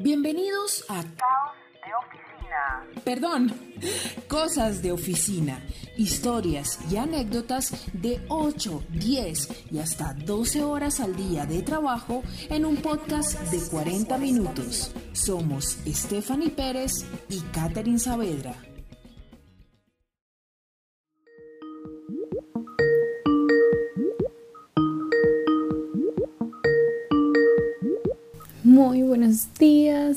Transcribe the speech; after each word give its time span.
Bienvenidos 0.00 0.84
a 0.88 1.02
Caos 1.02 1.56
de 1.72 1.92
Oficina. 2.06 3.02
Perdón, 3.04 3.52
Cosas 4.28 4.80
de 4.80 4.92
Oficina, 4.92 5.60
historias 5.96 6.78
y 6.88 6.98
anécdotas 6.98 7.72
de 7.92 8.20
8, 8.28 8.84
10 8.90 9.72
y 9.72 9.78
hasta 9.80 10.14
12 10.14 10.62
horas 10.62 11.00
al 11.00 11.16
día 11.16 11.46
de 11.46 11.62
trabajo 11.62 12.22
en 12.48 12.64
un 12.64 12.76
podcast 12.76 13.40
de 13.50 13.58
40 13.68 14.18
minutos. 14.18 14.92
Somos 15.12 15.78
Stephanie 15.84 16.50
Pérez 16.50 17.04
y 17.28 17.40
Catherine 17.52 17.98
Saavedra. 17.98 18.67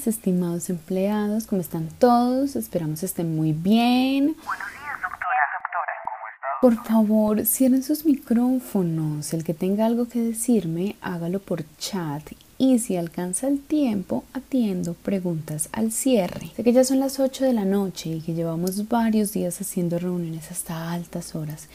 Días, 0.01 0.07
estimados 0.07 0.69
empleados, 0.69 1.45
¿cómo 1.45 1.61
están 1.61 1.87
todos? 1.99 2.55
Esperamos 2.55 3.03
estén 3.03 3.35
muy 3.35 3.51
bien. 3.53 4.35
Buenos 4.45 4.71
días, 4.71 4.97
doctora. 5.01 5.43
Doctora, 5.53 5.93
¿cómo 6.05 6.27
está? 6.33 6.47
Por 6.61 6.85
favor, 6.85 7.45
cierren 7.45 7.83
sus 7.83 8.05
micrófonos. 8.05 9.33
El 9.33 9.43
que 9.43 9.53
tenga 9.53 9.85
algo 9.85 10.07
que 10.07 10.19
decirme, 10.19 10.95
hágalo 11.01 11.39
por 11.39 11.63
chat. 11.77 12.23
Y 12.57 12.79
si 12.79 12.95
alcanza 12.97 13.47
el 13.47 13.61
tiempo, 13.61 14.23
atiendo 14.33 14.93
preguntas 14.93 15.69
al 15.71 15.91
cierre. 15.91 16.51
Sé 16.55 16.63
que 16.63 16.73
ya 16.73 16.83
son 16.83 16.99
las 16.99 17.19
8 17.19 17.45
de 17.45 17.53
la 17.53 17.65
noche 17.65 18.09
y 18.09 18.21
que 18.21 18.33
llevamos 18.33 18.87
varios 18.87 19.33
días 19.33 19.59
haciendo 19.61 19.99
reuniones 19.99 20.51
hasta 20.51 20.91
altas 20.91 21.35
horas. 21.35 21.67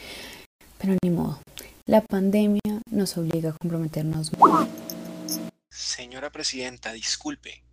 Pero 0.77 0.95
ni 1.01 1.09
modo, 1.09 1.39
la 1.85 2.01
pandemia 2.01 2.81
nos 2.91 3.17
obliga 3.17 3.51
a 3.51 3.53
comprometernos. 3.53 4.31
Señora 5.69 6.29
Presidenta, 6.29 6.91
disculpe. 6.93 7.66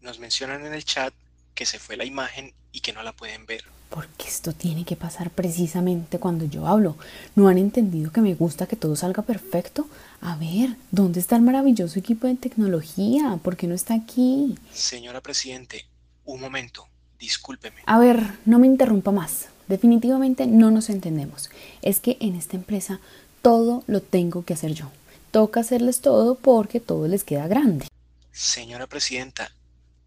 Nos 0.00 0.18
mencionan 0.18 0.64
en 0.64 0.74
el 0.74 0.84
chat 0.84 1.12
que 1.54 1.66
se 1.66 1.78
fue 1.78 1.96
la 1.96 2.04
imagen 2.04 2.52
y 2.72 2.80
que 2.80 2.92
no 2.92 3.02
la 3.02 3.12
pueden 3.12 3.46
ver. 3.46 3.64
Porque 3.90 4.28
esto 4.28 4.52
tiene 4.52 4.84
que 4.84 4.96
pasar 4.96 5.30
precisamente 5.30 6.18
cuando 6.18 6.44
yo 6.44 6.66
hablo. 6.66 6.96
¿No 7.34 7.48
han 7.48 7.58
entendido 7.58 8.12
que 8.12 8.20
me 8.20 8.34
gusta 8.34 8.66
que 8.66 8.76
todo 8.76 8.96
salga 8.96 9.22
perfecto? 9.22 9.88
A 10.20 10.36
ver, 10.36 10.76
¿dónde 10.90 11.20
está 11.20 11.36
el 11.36 11.42
maravilloso 11.42 11.98
equipo 11.98 12.26
de 12.26 12.36
tecnología? 12.36 13.38
¿Por 13.42 13.56
qué 13.56 13.66
no 13.66 13.74
está 13.74 13.94
aquí? 13.94 14.56
Señora 14.72 15.20
Presidente, 15.20 15.86
un 16.26 16.40
momento. 16.40 16.86
Discúlpeme. 17.18 17.82
A 17.86 17.98
ver, 17.98 18.22
no 18.44 18.58
me 18.58 18.66
interrumpa 18.66 19.10
más. 19.10 19.48
Definitivamente 19.66 20.46
no 20.46 20.70
nos 20.70 20.90
entendemos. 20.90 21.50
Es 21.82 21.98
que 22.00 22.16
en 22.20 22.36
esta 22.36 22.56
empresa 22.56 23.00
todo 23.42 23.82
lo 23.86 24.00
tengo 24.00 24.44
que 24.44 24.54
hacer 24.54 24.74
yo. 24.74 24.90
Toca 25.30 25.60
hacerles 25.60 26.00
todo 26.00 26.36
porque 26.36 26.78
todo 26.78 27.08
les 27.08 27.24
queda 27.24 27.48
grande. 27.48 27.86
Señora 28.32 28.86
Presidenta, 28.86 29.50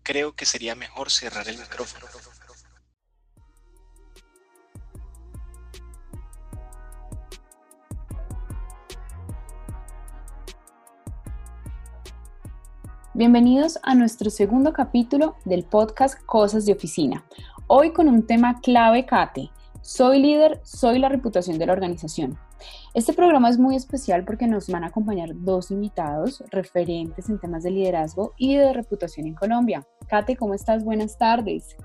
creo 0.03 0.33
que 0.33 0.45
sería 0.45 0.75
mejor 0.75 1.09
cerrar 1.09 1.47
el 1.47 1.57
micrófono. 1.57 2.05
Bienvenidos 13.13 13.77
a 13.83 13.93
nuestro 13.93 14.29
segundo 14.29 14.73
capítulo 14.73 15.35
del 15.45 15.63
podcast 15.63 16.19
Cosas 16.25 16.65
de 16.65 16.73
Oficina. 16.73 17.25
Hoy 17.67 17.91
con 17.91 18.07
un 18.07 18.25
tema 18.25 18.59
clave, 18.61 19.05
Kate. 19.05 19.51
Soy 19.81 20.21
líder, 20.21 20.61
soy 20.63 20.97
la 20.97 21.09
reputación 21.09 21.59
de 21.59 21.65
la 21.65 21.73
organización. 21.73 22.39
Este 22.93 23.13
programa 23.13 23.49
es 23.49 23.57
muy 23.57 23.77
especial 23.77 24.25
porque 24.25 24.47
nos 24.47 24.67
van 24.67 24.83
a 24.83 24.87
acompañar 24.87 25.29
dos 25.33 25.71
invitados 25.71 26.43
referentes 26.51 27.29
en 27.29 27.39
temas 27.39 27.63
de 27.63 27.71
liderazgo 27.71 28.33
y 28.37 28.57
de 28.57 28.73
reputación 28.73 29.27
en 29.27 29.33
Colombia. 29.33 29.87
Kate, 30.09 30.35
¿cómo 30.35 30.53
estás? 30.53 30.83
Buenas 30.83 31.17
tardes. 31.17 31.77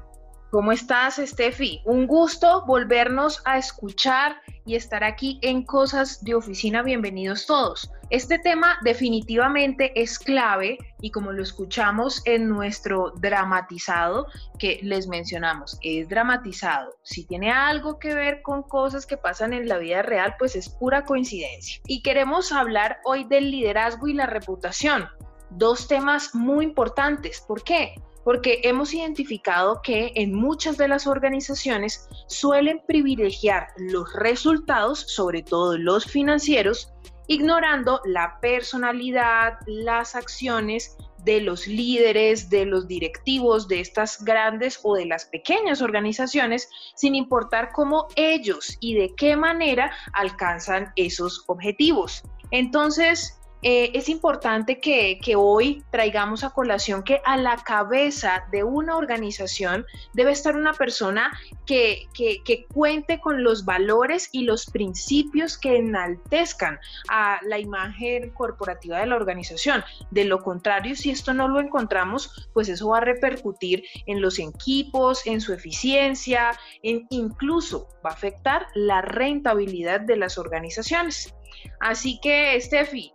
¿Cómo 0.51 0.71
estás, 0.71 1.17
Steffi? 1.17 1.83
Un 1.85 2.07
gusto 2.07 2.65
volvernos 2.67 3.43
a 3.45 3.59
escuchar 3.59 4.37
y 4.65 4.77
estar 4.77 5.03
aquí 5.03 5.41
en 5.43 5.65
Cosas 5.65 6.23
de 6.23 6.37
Oficina. 6.37 6.85
Bienvenidos 6.85 7.47
todos. 7.47 7.91
Este 8.11 8.39
tema 8.39 8.79
definitivamente 8.85 9.91
es 10.01 10.21
clave 10.21 10.79
y 11.01 11.11
como 11.11 11.33
lo 11.33 11.43
escuchamos 11.43 12.23
en 12.27 12.49
nuestro 12.49 13.13
dramatizado 13.17 14.29
que 14.57 14.79
les 14.85 15.09
mencionamos, 15.09 15.81
es 15.83 16.09
dramatizado. 16.09 16.95
Si 17.03 17.27
tiene 17.27 17.51
algo 17.51 17.99
que 17.99 18.15
ver 18.15 18.41
con 18.43 18.63
cosas 18.63 19.05
que 19.05 19.17
pasan 19.17 19.53
en 19.53 19.67
la 19.69 19.79
vida 19.79 20.03
real, 20.03 20.37
pues 20.39 20.55
es 20.55 20.69
pura 20.69 21.05
coincidencia. 21.05 21.81
Y 21.89 22.03
queremos 22.03 22.53
hablar 22.53 23.01
hoy 23.05 23.25
del 23.25 23.51
liderazgo 23.51 24.07
y 24.07 24.15
la 24.15 24.27
reputación. 24.27 25.09
Dos 25.51 25.89
temas 25.89 26.37
muy 26.37 26.65
importantes. 26.65 27.41
¿Por 27.41 27.65
qué? 27.65 27.97
Porque 28.27 28.59
hemos 28.65 28.93
identificado 28.93 29.81
que 29.83 30.11
en 30.17 30.35
muchas 30.35 30.77
de 30.77 30.89
las 30.89 31.07
organizaciones 31.07 32.09
suelen 32.27 32.83
privilegiar 32.85 33.69
los 33.77 34.13
resultados, 34.15 34.99
sobre 34.99 35.45
todo 35.45 35.79
los 35.79 36.07
financieros, 36.07 36.93
ignorando 37.29 38.01
la 38.05 38.41
personalidad, 38.41 39.59
las 39.67 40.17
acciones 40.17 40.97
de 41.23 41.41
los 41.41 41.69
líderes, 41.69 42.51
de 42.51 42.67
los 42.67 42.89
directivos 42.89 43.69
de 43.69 43.79
estas 43.79 44.25
grandes 44.25 44.81
o 44.83 44.97
de 44.97 45.07
las 45.07 45.27
pequeñas 45.27 45.81
organizaciones, 45.81 46.69
sin 46.97 47.15
importar 47.15 47.71
cómo 47.71 48.09
ellos 48.17 48.77
y 48.81 48.95
de 48.95 49.15
qué 49.17 49.37
manera 49.37 49.93
alcanzan 50.15 50.93
esos 50.97 51.45
objetivos. 51.47 52.25
Entonces, 52.51 53.39
eh, 53.63 53.91
es 53.95 54.09
importante 54.09 54.81
que, 54.81 55.19
hoy 55.37 55.83
traigamos 55.91 56.45
a 56.45 56.51
colación 56.51 57.03
que 57.03 57.21
a 57.25 57.37
la 57.37 57.57
cabeza 57.57 58.47
de 58.53 58.63
una 58.63 58.97
organización 58.97 59.85
debe 60.13 60.33
estar 60.33 60.57
una 60.57 60.73
persona 60.73 61.33
que, 61.65 62.07
que, 62.15 62.67
cuente 62.73 63.21
con 63.21 63.43
los 63.43 63.65
valores 63.65 64.29
y 64.33 64.45
los 64.45 64.67
principios 64.67 65.59
que 65.59 65.77
enaltezcan 65.77 66.79
a 67.09 67.41
la 67.43 67.59
imagen 67.59 68.31
corporativa 68.31 69.01
de 69.01 69.07
la 69.07 69.17
organización. 69.17 69.83
De 70.11 70.25
lo 70.25 70.43
contrario, 70.43 70.95
si 70.95 71.11
esto 71.11 71.35
no 71.35 71.49
lo 71.49 71.61
encontramos, 71.61 72.49
pues 72.53 72.69
eso 72.69 72.89
va 72.89 72.99
a 72.99 73.01
repercutir 73.01 73.85
en 74.07 74.21
los 74.21 74.39
equipos, 74.39 75.27
en 75.27 75.41
su 75.41 75.53
eficiencia, 75.53 76.59
en 76.83 77.07
incluso 77.11 77.89
va 78.05 78.11
a 78.11 78.15
afectar 78.15 78.67
la 78.75 79.03
rentabilidad 79.03 80.01
de 80.01 80.17
las 80.17 80.39
organizaciones. 80.39 81.35
Así 81.81 82.21
que, 82.21 82.61
Steffi, 82.61 83.13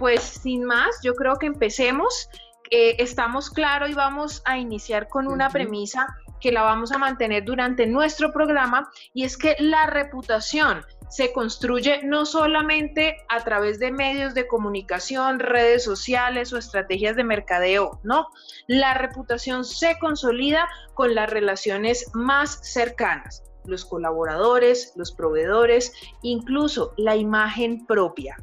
pues 0.00 0.22
sin 0.22 0.64
más, 0.64 0.98
yo 1.04 1.14
creo 1.14 1.36
que 1.36 1.46
empecemos. 1.46 2.30
Eh, 2.70 2.96
estamos 2.98 3.50
claros 3.50 3.90
y 3.90 3.94
vamos 3.94 4.42
a 4.46 4.56
iniciar 4.56 5.08
con 5.08 5.28
una 5.28 5.50
premisa 5.50 6.06
que 6.40 6.52
la 6.52 6.62
vamos 6.62 6.90
a 6.90 6.98
mantener 6.98 7.44
durante 7.44 7.86
nuestro 7.86 8.32
programa 8.32 8.90
y 9.12 9.24
es 9.24 9.36
que 9.36 9.56
la 9.58 9.86
reputación 9.86 10.82
se 11.10 11.32
construye 11.32 12.00
no 12.02 12.24
solamente 12.24 13.16
a 13.28 13.44
través 13.44 13.78
de 13.78 13.92
medios 13.92 14.32
de 14.32 14.46
comunicación, 14.46 15.38
redes 15.38 15.84
sociales 15.84 16.52
o 16.52 16.56
estrategias 16.56 17.16
de 17.16 17.24
mercadeo, 17.24 18.00
no, 18.02 18.28
la 18.68 18.94
reputación 18.94 19.64
se 19.64 19.98
consolida 19.98 20.66
con 20.94 21.14
las 21.14 21.28
relaciones 21.28 22.08
más 22.14 22.60
cercanas, 22.62 23.42
los 23.66 23.84
colaboradores, 23.84 24.92
los 24.96 25.12
proveedores, 25.12 25.92
incluso 26.22 26.94
la 26.96 27.16
imagen 27.16 27.84
propia. 27.84 28.36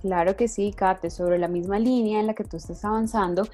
Claro 0.00 0.34
que 0.34 0.48
sí, 0.48 0.72
Kate, 0.72 1.10
sobre 1.10 1.38
la 1.38 1.48
misma 1.48 1.78
línea 1.78 2.20
en 2.20 2.26
la 2.26 2.34
que 2.34 2.44
tú 2.44 2.56
estás 2.56 2.84
avanzando, 2.84 3.46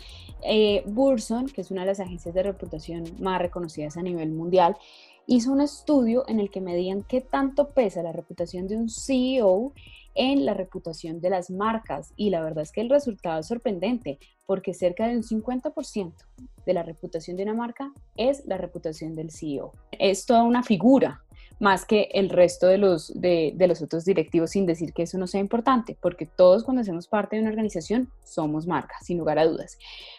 eh, 0.45 0.85
Burson, 0.87 1.47
que 1.47 1.61
es 1.61 1.71
una 1.71 1.81
de 1.81 1.89
las 1.89 2.01
agencias 2.01 2.35
de 2.35 2.43
reputación 2.43 3.05
más 3.19 3.41
reconocidas 3.41 3.97
a 3.97 4.03
nivel 4.03 4.31
mundial, 4.31 4.77
hizo 5.27 5.51
un 5.51 5.61
estudio 5.61 6.25
en 6.29 6.39
el 6.39 6.51
que 6.51 6.61
medían 6.61 7.03
qué 7.03 7.21
tanto 7.21 7.71
pesa 7.71 8.03
la 8.03 8.13
reputación 8.13 8.69
de 8.69 8.77
un 8.77 8.89
CEO 8.89 9.73
en 10.15 10.47
la 10.47 10.55
reputación 10.55 11.21
de 11.21 11.31
las 11.31 11.51
marcas 11.51 12.13
y 12.17 12.31
la 12.31 12.41
verdad 12.43 12.63
es 12.63 12.71
que 12.71 12.81
el 12.81 12.91
resultado 12.91 13.41
es 13.41 13.47
sorprendente 13.47 14.19
porque 14.47 14.73
cerca 14.73 15.09
de 15.09 15.17
un 15.17 15.25
50% 15.25 16.15
de 16.65 16.73
la 16.73 16.85
reputación 16.85 17.37
de 17.37 17.43
una 17.43 17.55
marca 17.55 17.93
es 18.17 18.47
la 18.47 18.57
reputación 18.57 19.15
del 19.15 19.33
CEO. 19.33 19.73
Es 19.91 20.27
toda 20.27 20.45
una 20.45 20.63
figura 20.63 21.26
más 21.59 21.87
que 21.87 22.09
el 22.13 22.29
resto 22.29 22.67
de 22.67 22.79
los, 22.79 23.13
de, 23.19 23.55
los 23.67 23.81
otros 23.81 24.05
directivos, 24.05 24.51
sin 24.51 24.67
decir 24.67 24.93
que 24.93 25.03
eso 25.03 25.17
no 25.19 25.27
sea 25.27 25.41
importante, 25.41 25.97
porque 26.01 26.27
todos 26.27 26.65
cuando 26.65 26.83
hacemos 26.83 27.09
parte 27.09 27.37
de 27.37 27.43
una 27.43 27.51
organización 27.51 28.11
somos 28.25 28.67
marca, 28.67 28.97
sin 29.03 29.19
lugar 29.19 29.39
a 29.39 29.47
dudas. 29.47 29.79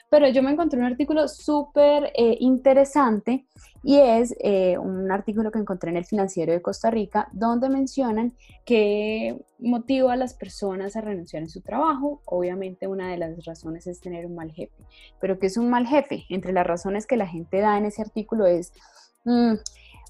Pero 0.09 0.27
yo 0.29 0.41
me 0.41 0.51
encontré 0.51 0.79
un 0.79 0.85
artículo 0.85 1.27
súper 1.27 2.11
eh, 2.15 2.37
interesante 2.39 3.45
y 3.83 3.97
es 3.97 4.35
eh, 4.39 4.77
un 4.77 5.11
artículo 5.11 5.51
que 5.51 5.59
encontré 5.59 5.91
en 5.91 5.97
el 5.97 6.05
Financiero 6.05 6.53
de 6.53 6.61
Costa 6.61 6.89
Rica, 6.89 7.27
donde 7.33 7.69
mencionan 7.69 8.33
que 8.65 9.37
motiva 9.59 10.13
a 10.13 10.17
las 10.17 10.33
personas 10.33 10.95
a 10.95 11.01
renunciar 11.01 11.43
en 11.43 11.49
su 11.49 11.61
trabajo. 11.61 12.21
Obviamente 12.25 12.87
una 12.87 13.11
de 13.11 13.17
las 13.17 13.45
razones 13.45 13.85
es 13.85 13.99
tener 13.99 14.25
un 14.25 14.35
mal 14.35 14.51
jefe, 14.51 14.73
pero 15.19 15.37
¿qué 15.37 15.47
es 15.47 15.57
un 15.57 15.69
mal 15.69 15.85
jefe? 15.85 16.25
Entre 16.29 16.53
las 16.53 16.65
razones 16.65 17.05
que 17.05 17.17
la 17.17 17.27
gente 17.27 17.59
da 17.59 17.77
en 17.77 17.85
ese 17.85 18.01
artículo 18.01 18.47
es... 18.47 18.73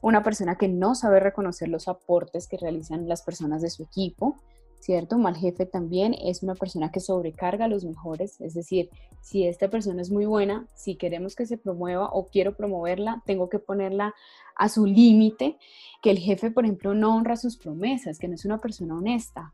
Una 0.02 0.24
persona 0.24 0.58
que 0.58 0.68
no 0.68 0.96
sabe 0.96 1.20
reconocer 1.20 1.70
los 1.70 1.88
aportes 1.88 2.48
que 2.48 2.58
realizan 2.58 3.08
las 3.08 3.24
personas 3.24 3.62
de 3.62 3.70
su 3.70 3.84
equipo, 3.84 4.36
¿cierto? 4.80 5.18
Mal 5.18 5.36
jefe 5.36 5.66
también 5.66 6.14
es 6.14 6.44
una 6.44 6.56
persona 6.56 6.92
que 6.92 7.00
sobrecarga 7.00 7.66
a 7.66 7.68
los 7.68 7.84
mejores, 7.84 8.40
es 8.40 8.54
decir, 8.54 8.90
si 9.22 9.46
esta 9.46 9.70
persona 9.70 10.02
es 10.02 10.12
muy 10.12 10.26
buena, 10.26 10.68
si 10.76 10.96
queremos 10.96 11.36
que 11.36 11.46
se 11.46 11.58
promueva 11.58 12.10
o 12.12 12.28
quiero 12.28 12.56
promoverla, 12.56 13.24
tengo 13.26 13.50
que 13.50 13.60
ponerla 13.60 14.14
a 14.56 14.70
su 14.70 14.86
límite, 14.86 15.58
que 16.02 16.12
el 16.12 16.20
jefe, 16.20 16.52
por 16.52 16.66
ejemplo, 16.66 16.94
no 16.94 17.16
honra 17.16 17.36
sus 17.36 17.58
promesas, 17.58 18.20
que 18.20 18.28
no 18.28 18.36
es 18.36 18.46
una 18.46 18.60
persona 18.60 18.96
honesta, 18.96 19.52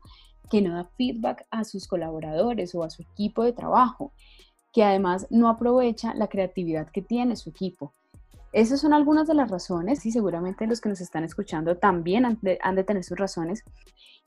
que 0.50 0.60
no 0.60 0.74
da 0.74 0.90
feedback 0.96 1.46
a 1.50 1.64
sus 1.64 1.88
colaboradores 1.88 2.74
o 2.74 2.84
a 2.84 2.90
su 2.90 3.02
equipo 3.02 3.42
de 3.44 3.52
trabajo, 3.52 4.12
que 4.72 4.84
además 4.84 5.26
no 5.30 5.48
aprovecha 5.48 6.14
la 6.14 6.28
creatividad 6.28 6.88
que 6.90 7.02
tiene 7.02 7.36
su 7.36 7.50
equipo. 7.50 7.92
Esas 8.54 8.80
son 8.80 8.92
algunas 8.92 9.26
de 9.26 9.34
las 9.34 9.50
razones 9.50 10.06
y 10.06 10.12
seguramente 10.12 10.68
los 10.68 10.80
que 10.80 10.88
nos 10.88 11.00
están 11.00 11.24
escuchando 11.24 11.76
también 11.76 12.24
han 12.24 12.38
de, 12.40 12.56
han 12.62 12.76
de, 12.76 12.84
tener 12.84 13.02
sus 13.02 13.18
razones. 13.18 13.64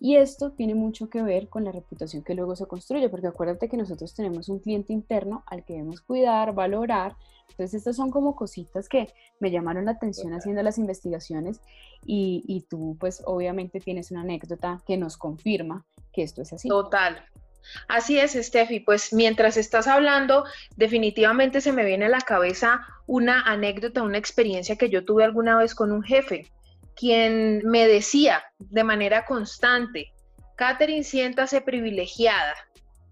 Y 0.01 0.17
esto 0.17 0.51
tiene 0.51 0.75
mucho 0.75 1.09
que 1.09 1.23
ver 1.23 1.47
con 1.47 1.63
la 1.63 1.71
reputación 1.71 2.23
que 2.23 2.35
luego 2.35 2.53
se 2.57 2.65
construye, 2.65 3.07
porque 3.07 3.27
acuérdate 3.27 3.69
que 3.69 3.77
nosotros 3.77 4.13
tenemos 4.13 4.49
un 4.49 4.59
cliente 4.59 4.91
interno 4.91 5.43
al 5.45 5.63
que 5.63 5.75
debemos 5.75 6.01
cuidar, 6.01 6.53
valorar. 6.53 7.15
Entonces 7.51 7.75
estas 7.75 7.95
son 7.95 8.11
como 8.11 8.35
cositas 8.35 8.89
que 8.89 9.07
me 9.39 9.49
llamaron 9.49 9.85
la 9.85 9.91
atención 9.91 10.33
haciendo 10.33 10.61
las 10.61 10.77
investigaciones 10.77 11.61
y, 12.05 12.43
y 12.47 12.63
tú 12.63 12.97
pues 12.99 13.23
obviamente 13.25 13.79
tienes 13.79 14.11
una 14.11 14.21
anécdota 14.21 14.83
que 14.85 14.97
nos 14.97 15.15
confirma 15.15 15.85
que 16.11 16.23
esto 16.23 16.41
es 16.41 16.51
así. 16.51 16.67
Total, 16.67 17.23
Así 17.87 18.19
es, 18.19 18.33
Steffi. 18.33 18.79
Pues 18.79 19.13
mientras 19.13 19.57
estás 19.57 19.87
hablando, 19.87 20.45
definitivamente 20.75 21.61
se 21.61 21.71
me 21.71 21.85
viene 21.85 22.05
a 22.05 22.09
la 22.09 22.21
cabeza 22.21 22.85
una 23.05 23.41
anécdota, 23.41 24.03
una 24.03 24.17
experiencia 24.17 24.75
que 24.75 24.89
yo 24.89 25.05
tuve 25.05 25.23
alguna 25.23 25.57
vez 25.57 25.73
con 25.73 25.91
un 25.91 26.03
jefe, 26.03 26.51
quien 26.95 27.61
me 27.65 27.87
decía 27.87 28.43
de 28.59 28.83
manera 28.83 29.25
constante, 29.25 30.11
Catherine, 30.55 31.03
siéntase 31.03 31.61
privilegiada, 31.61 32.55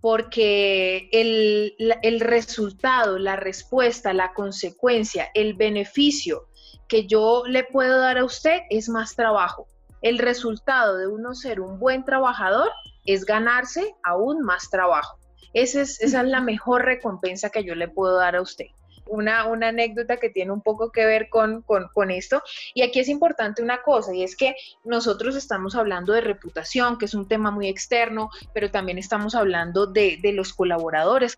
porque 0.01 1.09
el, 1.11 1.75
el, 2.01 2.19
resultado, 2.19 3.19
la 3.19 3.35
respuesta, 3.35 4.13
la 4.13 4.33
consecuencia, 4.33 5.29
el 5.33 5.53
beneficio 5.53 6.47
que 6.87 7.05
yo 7.05 7.43
le 7.47 7.63
puedo 7.63 7.99
dar 7.99 8.17
a 8.17 8.25
usted 8.25 8.61
es 8.69 8.89
más 8.89 9.15
trabajo. 9.15 9.67
El 10.01 10.17
resultado 10.17 10.97
de 10.97 11.07
uno 11.07 11.33
ser 11.33 11.61
un 11.61 11.79
buen 11.79 12.03
trabajador 12.03 12.71
es 13.05 13.25
ganarse 13.25 13.95
aún 14.03 14.41
más 14.41 14.69
trabajo. 14.69 15.17
Esa 15.53 15.81
es, 15.81 16.01
esa 16.01 16.21
es 16.21 16.27
la 16.27 16.41
mejor 16.41 16.83
recompensa 16.83 17.49
que 17.49 17.63
yo 17.63 17.75
le 17.75 17.87
puedo 17.87 18.17
dar 18.17 18.35
a 18.35 18.41
usted. 18.41 18.65
Una, 19.07 19.45
una, 19.45 19.67
anécdota 19.67 20.17
que 20.17 20.31
tiene 20.31 20.51
un 20.51 20.61
poco 20.61 20.91
que 20.91 21.05
ver 21.05 21.29
con, 21.29 21.61
con, 21.61 21.87
con, 21.93 22.09
esto. 22.09 22.41
Y 22.73 22.81
aquí 22.81 22.99
es 22.99 23.07
importante 23.07 23.61
una 23.61 23.83
cosa, 23.83 24.13
y 24.15 24.23
es 24.23 24.35
que 24.35 24.55
nosotros 24.83 25.35
estamos 25.35 25.75
hablando 25.75 26.11
de 26.11 26.21
reputación, 26.21 26.97
que 26.97 27.05
es 27.05 27.13
un 27.13 27.27
tema 27.27 27.51
muy 27.51 27.67
externo, 27.67 28.31
pero 28.53 28.71
también 28.71 28.97
estamos 28.97 29.35
hablando 29.35 29.85
de, 29.85 30.17
de 30.21 30.33
los 30.33 30.53
colaboradores. 30.53 31.35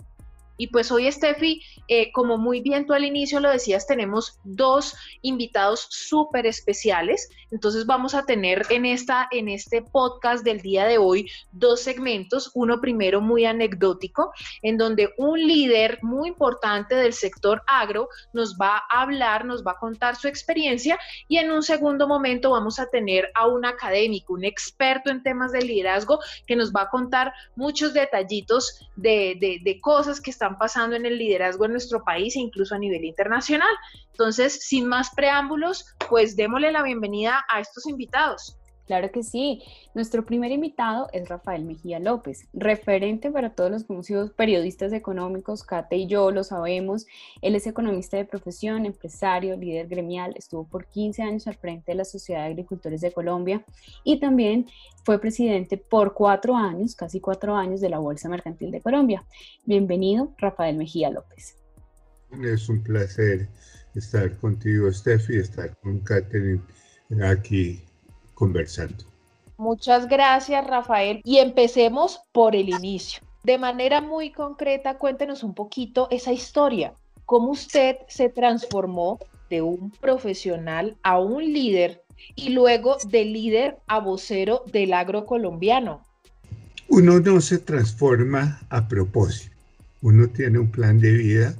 Y 0.58 0.68
pues 0.68 0.92
hoy, 0.92 1.12
Steffi, 1.12 1.62
eh, 1.88 2.12
como 2.12 2.38
muy 2.38 2.62
bien 2.62 2.86
tú 2.86 2.94
al 2.94 3.06
inicio 3.06 3.40
lo 3.40 3.52
decías, 3.52 3.88
tenemos 3.88 4.40
dos 4.44 4.96
invitados 5.22 5.88
súper 5.90 6.46
especiales. 6.46 7.30
Entonces 7.52 7.86
vamos 7.86 8.16
a 8.16 8.26
tener 8.26 8.64
en, 8.70 8.86
esta, 8.86 9.28
en 9.32 9.48
este 9.50 9.82
podcast 9.82 10.44
del 10.44 10.62
día 10.62 10.86
de 10.86 10.98
hoy 10.98 11.30
dos 11.52 11.82
segmentos. 11.82 12.52
Uno 12.56 12.82
primero 12.82 13.22
muy 13.22 13.46
anecdótico, 13.46 14.32
en 14.62 14.78
donde 14.78 15.14
un 15.18 15.40
líder 15.40 16.00
muy 16.02 16.30
importante 16.30 16.96
del 16.96 17.14
sector 17.14 17.62
agro 17.68 18.10
nos 18.34 18.58
va 18.58 18.84
a 18.90 19.02
hablar, 19.02 19.46
nos 19.46 19.66
va 19.66 19.72
a 19.72 19.80
contar 19.80 20.16
su 20.16 20.28
experiencia. 20.28 21.00
Y 21.28 21.38
en 21.38 21.52
un 21.52 21.64
segundo 21.64 22.08
momento 22.08 22.52
vamos 22.52 22.80
a 22.80 22.88
tener 22.90 23.30
a 23.36 23.48
un 23.48 23.66
académico, 23.66 24.34
un 24.34 24.44
experto 24.44 25.10
en 25.10 25.24
temas 25.24 25.52
de 25.52 25.62
liderazgo, 25.62 26.20
que 26.46 26.56
nos 26.56 26.74
va 26.74 26.84
a 26.84 26.90
contar 26.90 27.34
muchos 27.56 27.94
detallitos 27.94 28.88
de, 28.96 29.38
de, 29.40 29.60
de 29.64 29.82
cosas 29.82 30.20
que 30.20 30.32
pasando 30.56 30.96
en 30.96 31.06
el 31.06 31.18
liderazgo 31.18 31.66
en 31.66 31.72
nuestro 31.72 32.04
país 32.04 32.36
e 32.36 32.40
incluso 32.40 32.76
a 32.76 32.80
nivel 32.80 33.04
internacional. 33.04 33.76
Entonces, 34.12 34.60
sin 34.62 34.88
más 34.88 35.10
preámbulos, 35.16 35.86
pues 36.10 36.36
démosle 36.36 36.72
la 36.72 36.84
bienvenida 36.84 37.44
a 37.50 37.60
estos 37.60 37.88
invitados. 37.88 38.56
Claro 38.88 39.12
que 39.12 39.22
sí. 39.22 39.62
Nuestro 39.94 40.26
primer 40.26 40.52
invitado 40.54 41.10
es 41.12 41.28
Rafael 41.28 41.66
Mejía 41.66 42.00
López, 42.00 42.48
referente 42.54 43.30
para 43.30 43.54
todos 43.54 43.70
los 43.70 43.84
conocidos 43.84 44.32
periodistas 44.32 44.94
económicos, 44.94 45.64
Kate 45.64 45.98
y 45.98 46.08
yo 46.08 46.32
lo 46.32 46.46
sabemos. 46.46 47.06
Él 47.42 47.56
es 47.56 47.68
economista 47.68 48.16
de 48.16 48.24
profesión, 48.24 48.86
empresario, 48.86 49.58
líder 49.58 49.90
gremial, 49.90 50.34
estuvo 50.38 50.66
por 50.66 50.88
15 50.88 51.22
años 51.22 51.48
al 51.48 51.56
frente 51.56 51.92
de 51.92 51.98
la 51.98 52.06
Sociedad 52.06 52.46
de 52.46 52.52
Agricultores 52.52 53.02
de 53.02 53.12
Colombia 53.12 53.66
y 54.06 54.22
también 54.22 54.68
fue 55.04 55.20
presidente 55.20 55.78
por 55.78 56.14
cuatro 56.14 56.56
años, 56.56 56.96
casi 56.96 57.20
cuatro 57.20 57.56
años, 57.56 57.82
de 57.82 57.90
la 57.90 58.00
Bolsa 58.00 58.30
Mercantil 58.30 58.72
de 58.72 58.80
Colombia. 58.80 59.26
Bienvenido, 59.66 60.34
Rafael 60.38 60.78
Mejía 60.78 61.10
López. 61.10 61.58
Es 62.42 62.70
un 62.70 62.82
placer 62.82 63.50
estar 63.96 64.38
contigo, 64.38 64.90
Steffi, 64.92 65.36
estar 65.36 65.76
con 65.78 66.00
Catherine 66.00 66.62
aquí 67.22 67.87
conversando. 68.38 69.04
Muchas 69.58 70.08
gracias, 70.08 70.66
Rafael. 70.68 71.22
Y 71.24 71.40
empecemos 71.40 72.22
por 72.32 72.56
el 72.56 72.70
inicio. 72.70 73.22
De 73.44 73.58
manera 73.58 74.00
muy 74.00 74.32
concreta, 74.32 75.00
cuéntenos 75.00 75.44
un 75.44 75.56
poquito 75.56 76.08
esa 76.12 76.32
historia. 76.32 76.94
¿Cómo 77.26 77.50
usted 77.50 77.96
se 78.08 78.30
transformó 78.30 79.20
de 79.50 79.64
un 79.64 79.90
profesional 79.90 80.96
a 81.02 81.18
un 81.18 81.44
líder 81.44 82.04
y 82.36 82.50
luego 82.50 82.98
de 83.10 83.26
líder 83.26 83.78
a 83.88 84.00
vocero 84.00 84.64
del 84.72 84.94
agro 84.94 85.26
colombiano? 85.26 86.04
Uno 86.90 87.20
no 87.20 87.42
se 87.42 87.58
transforma 87.58 88.62
a 88.70 88.88
propósito. 88.88 89.56
Uno 90.04 90.28
tiene 90.28 90.60
un 90.60 90.70
plan 90.70 91.00
de 91.00 91.12
vida, 91.14 91.56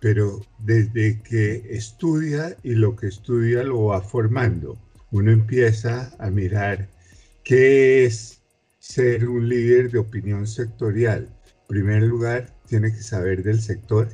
pero 0.00 0.40
desde 0.60 1.20
que 1.22 1.64
estudia 1.70 2.56
y 2.62 2.74
lo 2.74 2.94
que 2.94 3.08
estudia 3.08 3.64
lo 3.64 3.86
va 3.86 4.00
formando 4.00 4.78
uno 5.12 5.30
empieza 5.30 6.10
a 6.18 6.30
mirar 6.30 6.88
qué 7.44 8.04
es 8.04 8.40
ser 8.78 9.28
un 9.28 9.48
líder 9.48 9.90
de 9.90 9.98
opinión 9.98 10.46
sectorial. 10.46 11.28
En 11.44 11.66
primer 11.68 12.02
lugar, 12.02 12.52
tiene 12.66 12.90
que 12.92 13.02
saber 13.02 13.42
del 13.42 13.60
sector, 13.60 14.08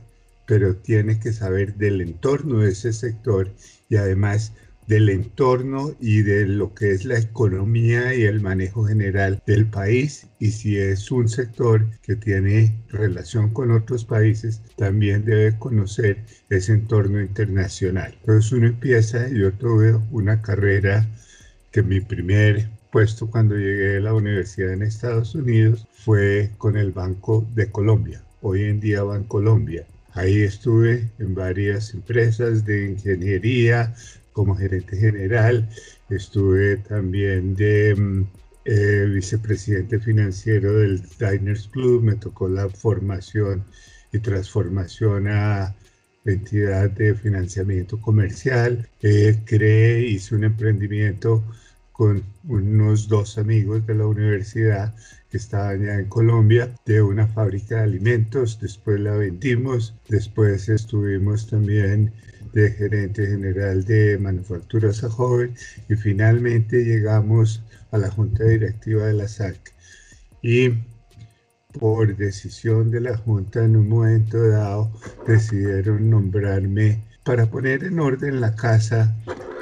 pero 0.46 0.76
tiene 0.76 1.18
que 1.20 1.32
saber 1.32 1.74
del 1.76 2.00
entorno 2.00 2.58
de 2.58 2.72
ese 2.72 2.92
sector 2.92 3.50
y 3.88 3.96
además 3.96 4.52
del 4.88 5.10
entorno 5.10 5.94
y 6.00 6.22
de 6.22 6.46
lo 6.46 6.74
que 6.74 6.92
es 6.92 7.04
la 7.04 7.18
economía 7.18 8.14
y 8.14 8.22
el 8.22 8.40
manejo 8.40 8.84
general 8.84 9.42
del 9.46 9.66
país 9.66 10.26
y 10.40 10.50
si 10.50 10.78
es 10.78 11.10
un 11.10 11.28
sector 11.28 11.86
que 12.02 12.16
tiene 12.16 12.74
relación 12.88 13.52
con 13.52 13.70
otros 13.70 14.06
países, 14.06 14.62
también 14.76 15.26
debe 15.26 15.58
conocer 15.58 16.24
ese 16.48 16.72
entorno 16.72 17.20
internacional. 17.20 18.14
Entonces 18.20 18.50
uno 18.50 18.66
empieza, 18.66 19.28
yo 19.28 19.52
tuve 19.52 19.94
una 20.10 20.40
carrera 20.40 21.06
que 21.70 21.82
mi 21.82 22.00
primer 22.00 22.70
puesto 22.90 23.30
cuando 23.30 23.56
llegué 23.56 23.98
a 23.98 24.00
la 24.00 24.14
universidad 24.14 24.72
en 24.72 24.82
Estados 24.82 25.34
Unidos 25.34 25.86
fue 25.92 26.50
con 26.56 26.78
el 26.78 26.92
Banco 26.92 27.46
de 27.54 27.70
Colombia, 27.70 28.22
hoy 28.40 28.64
en 28.64 28.80
día 28.80 29.02
Bancolombia. 29.02 29.84
Ahí 30.14 30.40
estuve 30.40 31.10
en 31.18 31.34
varias 31.34 31.92
empresas 31.92 32.64
de 32.64 32.86
ingeniería, 32.86 33.94
como 34.38 34.54
gerente 34.54 34.96
general, 34.96 35.68
estuve 36.08 36.76
también 36.76 37.56
de 37.56 37.92
mm, 37.96 38.24
eh, 38.66 39.10
vicepresidente 39.12 39.98
financiero 39.98 40.74
del 40.74 41.02
Diners 41.18 41.66
Club, 41.66 42.04
me 42.04 42.14
tocó 42.14 42.48
la 42.48 42.68
formación 42.68 43.64
y 44.12 44.20
transformación 44.20 45.26
a 45.26 45.74
entidad 46.24 46.88
de 46.90 47.16
financiamiento 47.16 48.00
comercial, 48.00 48.88
eh, 49.02 49.40
creé, 49.44 50.06
hice 50.06 50.36
un 50.36 50.44
emprendimiento 50.44 51.42
con 51.90 52.22
unos 52.46 53.08
dos 53.08 53.38
amigos 53.38 53.84
de 53.88 53.94
la 53.96 54.06
universidad 54.06 54.94
que 55.30 55.38
estaban 55.38 55.84
ya 55.84 55.94
en 55.94 56.08
Colombia, 56.08 56.72
de 56.86 57.02
una 57.02 57.26
fábrica 57.26 57.78
de 57.78 57.82
alimentos, 57.82 58.60
después 58.60 59.00
la 59.00 59.16
vendimos, 59.16 59.94
después 60.08 60.68
estuvimos 60.68 61.48
también 61.48 62.12
de 62.52 62.70
gerente 62.70 63.26
general 63.26 63.84
de 63.84 64.18
Manufacturas 64.18 65.04
a 65.04 65.10
Joven 65.10 65.54
y 65.88 65.94
finalmente 65.94 66.84
llegamos 66.84 67.62
a 67.90 67.98
la 67.98 68.10
junta 68.10 68.44
directiva 68.44 69.06
de 69.06 69.14
la 69.14 69.28
SAC. 69.28 69.74
Y 70.42 70.70
por 71.78 72.16
decisión 72.16 72.90
de 72.90 73.00
la 73.00 73.16
junta 73.16 73.64
en 73.64 73.76
un 73.76 73.88
momento 73.88 74.48
dado 74.48 74.90
decidieron 75.26 76.08
nombrarme 76.10 77.04
para 77.24 77.46
poner 77.50 77.84
en 77.84 78.00
orden 78.00 78.40
la 78.40 78.54
casa 78.54 79.14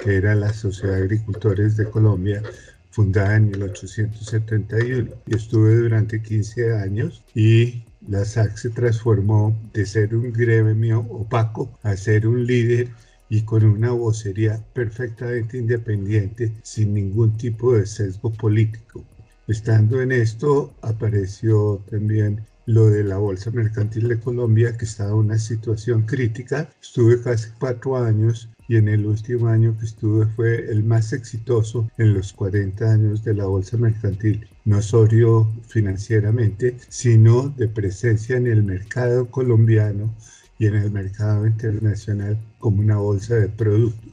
que 0.03 0.17
era 0.17 0.35
la 0.35 0.53
Sociedad 0.53 0.97
de 0.97 1.03
Agricultores 1.03 1.77
de 1.77 1.91
Colombia 1.91 2.43
fundada 2.91 3.37
en 3.37 3.51
1871. 3.51 5.11
Yo 5.27 5.37
estuve 5.37 5.75
durante 5.77 6.23
15 6.23 6.75
años 6.75 7.25
y 7.35 7.85
la 8.09 8.25
SAC 8.25 8.57
se 8.57 8.71
transformó 8.71 9.57
de 9.73 9.85
ser 9.87 10.15
un 10.15 10.33
gremio 10.33 11.01
opaco 11.01 11.79
a 11.83 11.97
ser 11.97 12.27
un 12.27 12.47
líder 12.47 12.89
y 13.29 13.43
con 13.43 13.65
una 13.65 13.91
vocería 13.91 14.65
perfectamente 14.73 15.59
independiente 15.59 16.53
sin 16.63 16.95
ningún 16.95 17.37
tipo 17.37 17.75
de 17.75 17.87
sesgo 17.87 18.33
político. 18.33 19.05
Estando 19.49 20.01
en 20.01 20.13
esto, 20.13 20.75
apareció 20.83 21.83
también 21.91 22.45
lo 22.67 22.89
de 22.91 23.05
la 23.05 23.17
Bolsa 23.17 23.51
Mercantil 23.51 24.09
de 24.09 24.21
Colombia, 24.21 24.77
que 24.77 24.85
estaba 24.85 25.11
en 25.11 25.17
una 25.17 25.39
situación 25.39 26.03
crítica. 26.03 26.69
Estuve 26.83 27.23
casi 27.23 27.51
cuatro 27.59 27.97
años 27.97 28.49
y 28.69 28.77
en 28.77 28.89
el 28.89 29.07
último 29.07 29.47
año 29.47 29.77
que 29.79 29.87
estuve 29.87 30.27
fue 30.27 30.71
el 30.71 30.83
más 30.83 31.13
exitoso 31.13 31.89
en 31.99 32.15
los 32.15 32.33
40 32.33 32.93
años 32.93 33.23
de 33.23 33.35
la 33.35 33.47
Bolsa 33.47 33.77
Mercantil, 33.77 34.49
no 34.65 34.83
solo 34.83 35.53
financieramente, 35.69 36.77
sino 36.89 37.49
de 37.51 37.69
presencia 37.69 38.37
en 38.37 38.49
el 38.49 38.65
mercado 38.65 39.31
colombiano 39.31 40.13
y 40.59 40.67
en 40.67 40.75
el 40.75 40.91
mercado 40.91 41.47
internacional 41.47 42.39
como 42.59 42.81
una 42.81 42.97
bolsa 42.97 43.37
de 43.37 43.49
productos. 43.49 44.11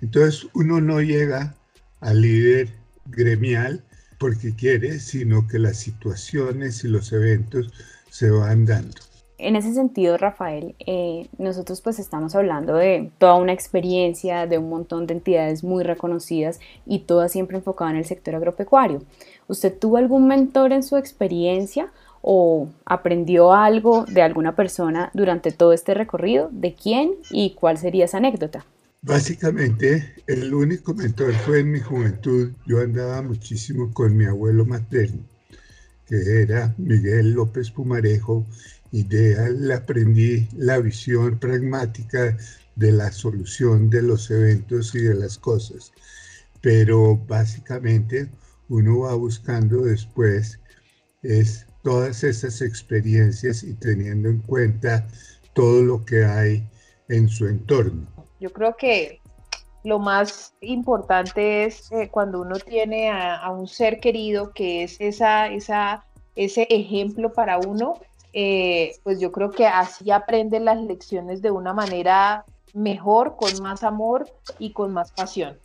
Entonces 0.00 0.46
uno 0.54 0.80
no 0.80 1.00
llega 1.00 1.56
al 2.00 2.20
líder 2.20 2.68
gremial 3.06 3.82
porque 4.18 4.54
quiere, 4.54 4.98
sino 4.98 5.46
que 5.46 5.58
las 5.58 5.76
situaciones 5.78 6.84
y 6.84 6.88
los 6.88 7.12
eventos 7.12 7.72
se 8.10 8.30
van 8.30 8.64
dando. 8.64 8.96
En 9.38 9.54
ese 9.54 9.74
sentido, 9.74 10.16
Rafael, 10.16 10.74
eh, 10.78 11.28
nosotros 11.36 11.82
pues 11.82 11.98
estamos 11.98 12.34
hablando 12.34 12.74
de 12.74 13.10
toda 13.18 13.34
una 13.34 13.52
experiencia, 13.52 14.46
de 14.46 14.56
un 14.56 14.70
montón 14.70 15.06
de 15.06 15.12
entidades 15.12 15.62
muy 15.62 15.84
reconocidas 15.84 16.58
y 16.86 17.00
todas 17.00 17.32
siempre 17.32 17.58
enfocadas 17.58 17.92
en 17.92 17.98
el 17.98 18.04
sector 18.06 18.34
agropecuario. 18.34 19.02
¿Usted 19.46 19.78
tuvo 19.78 19.98
algún 19.98 20.26
mentor 20.26 20.72
en 20.72 20.82
su 20.82 20.96
experiencia 20.96 21.92
o 22.22 22.68
aprendió 22.86 23.52
algo 23.52 24.06
de 24.06 24.22
alguna 24.22 24.56
persona 24.56 25.10
durante 25.12 25.52
todo 25.52 25.74
este 25.74 25.92
recorrido? 25.92 26.48
¿De 26.50 26.74
quién 26.74 27.12
y 27.30 27.50
cuál 27.50 27.76
sería 27.76 28.06
esa 28.06 28.16
anécdota? 28.16 28.64
Básicamente, 29.02 30.14
el 30.26 30.52
único 30.52 30.92
mentor 30.94 31.32
fue 31.34 31.60
en 31.60 31.70
mi 31.70 31.80
juventud. 31.80 32.52
Yo 32.66 32.80
andaba 32.80 33.22
muchísimo 33.22 33.92
con 33.92 34.16
mi 34.16 34.24
abuelo 34.24 34.64
materno, 34.64 35.24
que 36.06 36.42
era 36.42 36.74
Miguel 36.78 37.32
López 37.32 37.70
Pumarejo, 37.70 38.46
y 38.90 39.04
de 39.04 39.32
él 39.34 39.70
aprendí 39.70 40.48
la 40.56 40.78
visión 40.78 41.38
pragmática 41.38 42.36
de 42.74 42.92
la 42.92 43.12
solución 43.12 43.90
de 43.90 44.02
los 44.02 44.30
eventos 44.30 44.94
y 44.94 45.00
de 45.00 45.14
las 45.14 45.38
cosas. 45.38 45.92
Pero 46.60 47.16
básicamente 47.16 48.30
uno 48.68 49.00
va 49.00 49.14
buscando 49.14 49.84
después 49.84 50.58
es 51.22 51.66
todas 51.82 52.24
esas 52.24 52.60
experiencias 52.62 53.62
y 53.62 53.74
teniendo 53.74 54.28
en 54.28 54.38
cuenta 54.38 55.06
todo 55.54 55.82
lo 55.82 56.04
que 56.04 56.24
hay 56.24 56.68
en 57.08 57.28
su 57.28 57.46
entorno. 57.46 58.15
Yo 58.40 58.52
creo 58.52 58.76
que 58.76 59.20
lo 59.86 59.98
más 59.98 60.54
importante 60.60 61.64
es 61.64 61.90
eh, 61.92 62.08
cuando 62.10 62.40
uno 62.40 62.56
tiene 62.56 63.08
a, 63.10 63.48
un 63.50 63.68
ser 63.68 64.00
querido 64.00 64.50
que 64.50 64.82
es 64.82 65.00
esa, 65.00 65.46
esa, 65.46 66.04
ese 66.34 66.66
ejemplo 66.70 67.32
para 67.32 67.58
uno, 67.58 67.94
eh, 68.32 68.96
pues 69.04 69.20
yo 69.20 69.30
creo 69.30 69.50
que 69.52 69.66
así 69.66 70.10
aprende 70.10 70.58
las 70.58 70.80
lecciones 70.82 71.40
de 71.40 71.52
una 71.52 71.72
manera 71.72 72.44
mejor, 72.74 73.36
con 73.36 73.62
más 73.62 73.84
amor 73.84 74.28
y 74.58 74.72
con 74.72 74.92
más 74.92 75.12
pasión. 75.12 75.56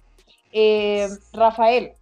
Eh, 0.54 1.10
Rafael, 1.34 1.94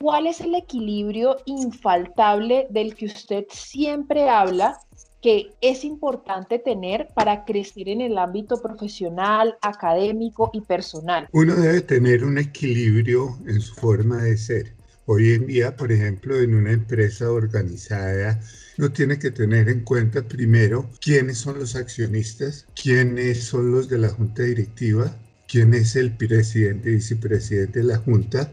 ¿cuál 0.00 0.26
es 0.26 0.40
el 0.40 0.54
equilibrio 0.54 1.36
infaltable 1.46 2.66
del 2.70 2.96
que 2.96 3.06
usted 3.06 3.46
siempre 3.50 4.28
habla 4.28 4.78
que 5.26 5.56
es 5.60 5.82
importante 5.82 6.60
tener 6.60 7.08
para 7.12 7.44
crecer 7.44 7.88
en 7.88 8.00
el 8.00 8.16
ámbito 8.16 8.62
profesional, 8.62 9.56
académico 9.60 10.50
y 10.52 10.60
personal? 10.60 11.28
Uno 11.32 11.56
debe 11.56 11.80
tener 11.80 12.22
un 12.22 12.38
equilibrio 12.38 13.36
en 13.44 13.60
su 13.60 13.74
forma 13.74 14.22
de 14.22 14.36
ser. 14.36 14.74
Hoy 15.04 15.32
en 15.32 15.48
día, 15.48 15.74
por 15.74 15.90
ejemplo, 15.90 16.38
en 16.38 16.54
una 16.54 16.70
empresa 16.70 17.28
organizada, 17.28 18.40
uno 18.78 18.92
tiene 18.92 19.18
que 19.18 19.32
tener 19.32 19.68
en 19.68 19.80
cuenta 19.80 20.22
primero 20.22 20.88
quiénes 21.00 21.38
son 21.38 21.58
los 21.58 21.74
accionistas, 21.74 22.68
quiénes 22.80 23.42
son 23.42 23.72
los 23.72 23.88
de 23.88 23.98
la 23.98 24.10
junta 24.10 24.44
directiva, 24.44 25.12
quién 25.48 25.74
es 25.74 25.96
el 25.96 26.16
presidente 26.16 26.90
y 26.90 26.94
vicepresidente 26.94 27.80
de 27.80 27.84
la 27.86 27.98
junta. 27.98 28.52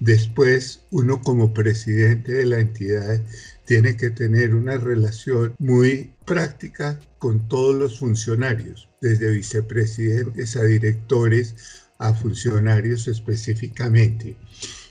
Después, 0.00 0.80
uno 0.90 1.20
como 1.20 1.52
presidente 1.52 2.32
de 2.32 2.46
la 2.46 2.60
entidad 2.60 3.20
tiene 3.66 3.96
que 3.96 4.10
tener 4.10 4.54
una 4.54 4.78
relación 4.78 5.54
muy 5.58 6.14
práctica 6.24 6.98
con 7.18 7.48
todos 7.48 7.74
los 7.74 7.98
funcionarios, 7.98 8.88
desde 9.00 9.32
vicepresidentes 9.32 10.56
a 10.56 10.64
directores 10.64 11.54
a 11.98 12.14
funcionarios 12.14 13.08
específicamente. 13.08 14.36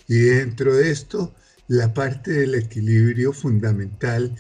Y 0.08 0.20
dentro 0.20 0.76
de 0.76 0.92
esto, 0.92 1.34
la 1.68 1.94
parte 1.94 2.32
del 2.32 2.56
equilibrio 2.56 3.34
fundamental 3.34 4.36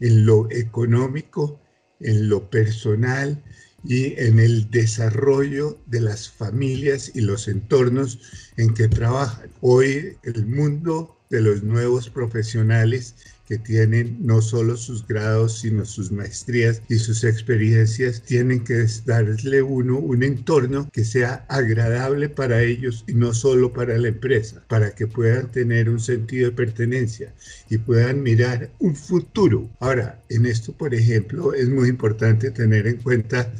en 0.00 0.26
lo 0.26 0.50
económico, 0.50 1.60
en 2.00 2.28
lo 2.28 2.50
personal 2.50 3.42
y 3.84 4.18
en 4.20 4.40
el 4.40 4.70
desarrollo 4.70 5.78
de 5.86 6.00
las 6.00 6.28
familias 6.28 7.12
y 7.14 7.20
los 7.20 7.48
entornos 7.48 8.18
en 8.56 8.74
que 8.74 8.88
trabajan. 8.88 9.50
Hoy 9.60 10.16
el 10.24 10.46
mundo 10.46 11.16
de 11.30 11.40
los 11.40 11.62
nuevos 11.62 12.10
profesionales 12.10 13.14
que 13.46 13.58
tienen 13.58 14.18
no 14.20 14.42
solo 14.42 14.76
sus 14.76 15.06
grados, 15.06 15.60
sino 15.60 15.84
sus 15.84 16.10
maestrías 16.10 16.82
y 16.88 16.96
sus 16.96 17.24
experiencias, 17.24 18.22
tienen 18.22 18.64
que 18.64 18.86
darle 19.04 19.62
uno 19.62 19.98
un 19.98 20.22
entorno 20.22 20.88
que 20.92 21.04
sea 21.04 21.46
agradable 21.48 22.28
para 22.28 22.62
ellos 22.62 23.04
y 23.06 23.14
no 23.14 23.32
solo 23.32 23.72
para 23.72 23.96
la 23.98 24.08
empresa, 24.08 24.62
para 24.68 24.90
que 24.90 25.06
puedan 25.06 25.50
tener 25.50 25.88
un 25.88 26.00
sentido 26.00 26.50
de 26.50 26.56
pertenencia 26.56 27.32
y 27.70 27.78
puedan 27.78 28.22
mirar 28.22 28.70
un 28.78 28.96
futuro. 28.96 29.70
Ahora, 29.80 30.22
en 30.28 30.46
esto, 30.46 30.72
por 30.72 30.94
ejemplo, 30.94 31.54
es 31.54 31.68
muy 31.68 31.88
importante 31.88 32.50
tener 32.50 32.86
en 32.86 32.96
cuenta 32.96 33.52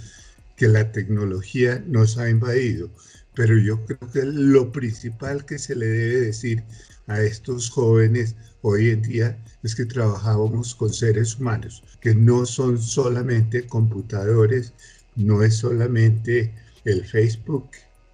que 0.56 0.68
la 0.68 0.90
tecnología 0.90 1.84
nos 1.86 2.18
ha 2.18 2.28
invadido, 2.30 2.90
pero 3.36 3.56
yo 3.58 3.84
creo 3.84 4.10
que 4.10 4.24
lo 4.24 4.72
principal 4.72 5.44
que 5.44 5.58
se 5.58 5.76
le 5.76 5.86
debe 5.86 6.20
decir 6.22 6.64
a 7.06 7.20
estos 7.20 7.70
jóvenes 7.70 8.34
hoy 8.62 8.90
en 8.90 9.02
día 9.02 9.38
es 9.62 9.74
que 9.74 9.84
trabajábamos 9.84 10.74
con 10.74 10.92
seres 10.92 11.36
humanos, 11.36 11.84
que 12.00 12.14
no 12.14 12.46
son 12.46 12.82
solamente 12.82 13.66
computadores, 13.66 14.72
no 15.14 15.42
es 15.42 15.56
solamente 15.56 16.52
el 16.84 17.04
Facebook, 17.04 17.68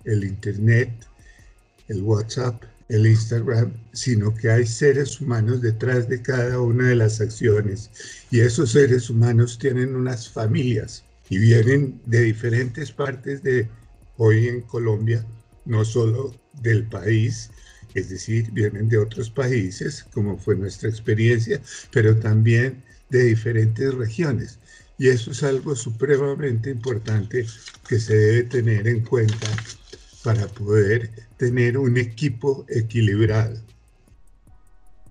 el 0.05 0.25
Internet, 0.25 0.93
el 1.89 2.03
WhatsApp, 2.03 2.65
el 2.89 3.07
Instagram, 3.07 3.73
sino 3.93 4.35
que 4.35 4.51
hay 4.51 4.67
seres 4.67 5.21
humanos 5.21 5.63
detrás 5.63 6.09
de 6.09 6.21
cada 6.21 6.61
una 6.61 6.89
de 6.89 6.97
las 6.97 7.21
acciones. 7.21 7.91
Y 8.31 8.41
esos 8.41 8.73
seres 8.73 9.09
humanos 9.09 9.57
tienen 9.59 9.95
unas 9.95 10.29
familias 10.29 11.05
y 11.31 11.39
vienen 11.39 12.01
de 12.07 12.23
diferentes 12.23 12.91
partes 12.91 13.43
de 13.43 13.69
hoy 14.17 14.49
en 14.49 14.63
Colombia, 14.63 15.25
no 15.65 15.85
solo 15.85 16.35
del 16.61 16.87
país, 16.89 17.51
es 17.95 18.09
decir, 18.09 18.51
vienen 18.53 18.89
de 18.89 18.99
otros 18.99 19.31
países, 19.31 20.05
como 20.13 20.39
fue 20.39 20.57
nuestra 20.57 20.89
experiencia, 20.89 21.61
pero 21.91 22.17
también 22.19 22.83
de 23.11 23.25
diferentes 23.25 23.95
regiones. 23.95 24.59
Y 24.99 25.09
eso 25.09 25.33
es 25.33 25.43
algo 25.43 25.75
supremamente 25.75 26.71
importante 26.71 27.47
que 27.89 27.99
se 27.99 28.15
debe 28.15 28.43
tener 28.45 28.87
en 28.87 29.05
cuenta 29.05 29.49
para 30.23 30.47
poder 30.47 31.11
tener 31.37 31.77
un 31.77 31.97
equipo 31.97 32.65
equilibrado. 32.69 33.61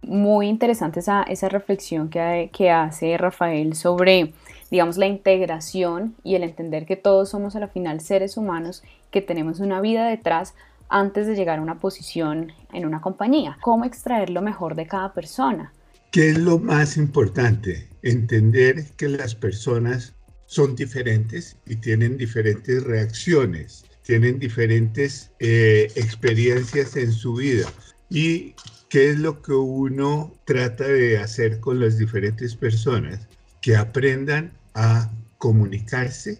Muy 0.03 0.48
interesante 0.48 1.01
esa, 1.01 1.24
esa 1.24 1.50
reflexión 1.50 2.10
que, 2.10 2.50
que 2.51 2.72
hace 2.72 3.17
Rafael 3.17 3.75
sobre, 3.75 4.34
digamos, 4.71 4.97
la 4.97 5.05
integración 5.05 6.15
y 6.23 6.35
el 6.35 6.43
entender 6.43 6.85
que 6.85 6.95
todos 6.95 7.29
somos 7.29 7.55
a 7.55 7.59
la 7.59 7.67
final 7.67 7.99
seres 7.99 8.37
humanos, 8.37 8.81
que 9.11 9.21
tenemos 9.21 9.59
una 9.59 9.81
vida 9.81 10.07
detrás 10.07 10.55
antes 10.87 11.27
de 11.27 11.35
llegar 11.35 11.59
a 11.59 11.61
una 11.61 11.79
posición 11.79 12.53
en 12.73 12.85
una 12.85 13.01
compañía. 13.01 13.57
¿Cómo 13.61 13.85
extraer 13.85 14.29
lo 14.29 14.41
mejor 14.41 14.75
de 14.75 14.87
cada 14.87 15.13
persona? 15.13 15.73
¿Qué 16.11 16.29
es 16.31 16.37
lo 16.37 16.57
más 16.57 16.97
importante? 16.97 17.87
Entender 18.01 18.85
que 18.97 19.09
las 19.09 19.35
personas 19.35 20.13
son 20.45 20.75
diferentes 20.75 21.57
y 21.65 21.77
tienen 21.77 22.17
diferentes 22.17 22.83
reacciones, 22.83 23.85
tienen 24.03 24.39
diferentes 24.39 25.31
eh, 25.39 25.89
experiencias 25.95 26.95
en 26.95 27.11
su 27.11 27.35
vida. 27.35 27.67
¿Y 28.09 28.55
qué 28.89 29.11
es 29.11 29.19
lo 29.19 29.41
que 29.41 29.53
uno 29.53 30.33
trata 30.43 30.85
de 30.85 31.17
hacer 31.17 31.61
con 31.61 31.79
las 31.79 31.97
diferentes 31.97 32.55
personas? 32.55 33.27
Que 33.61 33.77
aprendan 33.77 34.51
a 34.73 35.11
comunicarse 35.37 36.39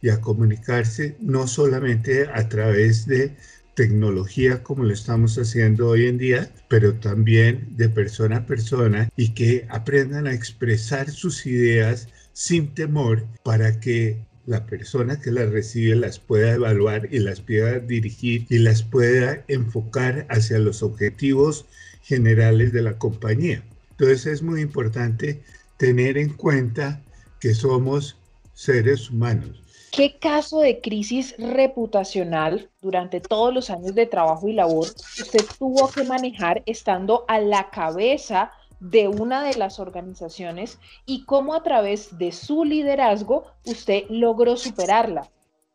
y 0.00 0.10
a 0.10 0.20
comunicarse 0.20 1.16
no 1.20 1.46
solamente 1.46 2.28
a 2.32 2.48
través 2.48 3.06
de 3.06 3.36
tecnología 3.74 4.62
como 4.62 4.84
lo 4.84 4.92
estamos 4.92 5.38
haciendo 5.38 5.88
hoy 5.88 6.06
en 6.06 6.18
día, 6.18 6.50
pero 6.68 6.94
también 6.94 7.76
de 7.76 7.88
persona 7.88 8.38
a 8.38 8.46
persona 8.46 9.08
y 9.16 9.34
que 9.34 9.66
aprendan 9.70 10.26
a 10.26 10.34
expresar 10.34 11.10
sus 11.10 11.46
ideas 11.46 12.08
sin 12.32 12.74
temor 12.74 13.24
para 13.44 13.78
que 13.78 14.18
la 14.46 14.66
persona 14.66 15.20
que 15.20 15.30
las 15.30 15.50
recibe 15.50 15.94
las 15.94 16.18
pueda 16.18 16.54
evaluar 16.54 17.08
y 17.12 17.18
las 17.18 17.40
pueda 17.40 17.78
dirigir 17.78 18.46
y 18.48 18.58
las 18.58 18.82
pueda 18.82 19.44
enfocar 19.46 20.26
hacia 20.30 20.58
los 20.58 20.82
objetivos 20.82 21.66
generales 22.02 22.72
de 22.72 22.82
la 22.82 22.98
compañía. 22.98 23.62
Entonces 23.90 24.26
es 24.26 24.42
muy 24.42 24.60
importante 24.60 25.42
tener 25.76 26.16
en 26.16 26.30
cuenta 26.30 27.02
que 27.40 27.54
somos 27.54 28.16
seres 28.54 29.10
humanos. 29.10 29.62
¿Qué 29.92 30.18
caso 30.18 30.60
de 30.60 30.80
crisis 30.80 31.34
reputacional 31.38 32.70
durante 32.80 33.20
todos 33.20 33.54
los 33.54 33.70
años 33.70 33.94
de 33.94 34.06
trabajo 34.06 34.48
y 34.48 34.52
labor 34.52 34.86
usted 34.86 35.44
tuvo 35.58 35.88
que 35.90 36.04
manejar 36.04 36.62
estando 36.66 37.24
a 37.26 37.40
la 37.40 37.70
cabeza 37.70 38.52
de 38.80 39.08
una 39.08 39.42
de 39.42 39.56
las 39.56 39.80
organizaciones 39.80 40.78
y 41.06 41.24
cómo 41.24 41.54
a 41.54 41.62
través 41.62 42.16
de 42.18 42.32
su 42.32 42.64
liderazgo 42.64 43.46
usted 43.64 44.04
logró 44.08 44.56
superarla? 44.56 45.28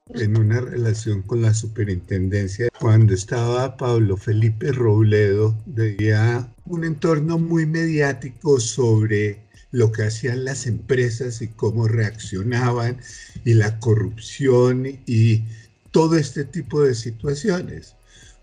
En 0.10 0.38
una 0.38 0.60
relación 0.60 1.22
con 1.22 1.42
la 1.42 1.54
superintendencia, 1.54 2.68
cuando 2.80 3.14
estaba 3.14 3.78
Pablo 3.78 4.18
Felipe 4.18 4.74
Robledo, 4.74 5.56
veía 5.66 6.54
un 6.66 6.84
entorno 6.84 7.40
muy 7.40 7.66
mediático 7.66 8.60
sobre 8.60 9.43
lo 9.74 9.92
que 9.92 10.04
hacían 10.04 10.46
las 10.46 10.68
empresas 10.68 11.42
y 11.42 11.48
cómo 11.48 11.88
reaccionaban 11.88 12.98
y 13.44 13.56
la 13.56 13.80
corrupción 13.80 14.86
y 15.08 15.44
todo 15.92 16.16
este 16.16 16.46
tipo 16.46 16.84
de 16.84 16.94
situaciones. 16.94 17.96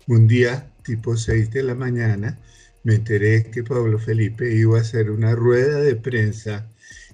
Un 0.07 0.27
día, 0.27 0.69
tipo 0.83 1.15
6 1.15 1.49
de 1.51 1.63
la 1.63 1.73
mañana, 1.73 2.37
me 2.83 2.95
enteré 2.95 3.49
que 3.49 3.63
Pablo 3.63 3.97
Felipe 3.97 4.53
iba 4.53 4.77
a 4.77 4.81
hacer 4.81 5.09
una 5.09 5.33
rueda 5.33 5.79
de 5.79 5.95
prensa 5.95 6.67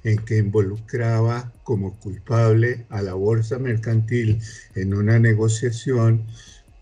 en 0.03 0.17
que 0.17 0.37
involucraba 0.37 1.53
como 1.63 1.99
culpable 1.99 2.87
a 2.89 3.03
la 3.03 3.13
bolsa 3.13 3.59
mercantil 3.59 4.39
en 4.73 4.95
una 4.95 5.19
negociación 5.19 6.25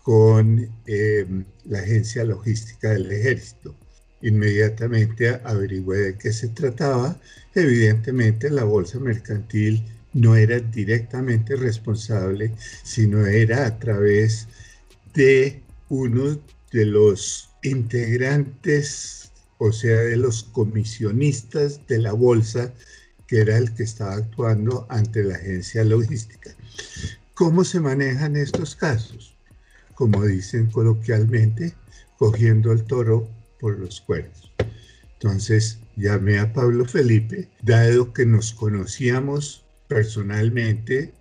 con 0.02 0.70
eh, 0.86 1.26
la 1.66 1.80
agencia 1.80 2.24
logística 2.24 2.90
del 2.90 3.12
ejército. 3.12 3.74
Inmediatamente 4.26 5.40
averigüé 5.44 5.98
de 5.98 6.18
qué 6.18 6.32
se 6.32 6.48
trataba. 6.48 7.16
Evidentemente 7.54 8.50
la 8.50 8.64
bolsa 8.64 8.98
mercantil 8.98 9.84
no 10.14 10.34
era 10.34 10.58
directamente 10.58 11.54
responsable, 11.54 12.52
sino 12.82 13.24
era 13.24 13.66
a 13.66 13.78
través 13.78 14.48
de 15.14 15.62
uno 15.90 16.40
de 16.72 16.86
los 16.86 17.50
integrantes, 17.62 19.30
o 19.58 19.70
sea, 19.70 20.00
de 20.00 20.16
los 20.16 20.42
comisionistas 20.42 21.86
de 21.86 21.98
la 21.98 22.12
bolsa, 22.12 22.74
que 23.28 23.38
era 23.42 23.56
el 23.56 23.74
que 23.74 23.84
estaba 23.84 24.14
actuando 24.14 24.88
ante 24.88 25.22
la 25.22 25.36
agencia 25.36 25.84
logística. 25.84 26.50
¿Cómo 27.34 27.62
se 27.62 27.78
manejan 27.78 28.34
estos 28.34 28.74
casos? 28.74 29.36
Como 29.94 30.24
dicen 30.24 30.66
coloquialmente, 30.66 31.74
cogiendo 32.18 32.72
el 32.72 32.82
toro 32.82 33.35
por 33.60 33.78
los 33.78 34.00
cuernos. 34.00 34.52
Entonces 35.14 35.78
llamé 35.96 36.38
a 36.38 36.52
Pablo 36.52 36.84
Felipe, 36.84 37.48
dado 37.62 38.12
que 38.12 38.26
nos 38.26 38.52
conocíamos 38.52 39.64
personalmente 39.88 41.12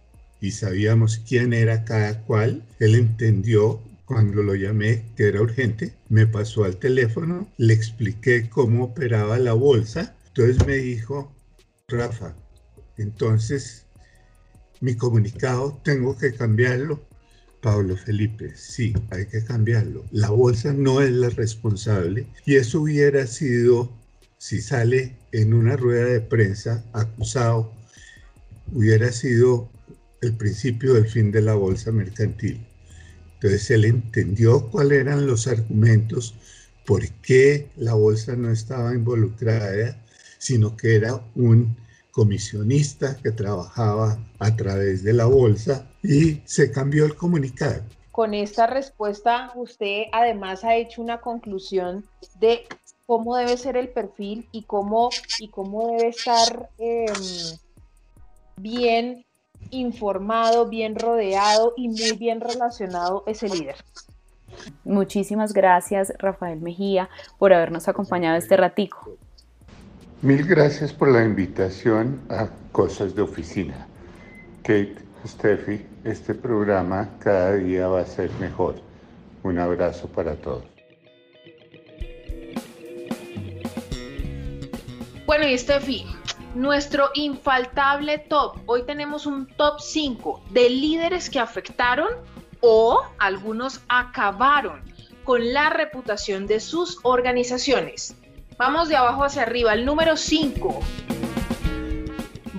y 0.41 0.51
sabíamos 0.51 1.17
quién 1.27 1.53
era 1.53 1.85
cada 1.85 2.21
cual, 2.23 2.63
él 2.79 2.95
entendió 2.95 3.81
cuando 4.05 4.43
lo 4.43 4.53
llamé 4.53 5.03
que 5.15 5.27
era 5.27 5.41
urgente, 5.41 5.93
me 6.09 6.27
pasó 6.27 6.63
al 6.63 6.77
teléfono, 6.77 7.47
le 7.57 7.73
expliqué 7.73 8.49
cómo 8.49 8.83
operaba 8.83 9.39
la 9.39 9.53
bolsa, 9.53 10.15
entonces 10.27 10.65
me 10.67 10.75
dijo, 10.75 11.33
Rafa, 11.87 12.35
entonces 12.97 13.85
mi 14.81 14.95
comunicado 14.95 15.79
tengo 15.83 16.17
que 16.17 16.33
cambiarlo 16.33 17.01
Pablo 17.65 17.97
Felipe, 17.97 18.51
sí, 18.55 18.93
hay 19.09 19.25
que 19.25 19.43
cambiarlo. 19.43 20.05
La 20.11 20.29
bolsa 20.29 20.71
no 20.71 21.01
es 21.01 21.09
la 21.09 21.29
responsable 21.29 22.27
y 22.45 22.57
eso 22.57 22.81
hubiera 22.81 23.25
sido, 23.25 23.91
si 24.37 24.61
sale 24.61 25.17
en 25.31 25.51
una 25.51 25.75
rueda 25.75 26.05
de 26.05 26.21
prensa 26.21 26.85
acusado, 26.93 27.73
hubiera 28.71 29.11
sido 29.11 29.67
el 30.21 30.35
principio 30.37 30.93
del 30.93 31.07
fin 31.07 31.31
de 31.31 31.41
la 31.41 31.55
bolsa 31.55 31.91
mercantil. 31.91 32.63
Entonces 33.33 33.71
él 33.71 33.85
entendió 33.85 34.69
cuáles 34.69 34.99
eran 34.99 35.25
los 35.25 35.47
argumentos, 35.47 36.35
por 36.85 37.09
qué 37.23 37.71
la 37.77 37.95
bolsa 37.95 38.35
no 38.35 38.51
estaba 38.51 38.93
involucrada, 38.93 39.99
sino 40.37 40.77
que 40.77 40.93
era 40.93 41.19
un 41.33 41.75
comisionista 42.15 43.17
que 43.21 43.31
trabajaba 43.31 44.17
a 44.39 44.55
través 44.55 45.03
de 45.03 45.11
la 45.11 45.25
bolsa 45.25 45.85
y 46.01 46.41
se 46.45 46.71
cambió 46.71 47.03
el 47.03 47.15
comunicado. 47.15 47.83
Con 48.11 48.33
esta 48.33 48.67
respuesta, 48.67 49.51
usted 49.55 50.03
además 50.13 50.63
ha 50.63 50.77
hecho 50.77 51.01
una 51.01 51.19
conclusión 51.19 52.05
de 52.39 52.63
cómo 53.05 53.35
debe 53.35 53.57
ser 53.57 53.75
el 53.75 53.89
perfil 53.89 54.47
y 54.53 54.63
cómo, 54.63 55.09
y 55.39 55.49
cómo 55.49 55.91
debe 55.91 56.07
estar 56.07 56.69
em, 56.77 57.13
bien 58.55 59.25
informado, 59.71 60.69
bien 60.69 60.95
rodeado 60.95 61.73
y 61.75 61.89
muy 61.89 62.13
bien 62.13 62.39
relacionado 62.39 63.25
ese 63.27 63.49
líder. 63.49 63.75
Muchísimas 64.85 65.51
gracias, 65.51 66.13
Rafael 66.17 66.61
Mejía, 66.61 67.09
por 67.37 67.51
habernos 67.51 67.89
acompañado 67.89 68.37
este 68.37 68.55
ratico. 68.55 69.17
Mil 70.25 70.43
gracias 70.43 70.91
por 70.91 71.11
la 71.11 71.23
invitación 71.23 72.19
a 72.29 72.47
Cosas 72.71 73.13
de 73.13 73.21
Oficina. 73.21 73.85
Kate, 74.63 74.95
Steffi, 75.23 75.85
este 76.03 76.33
programa 76.33 77.11
cada 77.19 77.53
día 77.53 77.87
va 77.87 77.99
a 77.99 78.05
ser 78.07 78.31
mejor. 78.39 78.73
Un 79.43 79.59
abrazo 79.59 80.07
para 80.07 80.35
todos. 80.35 80.63
Bueno, 85.27 85.47
y 85.47 85.55
Steffi, 85.59 86.07
nuestro 86.55 87.11
infaltable 87.13 88.17
top. 88.17 88.57
Hoy 88.65 88.81
tenemos 88.87 89.27
un 89.27 89.45
top 89.45 89.79
5 89.79 90.45
de 90.49 90.71
líderes 90.71 91.29
que 91.29 91.39
afectaron 91.39 92.09
o 92.61 92.99
algunos 93.19 93.83
acabaron 93.89 94.81
con 95.23 95.53
la 95.53 95.69
reputación 95.69 96.47
de 96.47 96.59
sus 96.61 96.97
organizaciones. 97.03 98.15
Vamos 98.57 98.87
de 98.87 98.95
abajo 98.95 99.25
hacia 99.25 99.41
arriba. 99.41 99.73
El 99.73 99.83
número 99.85 100.15
5. 100.15 100.79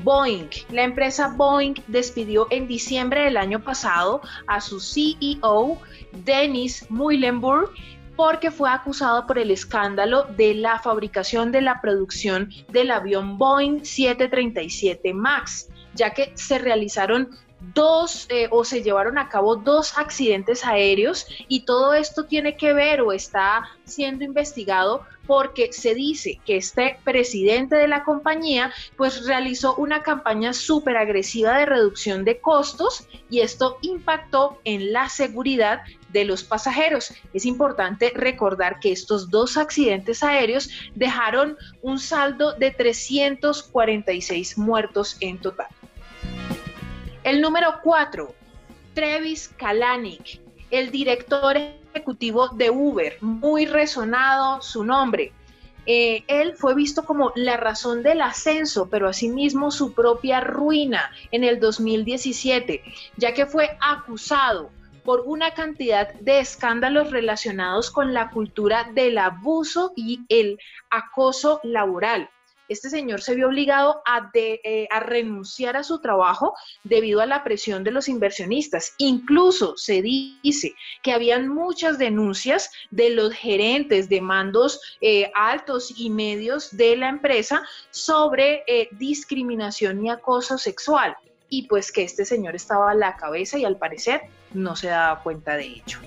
Boeing. 0.04 0.50
La 0.70 0.84
empresa 0.84 1.32
Boeing 1.34 1.74
despidió 1.86 2.46
en 2.50 2.68
diciembre 2.68 3.22
del 3.22 3.38
año 3.38 3.64
pasado 3.64 4.20
a 4.46 4.60
su 4.60 4.78
CEO, 4.78 5.80
Dennis 6.12 6.84
Muilenburg, 6.90 7.70
porque 8.14 8.50
fue 8.50 8.68
acusado 8.68 9.26
por 9.26 9.38
el 9.38 9.50
escándalo 9.50 10.24
de 10.24 10.54
la 10.54 10.78
fabricación 10.80 11.50
de 11.50 11.62
la 11.62 11.80
producción 11.80 12.50
del 12.68 12.90
avión 12.90 13.38
Boeing 13.38 13.82
737 13.82 15.14
MAX, 15.14 15.70
ya 15.94 16.10
que 16.10 16.30
se 16.34 16.58
realizaron 16.58 17.30
dos 17.60 18.26
eh, 18.28 18.48
o 18.50 18.64
se 18.64 18.82
llevaron 18.82 19.18
a 19.18 19.28
cabo 19.28 19.56
dos 19.56 19.96
accidentes 19.98 20.64
aéreos 20.64 21.26
y 21.48 21.64
todo 21.64 21.94
esto 21.94 22.24
tiene 22.24 22.56
que 22.56 22.72
ver 22.72 23.00
o 23.00 23.12
está 23.12 23.64
siendo 23.84 24.24
investigado 24.24 25.04
porque 25.26 25.72
se 25.72 25.94
dice 25.94 26.38
que 26.44 26.56
este 26.56 26.98
presidente 27.04 27.76
de 27.76 27.88
la 27.88 28.04
compañía 28.04 28.72
pues 28.96 29.26
realizó 29.26 29.74
una 29.74 30.02
campaña 30.02 30.52
súper 30.52 30.96
agresiva 30.96 31.58
de 31.58 31.66
reducción 31.66 32.24
de 32.24 32.40
costos 32.40 33.08
y 33.28 33.40
esto 33.40 33.78
impactó 33.82 34.60
en 34.64 34.92
la 34.92 35.08
seguridad 35.08 35.80
de 36.10 36.24
los 36.24 36.44
pasajeros. 36.44 37.12
Es 37.34 37.44
importante 37.44 38.12
recordar 38.14 38.78
que 38.80 38.92
estos 38.92 39.30
dos 39.30 39.56
accidentes 39.56 40.22
aéreos 40.22 40.70
dejaron 40.94 41.56
un 41.82 41.98
saldo 41.98 42.52
de 42.52 42.70
346 42.70 44.58
muertos 44.58 45.16
en 45.20 45.38
total. 45.38 45.66
El 47.26 47.40
número 47.40 47.80
4, 47.82 48.32
Travis 48.94 49.48
Kalanick, 49.48 50.40
el 50.70 50.92
director 50.92 51.56
ejecutivo 51.56 52.50
de 52.50 52.70
Uber, 52.70 53.20
muy 53.20 53.66
resonado 53.66 54.62
su 54.62 54.84
nombre. 54.84 55.32
Eh, 55.86 56.22
él 56.28 56.54
fue 56.54 56.76
visto 56.76 57.04
como 57.04 57.32
la 57.34 57.56
razón 57.56 58.04
del 58.04 58.20
ascenso, 58.20 58.88
pero 58.88 59.08
asimismo 59.08 59.72
su 59.72 59.92
propia 59.92 60.40
ruina 60.40 61.10
en 61.32 61.42
el 61.42 61.58
2017, 61.58 62.84
ya 63.16 63.34
que 63.34 63.44
fue 63.44 63.76
acusado 63.80 64.70
por 65.02 65.22
una 65.26 65.50
cantidad 65.50 66.14
de 66.20 66.38
escándalos 66.38 67.10
relacionados 67.10 67.90
con 67.90 68.14
la 68.14 68.30
cultura 68.30 68.88
del 68.94 69.18
abuso 69.18 69.92
y 69.96 70.20
el 70.28 70.60
acoso 70.90 71.58
laboral 71.64 72.30
este 72.68 72.90
señor 72.90 73.22
se 73.22 73.34
vio 73.34 73.48
obligado 73.48 74.02
eh, 74.34 74.88
a, 74.90 75.00
renunciar 75.00 75.76
a 75.76 75.84
su 75.84 76.00
trabajo 76.00 76.54
debido 76.84 77.20
a 77.20 77.26
la 77.26 77.44
presión 77.44 77.84
de 77.84 77.90
los 77.90 78.08
inversionistas. 78.08 78.94
Incluso 78.98 79.76
se 79.76 80.02
dice 80.02 80.74
que 81.02 81.12
habían 81.12 81.48
muchas 81.48 81.98
denuncias 81.98 82.70
de 82.90 83.10
los 83.10 83.32
gerentes 83.32 84.08
de 84.08 84.20
mandos 84.20 84.80
eh, 85.00 85.30
altos 85.34 85.92
y 85.96 86.10
medios 86.10 86.76
de 86.76 86.96
la 86.96 87.08
empresa 87.08 87.62
sobre 87.90 88.64
eh, 88.66 88.88
discriminación 88.92 90.04
y 90.04 90.10
acoso 90.10 90.58
sexual. 90.58 91.16
y 91.48 91.68
pues 91.68 91.92
que 91.92 92.02
este 92.02 92.24
señor 92.24 92.56
estaba 92.56 92.90
a 92.90 92.94
la 92.94 93.16
cabeza 93.16 93.56
y 93.56 93.64
al 93.64 93.78
parecer 93.78 94.22
no 94.52 94.74
se 94.74 94.88
daba 94.88 95.22
cuenta 95.22 95.54
de 95.54 95.66
ello. 95.66 96.00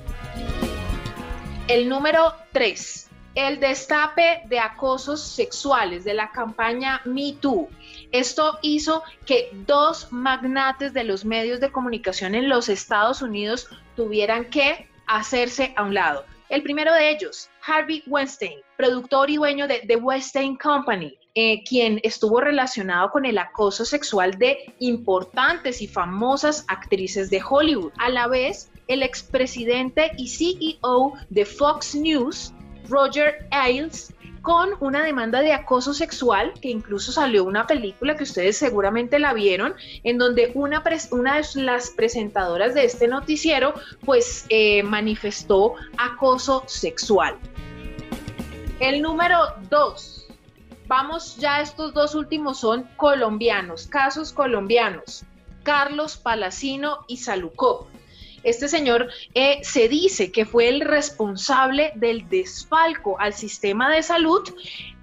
El 1.69 1.88
número 1.88 2.34
3 2.52 3.09
el 3.47 3.62
destape 3.62 4.41
de 4.47 4.60
acosos 4.60 5.21
sexuales 5.21 6.04
de 6.04 6.13
la 6.13 6.30
campaña 6.32 7.02
Me 7.06 7.32
Too. 7.39 7.69
Esto 8.12 8.60
hizo 8.62 9.02
que 9.25 9.49
dos 9.65 10.12
magnates 10.12 10.93
de 10.93 11.06
los 11.06 11.23
medios 11.23 11.62
de 11.62 11.71
comunicación 11.71 12.36
en 12.36 12.49
los 12.49 12.67
Estados 12.67 13.21
Unidos 13.21 13.69
tuvieran 13.95 14.49
que 14.49 14.89
hacerse 15.08 15.73
a 15.78 15.84
un 15.84 15.93
lado. 15.93 16.25
El 16.49 16.63
primero 16.63 16.93
de 16.93 17.12
ellos, 17.12 17.49
Harvey 17.65 18.04
Weinstein, 18.08 18.60
productor 18.75 19.30
y 19.30 19.38
dueño 19.38 19.69
de 19.69 19.84
The 19.88 19.95
Weinstein 19.95 20.58
Company, 20.58 21.17
eh, 21.34 21.63
quien 21.63 22.02
estuvo 22.04 22.41
relacionado 22.41 23.10
con 23.10 23.25
el 23.25 23.38
acoso 23.38 23.86
sexual 23.86 24.38
de 24.38 24.73
importantes 24.80 25.82
y 25.82 25.88
famosas 25.88 26.65
actrices 26.67 27.30
de 27.30 27.41
Hollywood. 27.47 27.93
A 27.99 28.10
la 28.10 28.28
vez, 28.28 28.69
el 28.89 29.02
expresidente 29.02 30.12
y 30.17 30.28
CEO 30.28 31.13
de 31.30 31.45
Fox 31.45 31.95
News, 31.95 32.54
Roger 32.89 33.47
Ailes 33.52 34.13
con 34.41 34.69
una 34.80 35.04
demanda 35.04 35.41
de 35.41 35.54
acoso 35.54 35.93
sexual, 35.93 36.54
que 36.62 36.69
incluso 36.69 37.12
salió 37.12 37.43
una 37.43 37.67
película 37.67 38.15
que 38.15 38.23
ustedes 38.23 38.58
seguramente 38.58 39.19
la 39.19 39.34
vieron, 39.34 39.73
en 40.04 40.17
donde 40.17 40.52
una, 40.56 40.84
una 41.12 41.36
de 41.36 41.62
las 41.62 41.89
presentadoras 41.91 42.73
de 42.73 42.86
este 42.86 43.08
noticiero 43.08 43.73
pues 44.06 44.45
eh, 44.49 44.84
manifestó 44.84 45.75
acoso 45.97 46.63
sexual. 46.67 47.36
El 48.80 49.02
número 49.02 49.39
dos, 49.69 50.28
vamos 50.88 51.36
ya, 51.36 51.60
estos 51.62 51.93
dos 51.93 52.15
últimos 52.15 52.62
son 52.62 52.88
colombianos, 52.95 53.88
casos 53.88 54.32
colombianos, 54.32 55.25
Carlos 55.63 56.15
Palacino 56.15 57.04
y 57.08 57.17
Salucó. 57.17 57.88
Este 58.43 58.67
señor 58.67 59.10
eh, 59.34 59.60
se 59.63 59.88
dice 59.88 60.32
que 60.32 60.45
fue 60.45 60.69
el 60.69 60.82
responsable 60.82 61.91
del 61.95 62.28
desfalco 62.30 63.19
al 63.19 63.34
sistema 63.34 63.93
de 63.93 64.04
salud 64.04 64.41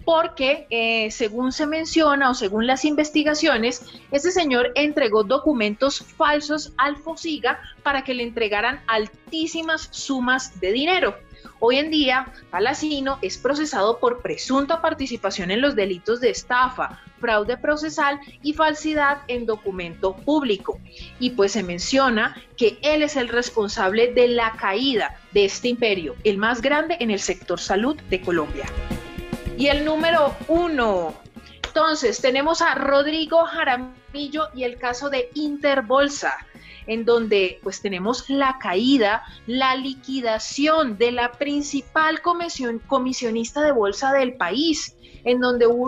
porque, 0.06 0.68
eh, 0.70 1.10
según 1.10 1.50
se 1.50 1.66
menciona 1.66 2.30
o 2.30 2.34
según 2.34 2.68
las 2.68 2.84
investigaciones, 2.84 3.82
este 4.12 4.30
señor 4.30 4.70
entregó 4.76 5.24
documentos 5.24 5.98
falsos 6.16 6.72
al 6.78 6.96
FOSIGA 6.96 7.58
para 7.82 8.04
que 8.04 8.14
le 8.14 8.22
entregaran 8.22 8.80
altísimas 8.86 9.88
sumas 9.90 10.60
de 10.60 10.70
dinero. 10.70 11.16
Hoy 11.58 11.78
en 11.78 11.90
día, 11.90 12.32
Palacino 12.50 13.18
es 13.20 13.36
procesado 13.36 13.98
por 13.98 14.22
presunta 14.22 14.80
participación 14.80 15.50
en 15.50 15.60
los 15.60 15.74
delitos 15.74 16.20
de 16.20 16.30
estafa, 16.30 17.00
fraude 17.20 17.56
procesal 17.56 18.18
y 18.42 18.52
falsidad 18.52 19.18
en 19.28 19.46
documento 19.46 20.16
público. 20.16 20.78
Y 21.18 21.30
pues 21.30 21.52
se 21.52 21.62
menciona 21.62 22.36
que 22.56 22.78
él 22.82 23.02
es 23.02 23.16
el 23.16 23.28
responsable 23.28 24.12
de 24.12 24.28
la 24.28 24.52
caída 24.52 25.18
de 25.32 25.44
este 25.44 25.68
imperio, 25.68 26.16
el 26.24 26.38
más 26.38 26.62
grande 26.62 26.96
en 27.00 27.10
el 27.10 27.20
sector 27.20 27.60
salud 27.60 27.96
de 28.10 28.20
Colombia. 28.20 28.66
Y 29.56 29.68
el 29.68 29.84
número 29.84 30.34
uno. 30.48 31.14
Entonces, 31.66 32.20
tenemos 32.20 32.62
a 32.62 32.74
Rodrigo 32.74 33.44
Jaramillo 33.44 34.48
y 34.54 34.64
el 34.64 34.78
caso 34.78 35.10
de 35.10 35.30
Interbolsa 35.34 36.34
en 36.86 37.04
donde 37.04 37.58
pues 37.62 37.80
tenemos 37.80 38.28
la 38.28 38.58
caída, 38.58 39.22
la 39.46 39.76
liquidación 39.76 40.98
de 40.98 41.12
la 41.12 41.32
principal 41.32 42.20
comisión, 42.22 42.80
comisionista 42.86 43.62
de 43.62 43.72
bolsa 43.72 44.12
del 44.12 44.34
país, 44.36 44.96
en 45.24 45.40
donde 45.40 45.66
hubo 45.66 45.86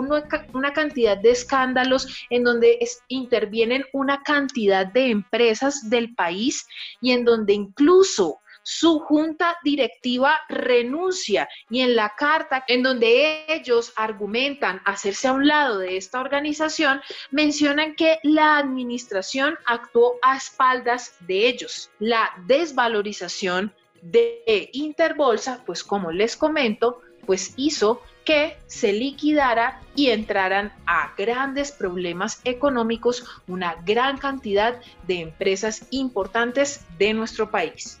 una, 0.53 0.73
cantidad 0.73 1.17
de 1.17 1.31
escándalos, 1.31 2.25
en 2.29 2.43
donde 2.43 2.77
intervienen 3.07 3.85
una 3.93 4.21
cantidad 4.23 4.85
de 4.85 5.09
empresas 5.09 5.89
del 5.89 6.13
país 6.13 6.67
y 7.01 7.11
en 7.11 7.23
donde 7.23 7.53
incluso 7.53 8.39
su 8.69 8.99
junta 8.99 9.57
directiva 9.63 10.41
renuncia 10.47 11.49
y 11.71 11.81
en 11.81 11.95
la 11.95 12.13
carta 12.15 12.63
en 12.67 12.83
donde 12.83 13.45
ellos 13.47 13.91
argumentan 13.95 14.79
hacerse 14.85 15.27
a 15.27 15.33
un 15.33 15.47
lado 15.47 15.79
de 15.79 15.97
esta 15.97 16.19
organización, 16.19 17.01
mencionan 17.31 17.95
que 17.95 18.19
la 18.21 18.59
administración 18.59 19.57
actuó 19.65 20.17
a 20.21 20.37
espaldas 20.37 21.15
de 21.21 21.47
ellos. 21.47 21.89
La 21.97 22.29
desvalorización 22.45 23.73
de 24.03 24.69
Interbolsa, 24.73 25.63
pues 25.65 25.83
como 25.83 26.11
les 26.11 26.37
comento, 26.37 27.01
pues 27.25 27.53
hizo 27.57 28.03
que 28.23 28.55
se 28.67 28.93
liquidara 28.93 29.81
y 29.95 30.11
entraran 30.11 30.71
a 30.85 31.15
grandes 31.17 31.71
problemas 31.71 32.39
económicos 32.43 33.25
una 33.47 33.81
gran 33.83 34.19
cantidad 34.19 34.79
de 35.07 35.21
empresas 35.21 35.87
importantes 35.89 36.85
de 36.99 37.15
nuestro 37.15 37.49
país. 37.49 37.99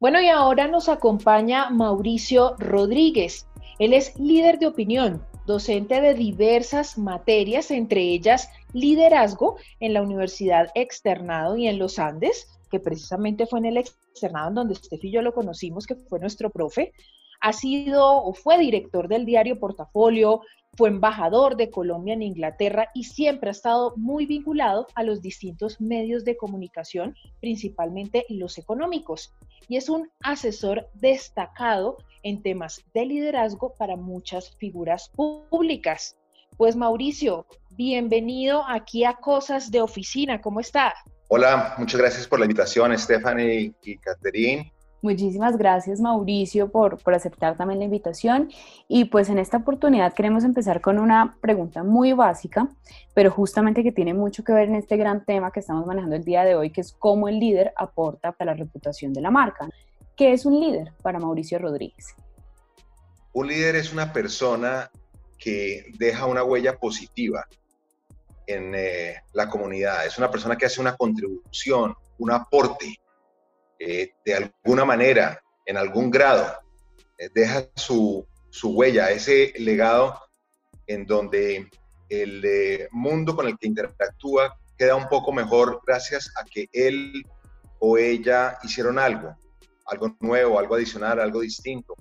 Bueno, 0.00 0.22
y 0.22 0.28
ahora 0.28 0.68
nos 0.68 0.88
acompaña 0.88 1.70
Mauricio 1.70 2.54
Rodríguez. 2.58 3.48
Él 3.80 3.92
es 3.92 4.16
líder 4.16 4.60
de 4.60 4.68
opinión, 4.68 5.26
docente 5.44 6.00
de 6.00 6.14
diversas 6.14 6.96
materias, 6.98 7.72
entre 7.72 8.02
ellas 8.02 8.48
liderazgo 8.72 9.56
en 9.80 9.94
la 9.94 10.02
Universidad 10.02 10.70
Externado 10.76 11.56
y 11.56 11.66
en 11.66 11.80
los 11.80 11.98
Andes, 11.98 12.46
que 12.70 12.78
precisamente 12.78 13.46
fue 13.46 13.58
en 13.58 13.64
el 13.64 13.76
Externado 13.76 14.50
en 14.50 14.54
donde 14.54 14.76
Steffi 14.76 15.08
y 15.08 15.10
yo 15.10 15.20
lo 15.20 15.34
conocimos, 15.34 15.84
que 15.84 15.96
fue 15.96 16.20
nuestro 16.20 16.50
profe. 16.50 16.92
Ha 17.40 17.52
sido 17.52 18.22
o 18.22 18.32
fue 18.34 18.56
director 18.56 19.08
del 19.08 19.24
diario 19.24 19.58
Portafolio, 19.58 20.42
fue 20.76 20.88
embajador 20.88 21.56
de 21.56 21.70
Colombia 21.70 22.14
en 22.14 22.22
Inglaterra 22.22 22.88
y 22.94 23.04
siempre 23.04 23.50
ha 23.50 23.52
estado 23.52 23.94
muy 23.96 24.26
vinculado 24.26 24.86
a 24.94 25.02
los 25.02 25.20
distintos 25.20 25.80
medios 25.80 26.24
de 26.24 26.36
comunicación, 26.36 27.16
principalmente 27.40 28.24
los 28.28 28.58
económicos. 28.58 29.34
Y 29.68 29.76
es 29.76 29.88
un 29.88 30.08
asesor 30.20 30.88
destacado 30.94 31.98
en 32.22 32.42
temas 32.42 32.84
de 32.94 33.06
liderazgo 33.06 33.74
para 33.76 33.96
muchas 33.96 34.56
figuras 34.56 35.10
públicas. 35.10 36.16
Pues 36.56 36.76
Mauricio, 36.76 37.46
bienvenido 37.70 38.64
aquí 38.68 39.04
a 39.04 39.14
Cosas 39.14 39.70
de 39.70 39.80
Oficina. 39.80 40.40
¿Cómo 40.40 40.60
está? 40.60 40.94
Hola, 41.28 41.74
muchas 41.78 42.00
gracias 42.00 42.26
por 42.26 42.38
la 42.38 42.46
invitación, 42.46 42.96
Stephanie 42.98 43.74
y 43.82 43.98
Catherine. 43.98 44.72
Muchísimas 45.00 45.56
gracias 45.56 46.00
Mauricio 46.00 46.72
por, 46.72 46.98
por, 46.98 47.14
aceptar 47.14 47.56
también 47.56 47.78
la 47.78 47.84
invitación 47.84 48.50
y 48.88 49.04
pues 49.04 49.28
en 49.28 49.38
esta 49.38 49.58
oportunidad 49.58 50.12
queremos 50.12 50.42
empezar 50.42 50.80
con 50.80 50.98
una 50.98 51.36
pregunta 51.40 51.84
muy 51.84 52.12
básica, 52.14 52.68
pero 53.14 53.30
justamente 53.30 53.84
que 53.84 53.92
tiene 53.92 54.12
mucho 54.12 54.42
que 54.42 54.52
ver 54.52 54.68
en 54.68 54.74
este 54.74 54.96
gran 54.96 55.24
tema 55.24 55.52
que 55.52 55.60
estamos 55.60 55.86
manejando 55.86 56.16
el 56.16 56.24
día 56.24 56.44
de 56.44 56.56
hoy, 56.56 56.70
que 56.70 56.80
es 56.80 56.92
cómo 56.92 57.28
el 57.28 57.38
líder 57.38 57.72
aporta 57.76 58.32
para 58.32 58.52
la 58.52 58.58
reputación 58.58 59.12
de 59.12 59.20
la 59.20 59.30
marca. 59.30 59.68
¿Qué 60.16 60.32
es 60.32 60.44
un 60.44 60.58
líder 60.58 60.92
para 61.00 61.20
Mauricio 61.20 61.60
Rodríguez? 61.60 62.16
Un 63.32 63.46
líder 63.46 63.76
es 63.76 63.92
una 63.92 64.12
persona 64.12 64.90
que 65.38 65.84
deja 65.96 66.26
una 66.26 66.42
huella 66.42 66.76
positiva 66.76 67.46
en 68.48 68.74
eh, 68.74 69.22
la 69.32 69.48
comunidad, 69.48 70.06
es 70.06 70.18
una 70.18 70.28
persona 70.28 70.56
que 70.56 70.66
hace 70.66 70.80
una 70.80 70.96
contribución, 70.96 71.94
un 72.18 72.32
aporte 72.32 72.98
eh, 73.78 74.12
de 74.24 74.34
alguna 74.34 74.84
manera, 74.84 75.40
en 75.64 75.76
algún 75.76 76.10
grado, 76.10 76.46
eh, 77.18 77.28
deja 77.34 77.68
su, 77.74 78.26
huella, 78.62 79.10
ese 79.10 79.52
legado 79.58 80.18
en 80.86 81.06
donde 81.06 81.68
el 82.08 82.44
eh, 82.44 82.88
mundo 82.90 83.36
con 83.36 83.46
el 83.46 83.58
que 83.58 83.68
interactúa 83.68 84.58
queda 84.76 84.96
un 84.96 85.08
poco 85.08 85.32
mejor 85.32 85.80
gracias 85.86 86.32
a 86.36 86.44
que 86.44 86.68
él 86.72 87.24
o 87.80 87.98
ella 87.98 88.58
hicieron 88.62 88.98
algo, 88.98 89.36
algo 89.86 90.16
nuevo, 90.20 90.58
algo 90.58 90.74
adicional, 90.76 91.20
algo 91.20 91.40
distinto. 91.40 91.94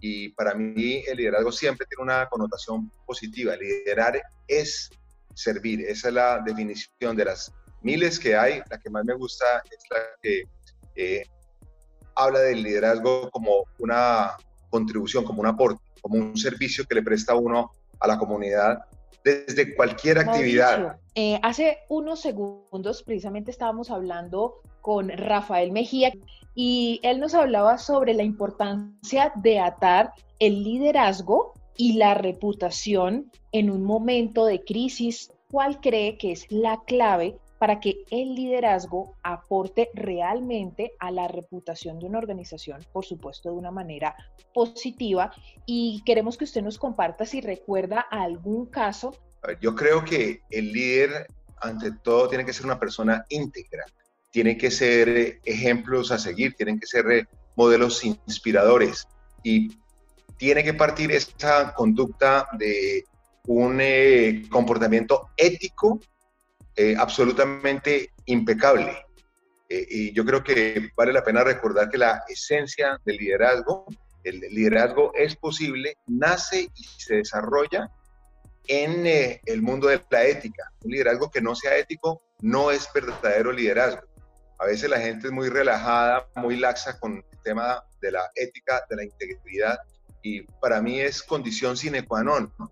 Y 0.00 0.28
para 0.30 0.54
mí 0.54 1.02
el 1.06 1.16
liderazgo 1.16 1.50
siempre 1.50 1.86
tiene 1.86 2.02
una 2.02 2.28
connotación 2.28 2.90
positiva. 3.06 3.56
Liderar 3.56 4.20
es 4.46 4.90
servir, 5.34 5.80
esa 5.80 6.08
es 6.08 6.14
la 6.14 6.42
definición 6.44 7.16
de 7.16 7.24
las 7.24 7.52
miles 7.82 8.18
que 8.18 8.36
hay. 8.36 8.60
La 8.70 8.78
que 8.78 8.90
más 8.90 9.04
me 9.04 9.14
gusta 9.14 9.62
es 9.70 9.78
la 9.90 9.98
que 10.22 10.44
eh, 10.98 11.24
habla 12.16 12.40
del 12.40 12.62
liderazgo 12.62 13.30
como 13.30 13.64
una 13.78 14.32
contribución, 14.68 15.24
como 15.24 15.40
un 15.40 15.46
aporte, 15.46 15.80
como 16.02 16.16
un 16.16 16.36
servicio 16.36 16.84
que 16.84 16.96
le 16.96 17.02
presta 17.02 17.36
uno 17.36 17.70
a 18.00 18.08
la 18.08 18.18
comunidad 18.18 18.80
desde 19.24 19.76
cualquier 19.76 20.18
actividad. 20.18 20.96
Eh, 21.14 21.38
hace 21.42 21.78
unos 21.88 22.20
segundos 22.20 23.02
precisamente 23.04 23.50
estábamos 23.50 23.90
hablando 23.90 24.60
con 24.80 25.08
Rafael 25.08 25.70
Mejía 25.70 26.12
y 26.54 27.00
él 27.04 27.20
nos 27.20 27.34
hablaba 27.34 27.78
sobre 27.78 28.14
la 28.14 28.24
importancia 28.24 29.32
de 29.36 29.60
atar 29.60 30.12
el 30.40 30.64
liderazgo 30.64 31.54
y 31.76 31.92
la 31.94 32.14
reputación 32.14 33.30
en 33.52 33.70
un 33.70 33.84
momento 33.84 34.44
de 34.46 34.64
crisis. 34.64 35.30
¿Cuál 35.50 35.80
cree 35.80 36.18
que 36.18 36.32
es 36.32 36.50
la 36.50 36.82
clave 36.86 37.38
para 37.58 37.80
que 37.80 38.04
el 38.10 38.34
liderazgo 38.34 39.16
aporte 39.22 39.90
realmente 39.94 40.92
a 40.98 41.10
la 41.10 41.28
reputación 41.28 41.98
de 41.98 42.06
una 42.06 42.18
organización, 42.18 42.84
por 42.92 43.04
supuesto, 43.04 43.50
de 43.50 43.56
una 43.56 43.70
manera 43.70 44.14
positiva. 44.54 45.32
Y 45.66 46.02
queremos 46.06 46.36
que 46.36 46.44
usted 46.44 46.62
nos 46.62 46.78
comparta 46.78 47.26
si 47.26 47.40
recuerda 47.40 48.00
algún 48.00 48.66
caso. 48.66 49.16
Yo 49.60 49.74
creo 49.74 50.04
que 50.04 50.42
el 50.50 50.72
líder, 50.72 51.26
ante 51.60 51.92
todo, 51.92 52.28
tiene 52.28 52.44
que 52.44 52.52
ser 52.52 52.66
una 52.66 52.78
persona 52.78 53.24
íntegra, 53.28 53.84
tiene 54.30 54.56
que 54.56 54.70
ser 54.70 55.40
ejemplos 55.44 56.12
a 56.12 56.18
seguir, 56.18 56.54
tienen 56.54 56.78
que 56.78 56.86
ser 56.86 57.10
eh, 57.10 57.26
modelos 57.56 58.04
inspiradores 58.04 59.08
y 59.42 59.76
tiene 60.36 60.62
que 60.62 60.74
partir 60.74 61.10
esta 61.10 61.74
conducta 61.74 62.48
de 62.56 63.04
un 63.46 63.78
eh, 63.80 64.44
comportamiento 64.50 65.30
ético 65.36 66.00
eh, 66.80 66.94
absolutamente 66.96 68.12
impecable. 68.26 68.96
Eh, 69.68 69.84
y 69.90 70.12
yo 70.12 70.24
creo 70.24 70.44
que 70.44 70.92
vale 70.96 71.12
la 71.12 71.24
pena 71.24 71.42
recordar 71.42 71.90
que 71.90 71.98
la 71.98 72.22
esencia 72.28 73.00
del 73.04 73.16
liderazgo, 73.16 73.84
el 74.22 74.38
liderazgo 74.38 75.10
es 75.16 75.34
posible, 75.34 75.96
nace 76.06 76.68
y 76.72 76.84
se 76.84 77.16
desarrolla 77.16 77.90
en 78.68 79.08
eh, 79.08 79.40
el 79.46 79.60
mundo 79.60 79.88
de 79.88 80.00
la 80.08 80.24
ética. 80.24 80.70
Un 80.84 80.92
liderazgo 80.92 81.32
que 81.32 81.40
no 81.40 81.56
sea 81.56 81.76
ético 81.76 82.22
no 82.42 82.70
es 82.70 82.88
verdadero 82.94 83.50
liderazgo. 83.50 84.06
A 84.60 84.66
veces 84.66 84.88
la 84.88 85.00
gente 85.00 85.26
es 85.26 85.32
muy 85.32 85.48
relajada, 85.48 86.28
muy 86.36 86.58
laxa 86.58 86.96
con 87.00 87.16
el 87.16 87.42
tema 87.42 87.82
de 88.00 88.12
la 88.12 88.30
ética, 88.36 88.84
de 88.88 88.94
la 88.94 89.02
integridad, 89.02 89.80
y 90.22 90.42
para 90.60 90.80
mí 90.80 91.00
es 91.00 91.24
condición 91.24 91.76
sine 91.76 92.06
qua 92.06 92.22
non. 92.22 92.52
¿no? 92.56 92.70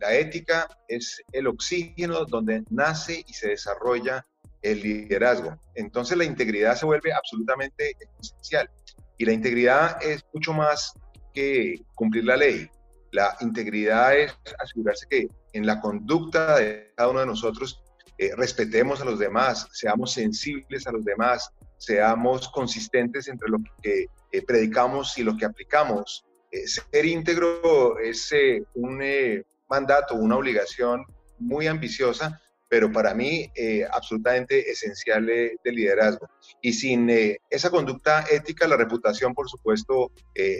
La 0.00 0.14
ética 0.14 0.68
es 0.88 1.22
el 1.32 1.46
oxígeno 1.46 2.24
donde 2.24 2.64
nace 2.70 3.24
y 3.26 3.32
se 3.32 3.48
desarrolla 3.48 4.26
el 4.62 4.82
liderazgo. 4.82 5.56
Entonces 5.74 6.16
la 6.16 6.24
integridad 6.24 6.76
se 6.76 6.86
vuelve 6.86 7.12
absolutamente 7.12 7.96
esencial. 8.20 8.70
Y 9.18 9.24
la 9.24 9.32
integridad 9.32 10.02
es 10.02 10.24
mucho 10.32 10.52
más 10.52 10.94
que 11.32 11.80
cumplir 11.94 12.24
la 12.24 12.36
ley. 12.36 12.68
La 13.12 13.36
integridad 13.40 14.16
es 14.16 14.34
asegurarse 14.58 15.06
que 15.08 15.28
en 15.52 15.66
la 15.66 15.80
conducta 15.80 16.58
de 16.58 16.92
cada 16.96 17.10
uno 17.10 17.20
de 17.20 17.26
nosotros 17.26 17.80
eh, 18.18 18.30
respetemos 18.36 19.00
a 19.00 19.04
los 19.04 19.18
demás, 19.18 19.68
seamos 19.72 20.12
sensibles 20.12 20.86
a 20.86 20.92
los 20.92 21.04
demás, 21.04 21.50
seamos 21.78 22.48
consistentes 22.48 23.28
entre 23.28 23.48
lo 23.48 23.58
que 23.82 24.06
eh, 24.32 24.42
predicamos 24.42 25.18
y 25.18 25.22
lo 25.22 25.36
que 25.36 25.44
aplicamos, 25.44 26.23
eh, 26.23 26.23
ser 26.66 27.04
íntegro 27.04 27.98
es 27.98 28.32
eh, 28.32 28.62
un 28.74 29.00
eh, 29.02 29.44
mandato, 29.68 30.14
una 30.14 30.36
obligación 30.36 31.04
muy 31.38 31.66
ambiciosa, 31.66 32.40
pero 32.68 32.90
para 32.90 33.14
mí 33.14 33.52
absolutamente 33.92 34.70
esencial 34.70 35.26
de 35.26 35.58
liderazgo. 35.64 36.28
Y 36.60 36.72
sin 36.72 37.08
esa 37.50 37.70
conducta 37.70 38.24
ética, 38.28 38.66
la 38.66 38.76
reputación, 38.76 39.32
por 39.32 39.48
supuesto, 39.48 40.10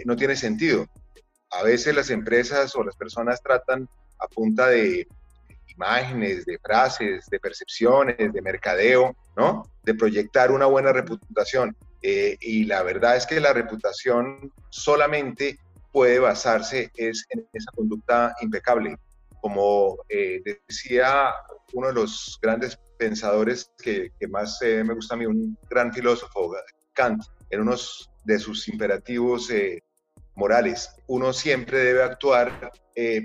no 0.05 0.15
tiene 0.15 0.37
sentido. 0.37 0.85
A 1.51 1.63
veces 1.63 1.93
las 1.93 2.09
empresas 2.11 2.73
o 2.75 2.83
las 2.83 2.95
personas 2.95 3.41
tratan 3.41 3.89
a 4.19 4.27
punta 4.27 4.67
de 4.67 5.07
imágenes, 5.75 6.45
de 6.45 6.57
frases, 6.59 7.25
de 7.29 7.39
percepciones, 7.39 8.31
de 8.31 8.41
mercadeo, 8.41 9.13
¿no? 9.35 9.63
De 9.83 9.93
proyectar 9.93 10.51
una 10.51 10.67
buena 10.67 10.93
reputación. 10.93 11.75
y 12.01 12.65
la 12.65 12.83
verdad 12.83 13.17
es 13.17 13.25
que 13.25 13.41
la 13.41 13.51
reputación 13.51 14.53
solamente 14.69 15.59
puede 15.95 16.19
basarse 16.19 16.91
es 16.97 17.25
en 17.29 17.47
esa 17.53 17.71
conducta 17.71 18.35
impecable. 18.41 18.97
Como 19.39 19.97
eh, 20.09 20.41
decía 20.67 21.33
uno 21.71 21.87
de 21.87 21.93
los 21.93 22.37
grandes 22.41 22.77
pensadores 22.97 23.71
que, 23.81 24.11
más 24.29 24.61
eh, 24.61 24.83
me 24.83 24.93
gusta 24.93 25.15
a 25.15 25.17
mí, 25.17 25.25
un 25.25 25.57
gran 25.69 25.93
filósofo, 25.93 26.53
Kant, 26.91 27.23
en 27.49 27.61
uno 27.61 27.75
de 28.25 28.39
sus 28.39 28.67
imperativos 28.67 29.49
eh, 29.51 29.81
morales, 30.35 30.89
uno 31.07 31.31
siempre 31.31 31.77
debe 31.77 32.03
actuar 32.03 32.73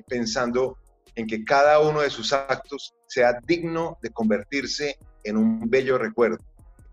pensando 0.07 0.79
en 1.17 1.27
que 1.27 1.45
cada 1.45 1.81
uno 1.81 2.03
de 2.03 2.11
sus 2.11 2.33
actos 2.33 2.95
sea 3.09 3.41
digno 3.49 3.99
de 4.01 4.11
convertirse 4.11 4.97
en 5.25 5.37
un 5.37 5.69
bello 5.69 5.99
recuerdo. 5.99 6.39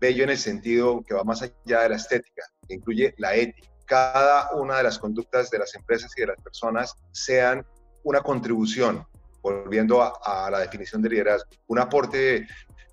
Bello 0.00 0.24
en 0.24 0.30
el 0.30 0.38
sentido 0.38 1.04
que 1.06 1.14
va 1.14 1.22
más 1.22 1.42
allá 1.42 1.82
de 1.82 1.90
la 1.90 1.96
estética, 1.96 2.42
que 2.66 2.74
incluye 2.74 3.14
la 3.18 3.36
ética 3.36 3.68
cada 3.88 4.52
una 4.52 4.76
de 4.76 4.82
las 4.82 4.98
conductas 4.98 5.50
de 5.50 5.58
las 5.58 5.74
empresas 5.74 6.12
y 6.16 6.20
de 6.20 6.28
las 6.28 6.40
personas 6.42 6.94
sean 7.10 7.66
una 8.04 8.20
contribución, 8.20 9.04
volviendo 9.42 10.02
a, 10.02 10.50
la 10.50 10.60
definición 10.60 11.00
de 11.00 11.08
liderazgo, 11.08 11.48
un 11.68 11.78
aporte 11.78 12.46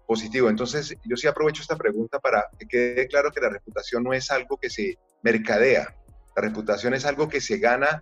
positivo. 0.08 0.50
Entonces, 0.50 0.96
yo 1.04 1.18
sí 1.18 1.28
aprovecho 1.28 1.62
esta 1.62 1.76
pregunta 1.76 2.20
para 2.20 2.48
que 2.58 2.66
quede 2.66 3.08
claro 3.08 3.30
que 3.32 3.42
la 3.42 3.50
reputación 3.50 4.04
no 4.04 4.14
es 4.14 4.32
algo 4.32 4.58
que 4.58 4.70
se 4.70 4.98
mercadea, 5.22 5.94
la 6.36 6.42
reputación 6.42 6.94
es 6.94 7.06
algo 7.06 7.28
que 7.28 7.42
se 7.42 7.58
gana 7.58 8.02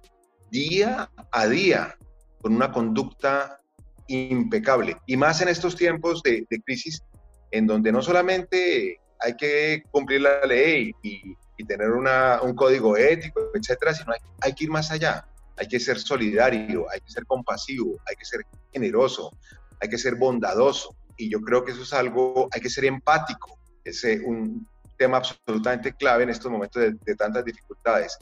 día 0.51 1.09
a 1.31 1.47
día 1.47 1.97
con 2.41 2.55
una 2.55 2.71
conducta 2.71 3.59
impecable. 4.07 4.97
Y 5.07 5.17
más 5.17 5.41
en 5.41 5.47
estos 5.47 5.75
tiempos 5.75 6.21
de, 6.21 6.45
de 6.47 6.61
crisis, 6.61 7.01
en 7.49 7.65
donde 7.65 7.91
no 7.91 8.03
solamente 8.03 8.99
hay 9.19 9.35
que 9.35 9.83
cumplir 9.89 10.21
la 10.21 10.45
ley 10.45 10.91
y 11.01 11.35
y 11.63 11.65
tener 11.65 11.91
una, 11.91 12.41
un 12.41 12.53
código 12.55 12.97
ético, 12.97 13.51
etcétera, 13.53 13.93
sino 13.93 14.13
hay, 14.13 14.19
hay 14.41 14.53
que 14.53 14.65
ir 14.65 14.69
más 14.69 14.91
allá. 14.91 15.25
Hay 15.57 15.67
que 15.67 15.79
ser 15.79 15.99
solidario, 15.99 16.85
hay 16.91 16.99
que 16.99 17.11
ser 17.11 17.25
compasivo, 17.25 17.99
hay 18.07 18.15
que 18.15 18.25
ser 18.25 18.41
generoso, 18.71 19.31
hay 19.79 19.89
que 19.89 19.97
ser 19.97 20.15
bondadoso. 20.15 20.95
Y 21.17 21.29
yo 21.29 21.39
creo 21.41 21.63
que 21.63 21.71
eso 21.71 21.83
es 21.83 21.93
algo, 21.93 22.49
hay 22.51 22.59
que 22.59 22.69
ser 22.69 22.85
empático. 22.85 23.57
Es 23.83 24.03
eh, 24.03 24.21
un 24.25 24.67
tema 24.97 25.17
absolutamente 25.17 25.93
clave 25.93 26.23
en 26.23 26.29
estos 26.29 26.51
momentos 26.51 26.81
de, 26.81 27.15
tantas 27.15 27.45
dificultades. 27.45 28.17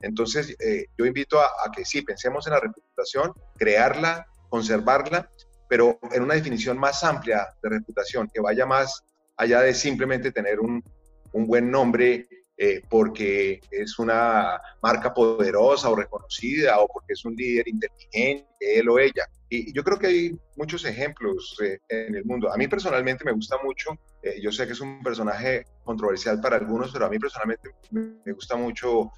Entonces, 0.00 0.54
eh, 0.58 0.86
yo 0.98 1.06
invito 1.06 1.40
a, 1.40 1.46
a, 1.46 1.70
que 1.72 1.84
sí, 1.84 2.02
pensemos 2.02 2.46
en 2.46 2.54
la 2.54 2.60
reputación, 2.60 3.32
crearla, 3.56 4.26
conservarla, 4.48 5.30
pero 5.68 5.98
en 6.12 6.22
una 6.22 6.34
definición 6.34 6.76
más 6.76 7.02
amplia 7.04 7.48
de 7.62 7.70
reputación, 7.70 8.28
que 8.32 8.40
vaya 8.40 8.66
más 8.66 9.02
allá 9.36 9.60
de 9.60 9.74
simplemente 9.74 10.32
tener 10.32 10.60
un, 10.60 10.82
un 11.32 11.46
buen 11.46 11.70
nombre 11.70 12.26
eh, 12.56 12.82
porque 12.88 13.60
es 13.70 13.98
una 13.98 14.60
marca 14.80 15.12
poderosa 15.12 15.90
o 15.90 15.96
reconocida 15.96 16.78
o 16.78 16.86
porque 16.86 17.14
es 17.14 17.24
un 17.24 17.34
líder 17.34 17.66
inteligente, 17.66 18.46
él 18.60 18.88
o 18.88 18.98
ella. 18.98 19.26
Y 19.48 19.72
yo 19.72 19.82
creo 19.82 19.98
que 19.98 20.06
hay 20.06 20.38
muchos 20.56 20.84
ejemplos 20.84 21.56
eh, 21.62 21.78
en 21.88 22.14
el 22.14 22.24
mundo. 22.24 22.52
A 22.52 22.56
mí 22.56 22.68
personalmente 22.68 23.24
me 23.24 23.32
gusta 23.32 23.56
mucho, 23.62 23.98
eh, 24.22 24.40
yo 24.40 24.52
sé 24.52 24.66
que 24.66 24.72
es 24.72 24.80
un 24.80 25.02
personaje 25.02 25.64
controversial 25.82 26.40
para 26.40 26.56
algunos, 26.56 26.92
pero 26.92 27.06
a 27.06 27.10
mí 27.10 27.18
personalmente 27.18 27.70
me 27.90 28.32
gusta 28.32 28.56
mucho 28.56 29.10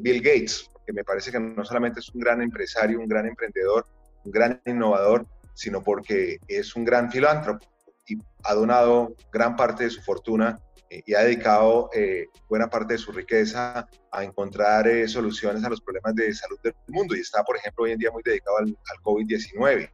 Bill 0.00 0.22
Gates, 0.22 0.70
porque 0.72 0.92
me 0.92 1.02
parece 1.02 1.32
que 1.32 1.40
no 1.40 1.64
solamente 1.64 1.98
es 1.98 2.08
un 2.10 2.20
gran 2.20 2.40
empresario, 2.40 3.00
un 3.00 3.08
gran 3.08 3.26
emprendedor, 3.26 3.84
un 4.24 4.30
gran 4.30 4.62
innovador, 4.66 5.26
sino 5.52 5.82
porque 5.82 6.38
es 6.46 6.76
un 6.76 6.84
gran 6.84 7.10
filántropo 7.10 7.66
y 8.06 8.18
ha 8.44 8.54
donado 8.54 9.16
gran 9.32 9.56
parte 9.56 9.84
de 9.84 9.90
su 9.90 10.02
fortuna 10.02 10.60
eh, 10.73 10.73
y 10.90 11.14
ha 11.14 11.22
dedicado 11.22 11.90
eh, 11.94 12.28
buena 12.48 12.68
parte 12.68 12.94
de 12.94 12.98
su 12.98 13.12
riqueza 13.12 13.88
a 14.10 14.24
encontrar 14.24 14.86
eh, 14.86 15.08
soluciones 15.08 15.64
a 15.64 15.68
los 15.68 15.80
problemas 15.80 16.14
de 16.14 16.32
salud 16.34 16.58
del 16.62 16.74
mundo 16.88 17.16
y 17.16 17.20
está, 17.20 17.42
por 17.42 17.56
ejemplo, 17.56 17.84
hoy 17.84 17.92
en 17.92 17.98
día 17.98 18.10
muy 18.10 18.22
dedicado 18.22 18.58
al, 18.58 18.76
COVID-19. 19.02 19.90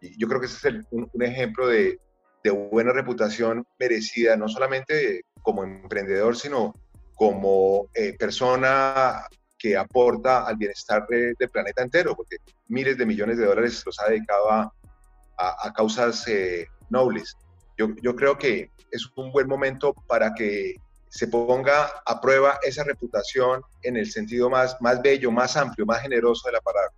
Y 0.00 0.18
yo 0.18 0.28
creo 0.28 0.40
que 0.40 0.46
ese 0.46 0.68
es 0.68 0.74
un, 0.90 1.10
ejemplo 1.22 1.66
de, 1.68 1.98
de, 2.42 2.50
buena 2.50 2.92
reputación 2.92 3.66
merecida, 3.78 4.36
no 4.36 4.48
solamente 4.48 5.22
como 5.42 5.64
emprendedor, 5.64 6.36
sino 6.36 6.74
como 7.14 7.88
persona 8.18 9.26
que 9.58 9.76
aporta 9.76 10.46
al 10.46 10.56
bienestar 10.56 11.06
del 11.08 11.50
planeta 11.50 11.82
entero, 11.82 12.14
porque 12.14 12.36
miles 12.68 12.98
de 12.98 13.06
millones 13.06 13.38
de 13.38 13.46
dólares 13.46 13.82
los 13.86 13.98
ha 14.00 14.10
dedicado 14.10 14.50
a, 14.50 14.72
a, 15.38 15.68
a 15.68 15.72
causas 15.72 16.26
nobles. 16.90 17.34
Yo, 17.76 18.16
creo 18.16 18.38
que 18.38 18.70
es 18.90 19.06
un 19.16 19.32
buen 19.32 19.48
momento 19.48 19.94
para 20.06 20.34
que 20.34 20.76
se 21.08 21.28
ponga 21.28 21.86
a 22.04 22.20
prueba 22.20 22.58
esa 22.62 22.84
reputación 22.84 23.62
en 23.82 23.96
el 23.96 24.10
sentido 24.10 24.50
más, 24.50 24.76
más 24.80 25.00
bello, 25.02 25.30
más 25.30 25.56
amplio, 25.56 25.86
más 25.86 26.02
generoso 26.02 26.48
de 26.48 26.52
la 26.52 26.60
palabra. 26.60 26.92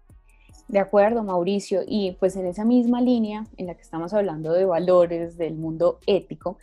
De 0.68 0.78
acuerdo, 0.78 1.22
Mauricio. 1.22 1.82
Y 1.86 2.16
pues 2.18 2.34
en 2.36 2.46
esa 2.46 2.64
misma 2.64 3.00
línea 3.00 3.46
en 3.56 3.66
la 3.66 3.74
que 3.74 3.82
estamos 3.82 4.12
hablando 4.12 4.52
de 4.52 4.64
valores, 4.64 5.36
del 5.36 5.54
mundo 5.54 6.00
ético, 6.06 6.58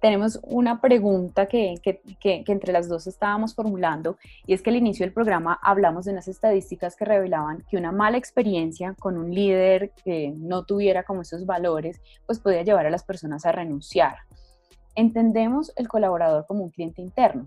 tenemos 0.00 0.38
una 0.42 0.80
pregunta 0.80 1.46
que, 1.46 1.74
que, 1.82 2.00
que, 2.20 2.44
entre 2.46 2.72
las 2.72 2.88
dos 2.88 3.06
estábamos 3.06 3.54
formulando 3.54 4.18
y 4.46 4.54
es 4.54 4.62
que 4.62 4.70
al 4.70 4.76
inicio 4.76 5.04
del 5.04 5.12
programa 5.12 5.58
hablamos 5.62 6.04
de 6.04 6.12
unas 6.12 6.28
estadísticas 6.28 6.96
que 6.96 7.04
revelaban 7.04 7.64
que 7.68 7.76
una 7.76 7.92
mala 7.92 8.18
experiencia 8.18 8.94
con 8.98 9.16
un 9.16 9.34
líder 9.34 9.92
que 10.04 10.32
no 10.36 10.64
tuviera 10.64 11.04
como 11.04 11.22
esos 11.22 11.46
valores, 11.46 12.00
pues 12.26 12.38
podía 12.38 12.62
llevar 12.62 12.86
a 12.86 12.90
las 12.90 13.04
personas 13.04 13.46
a 13.46 13.52
renunciar. 13.52 14.16
Entendemos 14.94 15.72
el 15.76 15.88
colaborador 15.88 16.46
como 16.46 16.64
un 16.64 16.70
cliente 16.70 17.02
interno. 17.02 17.46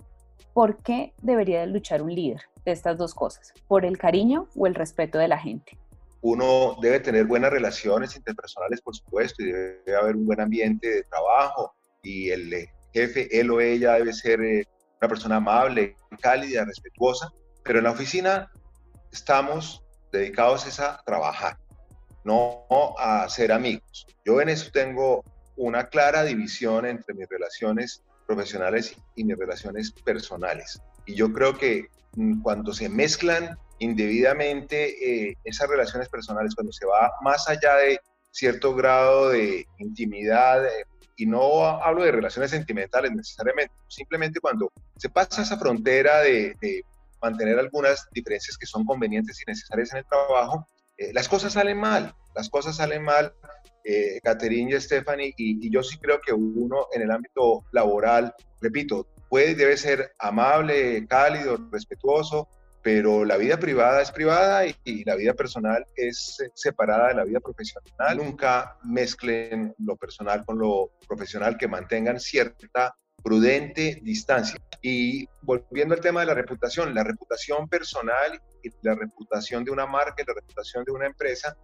¿Por 0.54 0.78
qué 0.78 1.14
debería 1.22 1.66
luchar 1.66 2.02
un 2.02 2.14
líder 2.14 2.42
de 2.66 2.72
estas 2.72 2.98
dos 2.98 3.14
cosas? 3.14 3.54
¿Por 3.68 3.86
el 3.86 3.98
cariño 3.98 4.48
o 4.56 4.68
el 4.68 4.76
respeto 4.76 5.18
de 5.18 5.28
la 5.28 5.38
gente? 5.38 5.78
uno 6.22 6.76
debe 6.82 7.00
tener 7.00 7.26
buenas 7.26 7.52
relaciones 7.52 8.16
interpersonales, 8.16 8.82
por 8.82 8.96
supuesto, 8.96 9.42
y 9.42 9.52
debe 9.52 9.96
haber 9.96 10.16
un 10.16 10.26
buen 10.26 10.42
ambiente 10.42 10.88
de 10.88 11.04
trabajo, 11.04 11.74
y 12.02 12.30
el 12.30 12.54
eh, 12.54 12.72
jefe, 12.94 13.28
él 13.40 13.52
o 13.52 13.62
ella, 13.62 13.94
debe 13.94 14.14
ser 14.14 14.42
eh, 14.42 14.68
una 15.02 15.10
persona 15.10 15.36
amable, 15.38 15.96
cálida, 16.22 16.66
respetuosa, 16.66 17.32
pero 17.64 17.80
en 17.80 17.86
la 17.86 17.92
oficina 17.92 18.52
estamos 19.12 19.84
dedicados 20.12 20.80
a 20.80 21.02
trabajar, 21.06 21.58
no 22.24 22.66
a 22.98 23.28
ser 23.30 23.52
amigos. 23.52 24.08
Yo 24.26 24.42
en 24.42 24.50
eso 24.50 24.72
tengo 24.72 25.24
una 25.56 25.88
clara 25.88 26.24
división 26.24 26.86
entre 26.86 27.14
mis 27.14 27.28
relaciones 27.28 28.04
profesionales 28.26 28.96
y 29.16 29.24
mis 29.24 29.38
relaciones 29.38 29.92
personales. 29.92 30.82
Y 31.06 31.16
yo 31.16 31.32
creo 31.34 31.58
que 31.58 31.88
mm, 32.16 32.42
cuando 32.42 32.74
se 32.74 32.90
mezclan 32.90 33.58
indebidamente 33.80 35.30
eh, 35.30 35.38
esas 35.44 35.70
relaciones 35.70 36.10
personales, 36.10 36.54
cuando 36.56 36.72
se 36.72 36.86
va 36.86 37.12
más 37.22 37.48
allá 37.50 37.76
de 37.78 38.00
cierto 38.32 38.76
grado 38.76 39.30
de 39.30 39.66
intimidad, 39.80 40.66
eh, 40.66 40.86
y 41.20 41.26
no 41.26 41.66
hablo 41.66 42.04
de 42.04 42.14
relaciones 42.14 42.52
sentimentales 42.52 43.12
necesariamente, 43.12 43.74
simplemente 43.90 44.40
cuando 44.40 44.72
se 44.96 45.10
pasa 45.10 45.42
esa 45.42 45.58
frontera 45.58 46.22
de, 46.22 46.56
mantener 47.22 47.60
algunas 47.60 48.08
diferencias 48.14 48.58
que 48.58 48.66
son 48.66 48.86
convenientes 48.86 49.42
y 49.42 49.50
necesarias 49.52 49.92
en 49.92 49.98
el 49.98 50.06
trabajo, 50.06 50.66
eh, 50.98 51.12
las 51.12 51.28
cosas 51.28 51.52
salen 51.52 51.78
mal, 51.78 52.16
las 52.34 52.50
cosas 52.50 52.78
salen 52.78 53.04
mal, 53.04 53.34
eh, 53.84 54.22
y 54.24 54.80
Stephanie, 54.80 55.34
y, 55.36 55.68
y, 55.68 55.70
yo 55.70 55.84
sí 55.84 55.98
creo 55.98 56.22
que 56.22 56.32
uno 56.32 56.88
en 56.94 57.02
el 57.02 57.12
ámbito 57.12 57.66
laboral, 57.74 58.34
repito, 58.62 59.06
puede, 59.30 59.56
debe 59.56 59.76
ser 59.76 60.14
amable, 60.18 61.06
cálido, 61.08 61.58
respetuoso, 61.70 62.48
pero 62.92 63.24
la 63.24 63.38
vida 63.38 63.60
privada 63.60 64.02
es 64.02 64.12
privada 64.12 64.66
y, 64.66 65.04
la 65.04 65.16
vida 65.16 65.36
personal 65.36 65.86
es 65.96 66.38
separada 66.56 67.10
de 67.10 67.14
la 67.14 67.24
vida 67.24 67.40
profesional. 67.40 68.18
Nunca 68.18 68.80
mezclen 68.84 69.76
lo 69.78 69.96
personal 69.96 70.44
con 70.44 70.58
lo 70.58 70.90
profesional, 71.08 71.56
que 71.56 71.68
mantengan 71.68 72.20
cierta 72.20 72.96
prudente 73.24 74.00
distancia. 74.02 74.60
Y 74.82 75.28
volviendo 75.44 75.94
al 75.94 76.02
tema 76.02 76.22
de 76.22 76.26
la 76.26 76.34
reputación, 76.34 76.96
la 76.96 77.04
reputación 77.04 77.70
personal 77.70 78.42
y 78.64 78.70
la 78.82 78.96
reputación 78.96 79.64
de 79.64 79.70
una 79.70 79.86
marca 79.86 80.24
y 80.24 80.26
la 80.26 80.34
reputación 80.34 80.84
de 80.84 80.92
una 80.92 81.06
empresa 81.06 81.56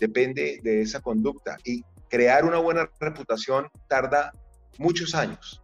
depende 0.00 0.58
de 0.64 0.80
esa 0.80 1.00
conducta. 1.00 1.58
Y 1.64 1.84
crear 2.10 2.44
una 2.44 2.58
buena 2.58 2.90
reputación 2.98 3.68
tarda 3.86 4.32
muchos 4.78 5.14
años, 5.14 5.62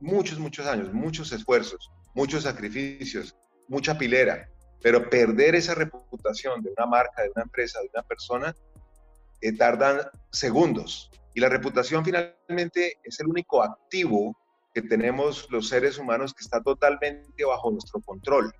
muchos, 0.00 0.40
muchos 0.40 0.66
años, 0.66 0.92
muchos 0.92 1.30
esfuerzos, 1.30 1.92
muchos 2.12 2.42
sacrificios, 2.42 3.36
mucha 3.68 3.96
pilera, 3.96 4.48
pero 4.82 5.08
perder 5.08 5.54
esa 5.54 5.74
reputación 5.74 6.62
de 6.62 6.70
una 6.76 6.86
marca, 6.86 7.22
de 7.22 7.30
una 7.34 7.42
empresa, 7.44 7.80
de 7.80 7.90
una 7.94 8.02
persona, 8.02 8.54
eh, 9.40 9.56
tardan 9.56 10.00
segundos. 10.30 11.10
Y 11.34 11.40
la 11.40 11.48
reputación 11.48 12.04
finalmente 12.04 12.98
es 13.04 13.20
el 13.20 13.28
único 13.28 13.62
activo 13.62 14.36
que 14.74 14.82
tenemos 14.82 15.48
los 15.50 15.68
seres 15.68 15.98
humanos 15.98 16.34
que 16.34 16.42
está 16.42 16.60
totalmente 16.62 17.44
bajo 17.44 17.70
nuestro 17.70 18.00
control. 18.00 18.52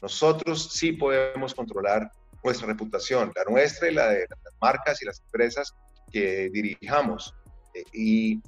Nosotros 0.00 0.70
sí 0.72 0.92
podemos 0.92 1.54
controlar 1.54 2.10
nuestra 2.42 2.66
reputación, 2.66 3.32
la 3.36 3.44
nuestra 3.44 3.88
y 3.88 3.94
la 3.94 4.08
de 4.08 4.26
las 4.28 4.54
marcas 4.60 5.00
y 5.02 5.06
las 5.06 5.20
empresas 5.20 5.74
que 6.10 6.50
dirijamos. 6.50 7.34
Eh, 7.74 7.84
y 7.92 8.42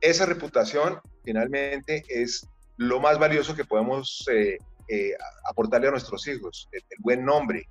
esa 0.00 0.26
reputación 0.26 1.00
finalmente 1.24 2.04
es 2.08 2.46
lo 2.76 3.00
más 3.00 3.18
valioso 3.18 3.54
que 3.54 3.64
podemos 3.64 4.26
eh, 4.30 4.58
eh, 4.88 5.12
aportarle 5.48 5.88
a 5.88 5.90
nuestros 5.92 6.26
hijos, 6.28 6.68
el, 6.72 6.82
buen 6.98 7.24
nombre, 7.24 7.66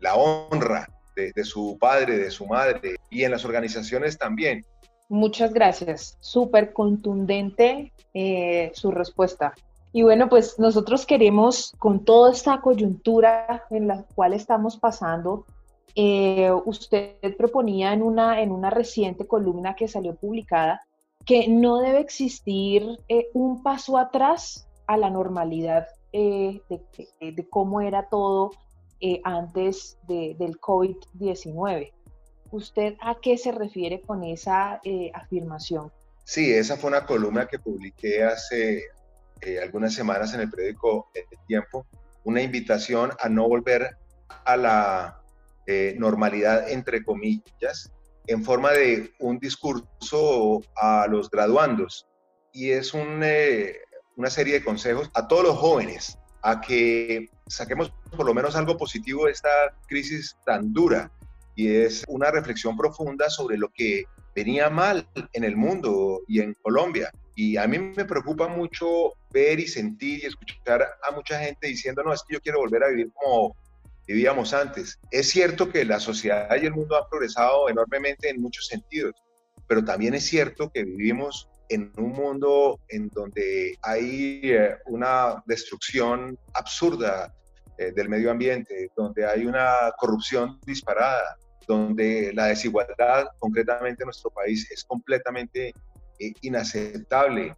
la 0.00 0.14
honra 0.14 0.88
de, 1.14 1.44
su 1.44 1.76
padre, 1.80 2.16
de 2.16 2.30
su 2.30 2.46
madre 2.46 2.94
y 3.10 3.24
en 3.24 3.32
las 3.32 3.44
organizaciones 3.44 4.16
también. 4.16 4.64
Muchas 5.08 5.52
gracias, 5.52 6.16
súper 6.20 6.72
contundente 6.72 7.92
eh, 8.14 8.70
su 8.74 8.92
respuesta. 8.92 9.52
Y 9.92 10.02
bueno, 10.02 10.28
pues 10.28 10.58
nosotros 10.58 11.06
queremos, 11.06 11.74
con 11.78 12.04
toda 12.04 12.30
esta 12.30 12.60
coyuntura 12.60 13.64
en 13.70 13.88
la 13.88 14.04
cual 14.14 14.32
estamos 14.32 14.76
pasando, 14.76 15.44
eh, 15.96 16.52
usted 16.66 17.16
proponía 17.36 17.92
en 17.92 18.02
una, 18.02 18.40
en 18.40 18.52
una 18.52 18.70
reciente 18.70 19.26
columna 19.26 19.74
que 19.74 19.88
salió 19.88 20.14
publicada 20.14 20.82
que 21.24 21.48
no 21.48 21.78
debe 21.78 22.00
existir 22.00 22.98
un 23.34 23.62
paso 23.62 23.98
atrás 23.98 24.66
a 24.86 24.96
la 24.96 25.10
normalidad 25.10 25.86
eh, 26.12 26.62
de, 27.20 27.46
cómo 27.50 27.82
era 27.82 28.08
todo 28.08 28.52
eh, 29.00 29.20
antes 29.24 29.98
del 30.06 30.58
COVID-19. 30.60 31.92
¿Usted 32.50 32.94
a 33.00 33.16
qué 33.20 33.36
se 33.36 33.52
refiere 33.52 34.00
con 34.00 34.24
esa 34.24 34.80
eh, 34.84 35.10
afirmación? 35.12 35.92
Sí, 36.24 36.50
esa 36.52 36.76
fue 36.76 36.88
una 36.88 37.04
columna 37.04 37.46
que 37.46 37.58
publiqué 37.58 38.24
hace 38.24 38.84
algunas 39.62 39.94
semanas 39.94 40.34
en 40.34 40.40
el 40.40 40.50
periódico 40.50 41.10
El 41.14 41.24
Tiempo, 41.46 41.86
una 42.24 42.42
invitación 42.42 43.10
a 43.20 43.28
no 43.28 43.46
volver 43.48 43.96
a 44.44 44.56
la 44.56 45.22
normalidad, 45.96 46.70
entre 46.70 47.04
comillas, 47.04 47.92
en 48.26 48.42
forma 48.42 48.72
de 48.72 49.12
un 49.20 49.38
discurso 49.38 50.62
a 50.76 51.06
los 51.08 51.30
graduandos. 51.30 52.06
Y 52.52 52.70
es 52.70 52.94
un, 52.94 53.22
una 54.18 54.30
serie 54.30 54.54
de 54.54 54.64
consejos 54.64 55.10
a 55.14 55.28
todos 55.28 55.44
los 55.44 55.56
jóvenes 55.56 56.18
a 56.42 56.60
que 56.60 57.30
saquemos 57.46 57.92
por 58.16 58.26
lo 58.26 58.34
menos 58.34 58.56
algo 58.56 58.76
positivo 58.76 59.26
de 59.26 59.32
esta 59.32 59.48
crisis 59.86 60.36
tan 60.44 60.72
dura 60.72 61.10
y 61.54 61.68
es 61.68 62.04
una 62.08 62.30
reflexión 62.32 62.76
profunda 62.76 63.30
sobre 63.30 63.56
lo 63.56 63.68
que 63.68 64.04
venía 64.34 64.70
mal 64.70 65.08
en 65.32 65.44
el 65.44 65.56
mundo 65.56 66.22
y 66.26 66.40
en 66.40 66.54
Colombia. 66.62 67.10
Y 67.36 67.56
a 67.56 67.66
mí 67.68 67.78
me 67.78 68.04
preocupa 68.04 68.48
mucho 68.48 69.12
ver 69.30 69.60
y 69.60 69.68
sentir 69.68 70.22
y 70.22 70.26
escuchar 70.26 70.82
a 71.08 71.12
mucha 71.12 71.38
gente 71.38 71.68
diciendo, 71.68 72.02
no, 72.02 72.12
es 72.12 72.22
que 72.22 72.34
yo 72.34 72.40
quiero 72.40 72.58
volver 72.58 72.84
a 72.84 72.88
vivir 72.88 73.12
como 73.12 73.56
vivíamos 74.06 74.52
antes. 74.52 74.98
Es 75.12 75.28
cierto 75.30 75.70
que 75.70 75.84
la 75.84 76.00
sociedad 76.00 76.48
y 76.60 76.66
el 76.66 76.74
mundo 76.74 76.96
han 76.96 77.08
progresado 77.08 77.68
enormemente 77.68 78.30
en 78.30 78.40
muchos 78.40 78.66
sentidos, 78.66 79.14
pero 79.68 79.84
también 79.84 80.14
es 80.14 80.24
cierto 80.24 80.70
que 80.72 80.84
vivimos 80.84 81.48
en 81.68 81.92
un 81.96 82.12
mundo 82.12 82.80
en 82.88 83.08
donde 83.08 83.76
hay 83.82 84.40
eh, 84.44 84.76
una 84.86 85.42
destrucción 85.46 86.38
absurda 86.54 87.34
eh, 87.76 87.92
del 87.94 88.08
medio 88.08 88.30
ambiente, 88.30 88.90
donde 88.96 89.26
hay 89.26 89.46
una 89.46 89.92
corrupción 89.98 90.58
disparada, 90.66 91.36
donde 91.66 92.32
la 92.34 92.46
desigualdad, 92.46 93.26
concretamente 93.38 94.02
en 94.02 94.06
nuestro 94.06 94.30
país, 94.30 94.70
es 94.70 94.84
completamente 94.84 95.74
eh, 96.18 96.32
inaceptable, 96.42 97.54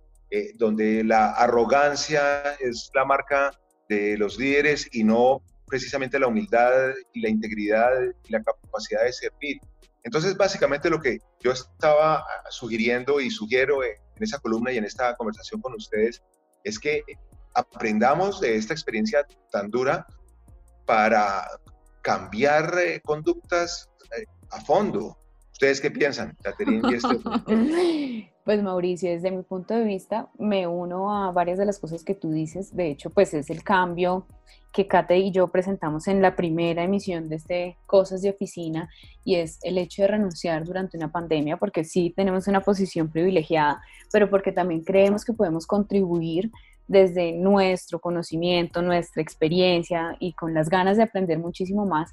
donde 0.55 1.03
la 1.03 1.33
arrogancia 1.33 2.55
es 2.61 2.89
la 2.95 3.05
marca 3.05 3.51
de 3.89 4.17
los 4.17 4.39
líderes 4.39 4.89
y 4.93 5.03
no 5.03 5.43
precisamente 5.67 6.21
la 6.21 6.29
humildad 6.29 6.93
y 7.13 7.21
la 7.21 7.31
integridad 7.31 7.91
y 8.25 8.33
la 8.33 8.41
capacidad 8.41 9.03
de 9.05 9.13
servir. 9.13 9.61
Entonces, 10.05 10.37
básicamente 10.37 10.91
lo 10.91 11.01
que 11.01 11.19
yo 11.41 11.53
estaba 11.53 12.25
sugiriendo 12.49 13.21
y 13.21 13.31
sugiero 13.31 13.85
en 13.85 13.95
esa 14.19 14.39
columna 14.39 14.73
y 14.73 14.79
en 14.79 14.85
esta 14.85 15.15
conversación 15.17 15.61
con 15.61 15.75
ustedes 15.75 16.23
es 16.65 16.79
que 16.79 17.03
aprendamos 17.55 18.41
de 18.41 18.57
esta 18.57 18.75
experiencia 18.75 19.27
tan 19.51 19.71
dura 19.71 20.07
para 20.87 21.47
cambiar 22.03 22.79
eh, 22.79 23.01
conductas 23.05 23.91
eh, 24.17 24.25
a 24.51 24.61
fondo. 24.61 25.17
¿Ustedes 25.53 25.81
qué 25.81 25.91
piensan, 25.91 26.37
Caterine 26.43 26.89
y 26.89 28.31
Pues 28.51 28.65
Mauricio, 28.65 29.09
desde 29.09 29.31
mi 29.31 29.45
punto 29.45 29.75
de 29.75 29.85
vista, 29.85 30.29
me 30.37 30.67
uno 30.67 31.15
a 31.15 31.31
varias 31.31 31.57
de 31.57 31.67
las 31.67 31.79
cosas 31.79 32.03
que 32.03 32.17
tú 32.17 32.33
dices. 32.33 32.75
De 32.75 32.91
hecho, 32.91 33.09
pues 33.11 33.33
es 33.33 33.49
el 33.49 33.63
cambio 33.63 34.27
que 34.73 34.89
Kate 34.89 35.19
y 35.19 35.31
yo 35.31 35.47
presentamos 35.47 36.09
en 36.09 36.21
la 36.21 36.35
primera 36.35 36.83
emisión 36.83 37.29
de 37.29 37.37
este 37.37 37.77
Cosas 37.87 38.23
de 38.23 38.31
Oficina 38.31 38.91
y 39.25 39.37
es 39.37 39.61
el 39.63 39.79
hecho 39.79 40.03
de 40.03 40.09
renunciar 40.09 40.65
durante 40.65 40.97
una 40.97 41.13
pandemia, 41.13 41.59
porque 41.59 41.85
sí 41.85 42.13
tenemos 42.17 42.49
una 42.49 42.61
posición 42.61 43.09
privilegiada, 43.09 43.81
pero 44.11 44.29
porque 44.29 44.51
también 44.51 44.83
creemos 44.83 45.25
que 45.25 45.33
podemos 45.33 45.65
contribuir 45.65 46.51
desde 46.89 47.31
nuestro 47.31 48.01
conocimiento, 48.01 48.83
nuestra 48.83 49.23
experiencia 49.23 50.17
y 50.19 50.33
con 50.33 50.55
las 50.55 50.69
ganas 50.69 50.97
de 50.97 51.05
aprender 51.05 51.39
muchísimo 51.39 51.87
más 51.87 52.11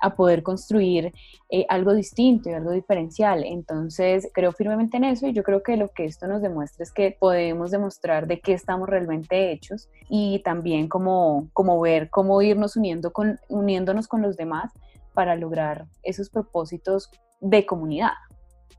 a 0.00 0.14
poder 0.14 0.42
construir 0.42 1.12
eh, 1.50 1.66
algo 1.68 1.94
distinto 1.94 2.48
y 2.48 2.54
algo 2.54 2.72
diferencial. 2.72 3.44
Entonces, 3.44 4.28
creo 4.32 4.52
firmemente 4.52 4.96
en 4.96 5.04
eso 5.04 5.26
y 5.26 5.32
yo 5.32 5.42
creo 5.42 5.62
que 5.62 5.76
lo 5.76 5.88
que 5.88 6.04
esto 6.04 6.26
nos 6.26 6.42
demuestra 6.42 6.82
es 6.82 6.92
que 6.92 7.16
podemos 7.18 7.70
demostrar 7.70 8.26
de 8.26 8.40
qué 8.40 8.52
estamos 8.52 8.88
realmente 8.88 9.52
hechos 9.52 9.88
y 10.08 10.40
también 10.44 10.88
como, 10.88 11.48
como 11.52 11.80
ver 11.80 12.10
cómo 12.10 12.40
irnos 12.42 12.76
uniendo 12.76 13.12
con, 13.12 13.38
uniéndonos 13.48 14.08
con 14.08 14.22
los 14.22 14.36
demás 14.36 14.72
para 15.14 15.36
lograr 15.36 15.86
esos 16.02 16.30
propósitos 16.30 17.10
de 17.40 17.66
comunidad. 17.66 18.12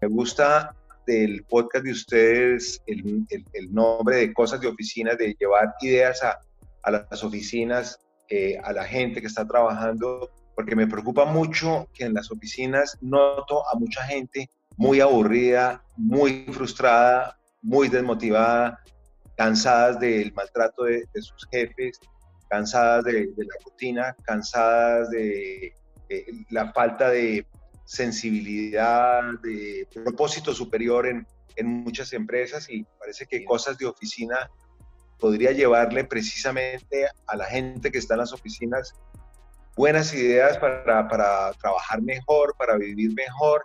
Me 0.01 0.07
gusta 0.07 0.75
del 1.05 1.43
podcast 1.45 1.83
de 1.85 1.91
ustedes 1.91 2.81
el, 2.85 3.25
el, 3.29 3.73
nombre 3.73 4.17
de 4.17 4.33
cosas 4.33 4.61
de 4.61 4.67
oficinas, 4.67 5.17
de 5.17 5.35
llevar 5.39 5.73
ideas 5.81 6.23
a, 6.23 6.39
a 6.83 6.91
las 6.91 7.23
oficinas, 7.23 7.99
eh, 8.29 8.57
a 8.63 8.71
la 8.71 8.85
gente 8.85 9.19
que 9.19 9.27
está 9.27 9.45
trabajando 9.45 10.29
porque 10.61 10.75
me 10.75 10.85
preocupa 10.85 11.25
mucho 11.25 11.89
que 11.91 12.03
en 12.03 12.13
las 12.13 12.29
oficinas 12.29 12.95
noto 13.01 13.67
a 13.67 13.79
mucha 13.79 14.03
gente 14.03 14.47
muy 14.77 14.99
aburrida, 14.99 15.83
muy 15.97 16.45
frustrada, 16.51 17.35
muy 17.63 17.87
desmotivada, 17.87 18.79
cansadas 19.35 19.99
del 19.99 20.31
maltrato 20.33 20.83
de, 20.83 21.03
sus 21.15 21.47
jefes, 21.49 21.99
cansadas 22.47 23.05
de, 23.05 23.33
la 23.37 23.55
rutina, 23.65 24.15
cansadas 24.21 25.09
de, 25.09 25.73
la 26.51 26.71
falta 26.73 27.09
de 27.09 27.47
sensibilidad, 27.85 29.23
de 29.41 29.87
propósito 29.95 30.53
superior 30.53 31.07
en, 31.07 31.25
en 31.55 31.65
muchas 31.65 32.13
empresas 32.13 32.69
y 32.69 32.85
parece 32.99 33.25
que 33.25 33.43
cosas 33.43 33.79
de 33.79 33.87
oficina 33.87 34.47
podría 35.17 35.53
llevarle 35.53 36.03
precisamente 36.03 37.07
a 37.25 37.35
la 37.35 37.45
gente 37.45 37.91
que 37.91 37.97
está 37.97 38.13
en 38.13 38.19
las 38.19 38.33
oficinas 38.33 38.93
buenas 39.75 40.13
ideas 40.13 40.57
para, 40.57 41.07
para 41.07 41.53
trabajar 41.53 42.01
mejor, 42.01 42.55
para 42.57 42.77
vivir 42.77 43.13
mejor, 43.13 43.63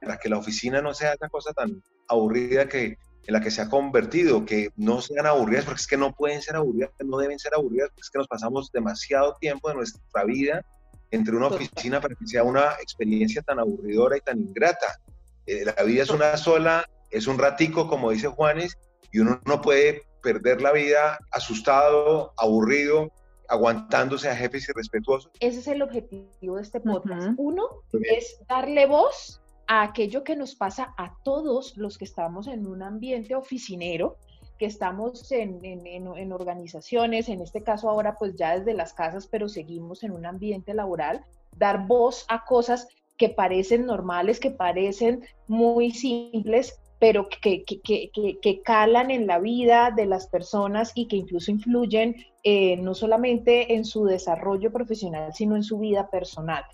para 0.00 0.18
que 0.18 0.28
la 0.28 0.38
oficina 0.38 0.80
no 0.80 0.94
sea 0.94 1.12
esa 1.12 1.28
cosa 1.28 1.52
tan 1.52 1.82
aburrida 2.08 2.68
que, 2.68 2.98
en 3.26 3.32
la 3.32 3.40
que 3.40 3.50
se 3.50 3.62
ha 3.62 3.68
convertido, 3.68 4.44
que 4.44 4.70
no 4.76 5.00
sean 5.00 5.26
aburridas, 5.26 5.64
porque 5.64 5.80
es 5.80 5.86
que 5.86 5.96
no 5.96 6.12
pueden 6.12 6.42
ser 6.42 6.56
aburridas, 6.56 6.90
no 7.04 7.18
deben 7.18 7.38
ser 7.38 7.54
aburridas, 7.54 7.88
porque 7.90 8.02
es 8.02 8.10
que 8.10 8.18
nos 8.18 8.28
pasamos 8.28 8.72
demasiado 8.72 9.36
tiempo 9.40 9.68
de 9.68 9.76
nuestra 9.76 10.24
vida 10.24 10.64
entre 11.10 11.36
una 11.36 11.48
oficina 11.48 12.00
para 12.00 12.14
que 12.14 12.26
sea 12.26 12.42
una 12.42 12.72
experiencia 12.80 13.42
tan 13.42 13.58
aburridora 13.58 14.16
y 14.16 14.20
tan 14.20 14.40
ingrata. 14.40 14.98
Eh, 15.46 15.64
la 15.64 15.82
vida 15.84 16.02
es 16.02 16.10
una 16.10 16.36
sola, 16.36 16.88
es 17.10 17.26
un 17.26 17.38
ratico, 17.38 17.86
como 17.86 18.10
dice 18.10 18.28
Juanes, 18.28 18.78
y 19.12 19.20
uno 19.20 19.40
no 19.44 19.60
puede 19.60 20.02
perder 20.22 20.62
la 20.62 20.72
vida 20.72 21.18
asustado, 21.30 22.32
aburrido, 22.38 23.12
aguantándose 23.52 24.30
a 24.30 24.34
jefes 24.34 24.66
irrespetuosos. 24.70 25.30
Ese 25.38 25.60
es 25.60 25.68
el 25.68 25.82
objetivo 25.82 26.56
de 26.56 26.62
este 26.62 26.80
podcast. 26.80 27.28
Uno 27.36 27.64
es 27.92 28.40
darle 28.48 28.86
voz 28.86 29.42
a 29.66 29.82
aquello 29.82 30.24
que 30.24 30.36
nos 30.36 30.54
pasa 30.54 30.94
a 30.96 31.14
todos 31.22 31.76
los 31.76 31.98
que 31.98 32.06
estamos 32.06 32.46
en 32.46 32.66
un 32.66 32.82
ambiente 32.82 33.34
oficinero, 33.34 34.16
que 34.58 34.64
estamos 34.64 35.30
en, 35.32 35.60
en, 35.62 36.32
organizaciones, 36.32 37.28
en 37.28 37.42
este 37.42 37.62
caso 37.62 37.90
ahora 37.90 38.16
pues 38.18 38.36
ya 38.36 38.58
desde 38.58 38.72
las 38.72 38.94
casas, 38.94 39.26
pero 39.26 39.50
seguimos 39.50 40.02
en 40.02 40.12
un 40.12 40.24
ambiente 40.24 40.72
laboral, 40.72 41.22
dar 41.54 41.86
voz 41.86 42.24
a 42.28 42.46
cosas 42.46 42.88
que 43.18 43.28
parecen 43.28 43.84
normales, 43.84 44.40
que 44.40 44.50
parecen 44.50 45.26
muy 45.46 45.90
simples, 45.90 46.80
pero 47.02 47.28
que, 47.28 47.64
que, 47.64 47.80
que, 47.82 48.38
que, 48.40 48.62
calan 48.62 49.10
en 49.10 49.26
la 49.26 49.40
vida 49.40 49.90
de 49.90 50.06
las 50.06 50.28
personas 50.28 50.92
y 50.94 51.08
que 51.08 51.16
incluso 51.16 51.50
influyen 51.50 52.14
eh, 52.44 52.76
no 52.76 52.94
solamente 52.94 53.74
en 53.74 53.84
su 53.84 54.04
desarrollo 54.04 54.70
profesional, 54.70 55.34
sino 55.34 55.56
en 55.56 55.64
su 55.64 55.80
vida 55.80 56.08
personal. 56.10 56.64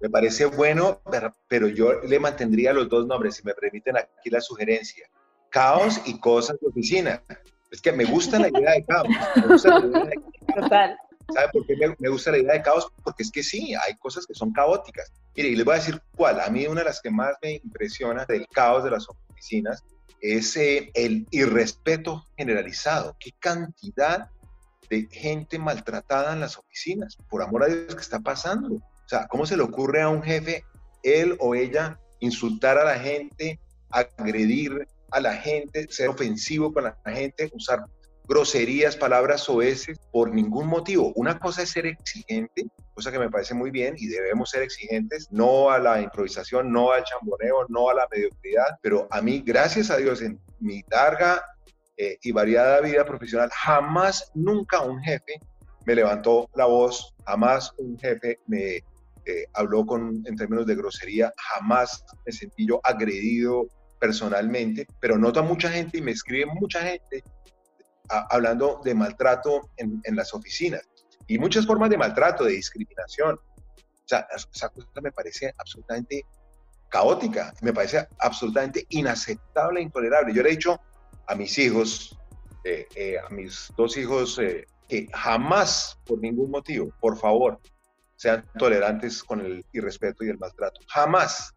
Me 0.00 0.08
parece 0.08 0.46
bueno, 0.46 1.00
pero, 1.48 1.66
yo 1.66 2.00
le 2.02 2.20
mantendría 2.20 2.72
los 2.72 2.88
dos 2.88 3.08
nombres, 3.08 3.34
si 3.34 3.42
me 3.42 3.54
permiten 3.54 3.96
aquí 3.96 4.30
la 4.30 4.40
sugerencia. 4.40 5.10
Caos 5.50 6.00
y 6.06 6.20
cosas 6.20 6.60
de 6.60 6.68
oficina. 6.68 7.20
Es 7.72 7.82
que 7.82 7.90
me 7.90 8.04
gusta 8.04 8.38
la 8.38 8.46
idea 8.46 8.70
de 8.70 8.84
caos. 8.84 9.08
Total. 10.54 10.96
¿Sabe 11.34 11.48
por 11.52 11.66
qué 11.66 11.74
me, 11.98 12.08
gusta 12.08 12.30
la 12.30 12.38
idea 12.38 12.52
de 12.52 12.62
caos? 12.62 12.86
Porque 13.02 13.24
es 13.24 13.32
que 13.32 13.42
sí, 13.42 13.74
hay 13.74 13.96
cosas 13.96 14.28
que 14.28 14.34
son 14.34 14.52
caóticas. 14.52 15.10
Mire, 15.36 15.50
y 15.50 15.56
les 15.56 15.64
voy 15.64 15.74
a 15.74 15.78
decir 15.78 16.00
cuál. 16.16 16.40
A 16.40 16.48
mí 16.48 16.66
una 16.66 16.80
de 16.80 16.86
las 16.86 17.00
que 17.00 17.10
más 17.10 17.34
me 17.42 17.60
impresiona 17.62 18.24
del 18.24 18.46
caos 18.48 18.84
de 18.84 18.90
las 18.90 19.06
oficinas 19.08 19.84
es 20.20 20.56
eh, 20.56 20.90
el 20.94 21.26
irrespeto 21.30 22.24
generalizado. 22.36 23.16
¿Qué 23.20 23.32
cantidad 23.38 24.30
de 24.88 25.06
gente 25.10 25.58
maltratada 25.58 26.32
en 26.32 26.40
las 26.40 26.56
oficinas? 26.56 27.16
Por 27.28 27.42
amor 27.42 27.64
a 27.64 27.66
Dios, 27.66 27.94
¿qué 27.94 28.00
está 28.00 28.20
pasando? 28.20 28.76
O 28.76 29.08
sea, 29.08 29.26
¿cómo 29.28 29.44
se 29.44 29.56
le 29.56 29.62
ocurre 29.62 30.00
a 30.00 30.08
un 30.08 30.22
jefe, 30.22 30.64
él 31.02 31.36
o 31.38 31.54
ella, 31.54 32.00
insultar 32.20 32.78
a 32.78 32.84
la 32.84 32.98
gente, 32.98 33.60
agredir 33.90 34.88
a 35.10 35.20
la 35.20 35.34
gente, 35.34 35.86
ser 35.90 36.08
ofensivo 36.08 36.72
con 36.72 36.84
la 36.84 36.96
gente, 37.04 37.50
usar 37.52 37.84
groserías, 38.26 38.96
palabras 38.96 39.42
soeces 39.42 39.98
por 40.10 40.34
ningún 40.34 40.66
motivo. 40.66 41.12
Una 41.14 41.38
cosa 41.38 41.62
es 41.62 41.70
ser 41.70 41.86
exigente, 41.86 42.66
cosa 42.96 43.12
que 43.12 43.18
me 43.18 43.30
parece 43.30 43.52
muy 43.52 43.70
bien 43.70 43.94
y 43.98 44.06
debemos 44.06 44.48
ser 44.48 44.62
exigentes, 44.62 45.30
no 45.30 45.70
a 45.70 45.78
la 45.78 46.00
improvisación, 46.00 46.72
no 46.72 46.92
al 46.92 47.04
chamboneo, 47.04 47.66
no 47.68 47.90
a 47.90 47.94
la 47.94 48.08
mediocridad, 48.10 48.78
pero 48.80 49.06
a 49.10 49.20
mí, 49.20 49.42
gracias 49.44 49.90
a 49.90 49.98
Dios, 49.98 50.22
en 50.22 50.40
mi 50.60 50.82
larga 50.90 51.44
eh, 51.98 52.16
y 52.22 52.32
variada 52.32 52.80
vida 52.80 53.04
profesional, 53.04 53.50
jamás, 53.52 54.32
nunca 54.34 54.80
un 54.80 54.98
jefe 55.02 55.38
me 55.84 55.94
levantó 55.94 56.48
la 56.54 56.64
voz, 56.64 57.14
jamás 57.26 57.70
un 57.76 57.98
jefe 57.98 58.38
me 58.46 58.76
eh, 59.26 59.44
habló 59.52 59.84
con, 59.84 60.22
en 60.24 60.34
términos 60.34 60.64
de 60.66 60.74
grosería, 60.74 61.34
jamás 61.36 62.02
me 62.24 62.32
sentí 62.32 62.66
yo 62.66 62.80
agredido 62.82 63.66
personalmente, 64.00 64.86
pero 65.00 65.18
noto 65.18 65.40
a 65.40 65.42
mucha 65.42 65.68
gente 65.68 65.98
y 65.98 66.00
me 66.00 66.12
escribe 66.12 66.46
mucha 66.46 66.80
gente 66.80 67.22
hablando 68.08 68.80
de 68.82 68.94
maltrato 68.94 69.68
en, 69.76 70.00
las 70.16 70.32
oficinas 70.32 70.82
y 71.26 71.38
muchas 71.38 71.66
formas 71.66 71.90
de 71.90 71.98
maltrato, 71.98 72.44
de 72.44 72.52
discriminación. 72.52 73.38
Esa 74.06 74.68
cosa 74.68 75.00
me 75.02 75.10
parece 75.10 75.52
absolutamente 75.58 76.24
caótica, 76.88 77.52
me 77.62 77.72
parece 77.72 78.06
absolutamente 78.20 78.86
inaceptable 78.90 79.80
e 79.80 79.82
intolerable. 79.84 80.32
Yo 80.32 80.42
le 80.42 80.50
he 80.50 80.52
dicho 80.52 80.80
a 81.26 81.34
mis 81.34 81.58
hijos, 81.58 82.16
eh, 82.64 82.86
eh, 82.94 83.16
a 83.18 83.28
mis 83.30 83.72
dos 83.76 83.96
hijos, 83.96 84.38
eh, 84.38 84.66
que 84.88 85.08
jamás, 85.12 85.98
por 86.06 86.20
ningún 86.20 86.50
motivo, 86.50 86.92
por 87.00 87.18
favor, 87.18 87.60
sean 88.14 88.44
tolerantes 88.58 89.22
con 89.22 89.40
el 89.40 89.64
irrespeto 89.72 90.24
y 90.24 90.28
el 90.28 90.38
maltrato. 90.38 90.80
Jamás. 90.88 91.52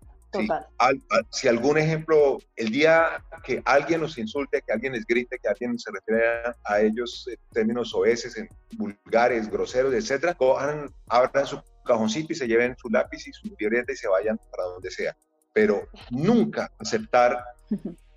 Si, 1.31 1.47
algún 1.47 1.77
ejemplo, 1.77 2.39
el 2.55 2.71
día 2.71 3.23
que 3.43 3.61
alguien 3.65 4.01
nos 4.01 4.17
insulte, 4.17 4.61
que 4.61 4.71
alguien 4.71 4.93
les 4.93 5.05
grite, 5.05 5.39
que 5.39 5.47
alguien 5.47 5.77
se 5.79 5.91
refiere 5.91 6.23
a, 6.65 6.81
ellos 6.81 7.27
en 7.27 7.37
términos 7.51 7.93
oeces, 7.93 8.37
en 8.37 8.49
vulgares, 8.77 9.49
groseros, 9.49 9.93
etcétera, 9.93 10.35
cojan, 10.35 10.89
abran 11.07 11.45
su 11.45 11.61
cajoncito 11.85 12.33
y 12.33 12.35
se 12.35 12.47
lleven 12.47 12.75
su 12.77 12.89
lápiz 12.89 13.27
y 13.27 13.33
su 13.33 13.47
libreta 13.57 13.91
y 13.91 13.95
se 13.95 14.07
vayan 14.07 14.39
para 14.51 14.65
donde 14.65 14.91
sea. 14.91 15.15
Pero 15.53 15.87
nunca 16.11 16.71
aceptar 16.77 17.43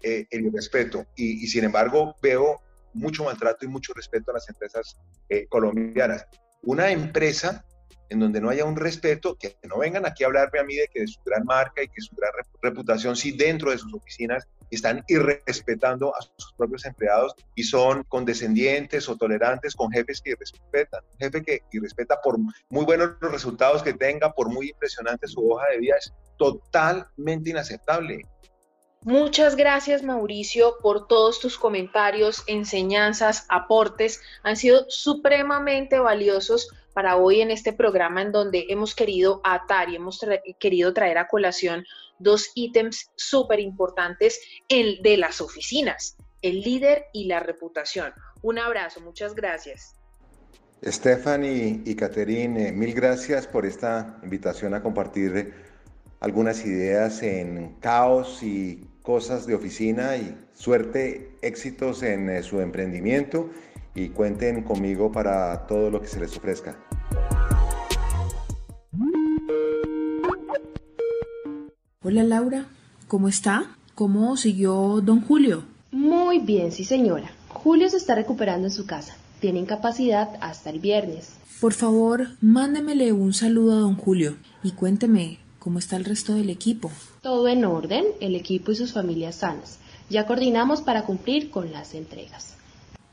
eh, 0.02 0.26
el 0.30 0.46
irrespeto. 0.46 1.06
Y, 1.16 1.46
sin 1.46 1.64
embargo, 1.64 2.16
veo 2.22 2.60
mucho 2.92 3.24
maltrato 3.24 3.64
y 3.64 3.68
mucho 3.68 3.94
respeto 3.94 4.30
a 4.30 4.34
las 4.34 4.48
empresas 4.48 4.98
eh, 5.28 5.46
colombianas. 5.48 6.26
Una 6.62 6.90
empresa 6.90 7.64
en 8.12 8.20
donde 8.20 8.40
no 8.40 8.50
haya 8.50 8.64
un 8.64 8.76
respeto, 8.76 9.36
que 9.36 9.56
no 9.64 9.78
vengan 9.78 10.06
aquí 10.06 10.22
a 10.22 10.26
hablarme 10.26 10.60
a 10.60 10.64
mí 10.64 10.76
de 10.76 10.86
que 10.88 11.00
de 11.00 11.06
su 11.06 11.20
gran 11.24 11.44
marca 11.44 11.82
y 11.82 11.88
que 11.88 12.00
su 12.00 12.14
gran 12.14 12.30
reputación, 12.60 13.16
si 13.16 13.32
dentro 13.32 13.70
de 13.70 13.78
sus 13.78 13.92
oficinas 13.94 14.46
están 14.70 15.02
irrespetando 15.08 16.14
a 16.14 16.22
sus 16.22 16.52
propios 16.56 16.84
empleados 16.84 17.34
y 17.54 17.62
son 17.64 18.04
condescendientes 18.04 19.08
o 19.08 19.16
tolerantes 19.16 19.74
con 19.74 19.90
jefes 19.90 20.20
que 20.20 20.30
irrespetan. 20.30 21.02
Un 21.12 21.18
jefe 21.18 21.42
que 21.42 21.60
irrespeta 21.72 22.20
por 22.22 22.38
muy 22.38 22.84
buenos 22.84 23.12
los 23.20 23.32
resultados 23.32 23.82
que 23.82 23.94
tenga, 23.94 24.32
por 24.32 24.48
muy 24.48 24.70
impresionante 24.70 25.26
su 25.26 25.46
hoja 25.50 25.66
de 25.72 25.78
vida, 25.78 25.96
es 25.98 26.12
totalmente 26.38 27.50
inaceptable. 27.50 28.22
Muchas 29.04 29.56
gracias 29.56 30.04
Mauricio 30.04 30.76
por 30.80 31.08
todos 31.08 31.40
tus 31.40 31.58
comentarios, 31.58 32.44
enseñanzas, 32.46 33.46
aportes. 33.48 34.20
Han 34.44 34.56
sido 34.56 34.88
supremamente 34.88 35.98
valiosos 35.98 36.68
para 36.93 37.16
hoy 37.16 37.40
en 37.40 37.51
este 37.51 37.72
programa 37.72 38.22
en 38.22 38.32
donde 38.32 38.66
hemos 38.68 38.95
querido 38.95 39.40
atar 39.45 39.88
y 39.88 39.97
hemos 39.97 40.20
querido 40.59 40.93
traer 40.93 41.18
a 41.18 41.28
colación 41.28 41.84
dos 42.18 42.51
ítems 42.55 43.11
súper 43.16 43.61
importantes 43.61 44.40
de 44.68 45.16
las 45.16 45.40
oficinas, 45.40 46.16
el 46.40 46.61
líder 46.61 47.07
y 47.12 47.26
la 47.26 47.40
reputación. 47.40 48.12
Un 48.43 48.59
abrazo, 48.59 49.01
muchas 49.01 49.34
gracias. 49.34 49.97
Stephanie 50.84 51.80
y 51.84 51.95
Caterine, 51.95 52.72
mil 52.72 52.93
gracias 52.93 53.47
por 53.47 53.64
esta 53.64 54.18
invitación 54.22 54.74
a 54.74 54.82
compartir 54.82 55.55
algunas 56.18 56.64
ideas 56.64 57.22
en 57.22 57.76
caos 57.80 58.43
y 58.43 58.88
cosas 59.03 59.47
de 59.47 59.55
oficina 59.55 60.16
y 60.16 60.36
suerte, 60.55 61.36
éxitos 61.43 62.03
en 62.03 62.30
eh, 62.30 62.43
su 62.43 62.61
emprendimiento 62.61 63.51
y 63.95 64.09
cuenten 64.09 64.62
conmigo 64.62 65.12
para 65.12 65.66
todo 65.66 65.90
lo 65.90 66.01
que 66.01 66.09
se 66.09 66.20
les 66.20 66.36
ofrezca. 66.36 66.76
Hola 72.03 72.24
Laura, 72.24 72.66
¿cómo 73.07 73.28
está? 73.28 73.76
¿Cómo 73.95 74.36
siguió 74.36 75.01
don 75.03 75.20
Julio? 75.20 75.64
Muy 75.90 76.40
bien, 76.40 76.72
sí 76.72 76.84
señora. 76.84 77.30
Julio 77.49 77.88
se 77.88 77.99
está 77.99 78.14
recuperando 78.14 78.66
en 78.66 78.72
su 78.72 78.86
casa. 78.86 79.14
Tiene 79.40 79.61
incapacidad 79.61 80.30
hasta 80.40 80.70
el 80.70 80.80
viernes. 80.80 81.34
Por 81.61 81.74
favor, 81.74 82.28
mándemele 82.40 83.12
un 83.12 83.34
saludo 83.34 83.72
a 83.72 83.80
don 83.80 83.97
Julio 83.97 84.36
y 84.64 84.72
cuénteme 84.72 85.38
cómo 85.59 85.78
está 85.78 85.97
el 85.97 86.05
resto 86.05 86.34
del 86.34 86.51
equipo. 86.51 86.90
Todo 87.22 87.47
en 87.47 87.64
orden, 87.64 88.05
el 88.20 88.34
equipo 88.34 88.72
y 88.72 88.76
sus 88.76 88.93
familias 88.93 89.36
sanas. 89.36 89.78
Ya 90.11 90.26
coordinamos 90.26 90.80
para 90.80 91.05
cumplir 91.05 91.51
con 91.51 91.70
las 91.70 91.95
entregas. 91.95 92.57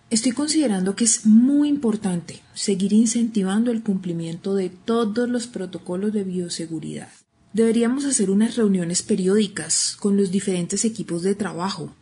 Estoy 0.10 0.32
considerando 0.32 0.95
que 0.95 1.03
es 1.03 1.28
muy 1.28 1.70
importante 1.70 2.41
seguir 2.55 2.93
incentivando 2.93 3.70
el 3.70 3.84
cumplimiento 3.84 4.55
de 4.55 4.70
todos 4.70 5.30
los 5.30 5.45
protocolos 5.45 6.14
de 6.14 6.24
bioseguridad. 6.24 7.10
Deberíamos 7.53 8.05
hacer 8.05 8.32
unas 8.32 8.55
reuniones 8.55 9.03
periódicas 9.03 9.95
con 9.99 10.18
los 10.18 10.32
diferentes 10.32 10.84
equipos 10.84 11.22
de 11.22 11.36
trabajo. 11.36 11.93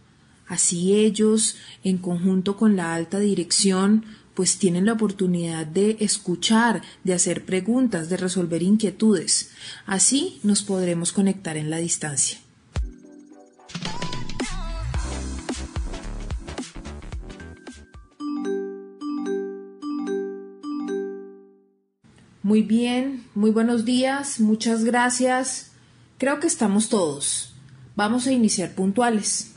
Así 0.48 0.94
ellos, 0.94 1.58
en 1.84 1.98
conjunto 1.98 2.56
con 2.56 2.78
la 2.78 2.96
alta 2.96 3.20
dirección, 3.20 4.06
pues 4.34 4.58
tienen 4.58 4.86
la 4.86 4.94
oportunidad 4.94 5.66
de 5.66 5.98
escuchar, 6.00 6.84
de 7.04 7.14
hacer 7.14 7.44
preguntas, 7.44 8.08
de 8.08 8.16
resolver 8.16 8.64
inquietudes. 8.64 9.50
Así 9.86 10.40
nos 10.44 10.64
podremos 10.64 11.12
conectar 11.12 11.58
en 11.58 11.70
la 11.70 11.78
distancia. 11.78 12.38
Muy 22.48 22.62
bien, 22.62 23.26
muy 23.36 23.52
buenos 23.52 23.84
días, 23.84 24.40
muchas 24.40 24.86
gracias. 24.86 25.72
Creo 26.18 26.40
que 26.40 26.48
estamos 26.48 26.88
todos. 26.88 27.54
Vamos 27.98 28.26
a 28.26 28.32
iniciar 28.32 28.74
puntuales. 28.74 29.56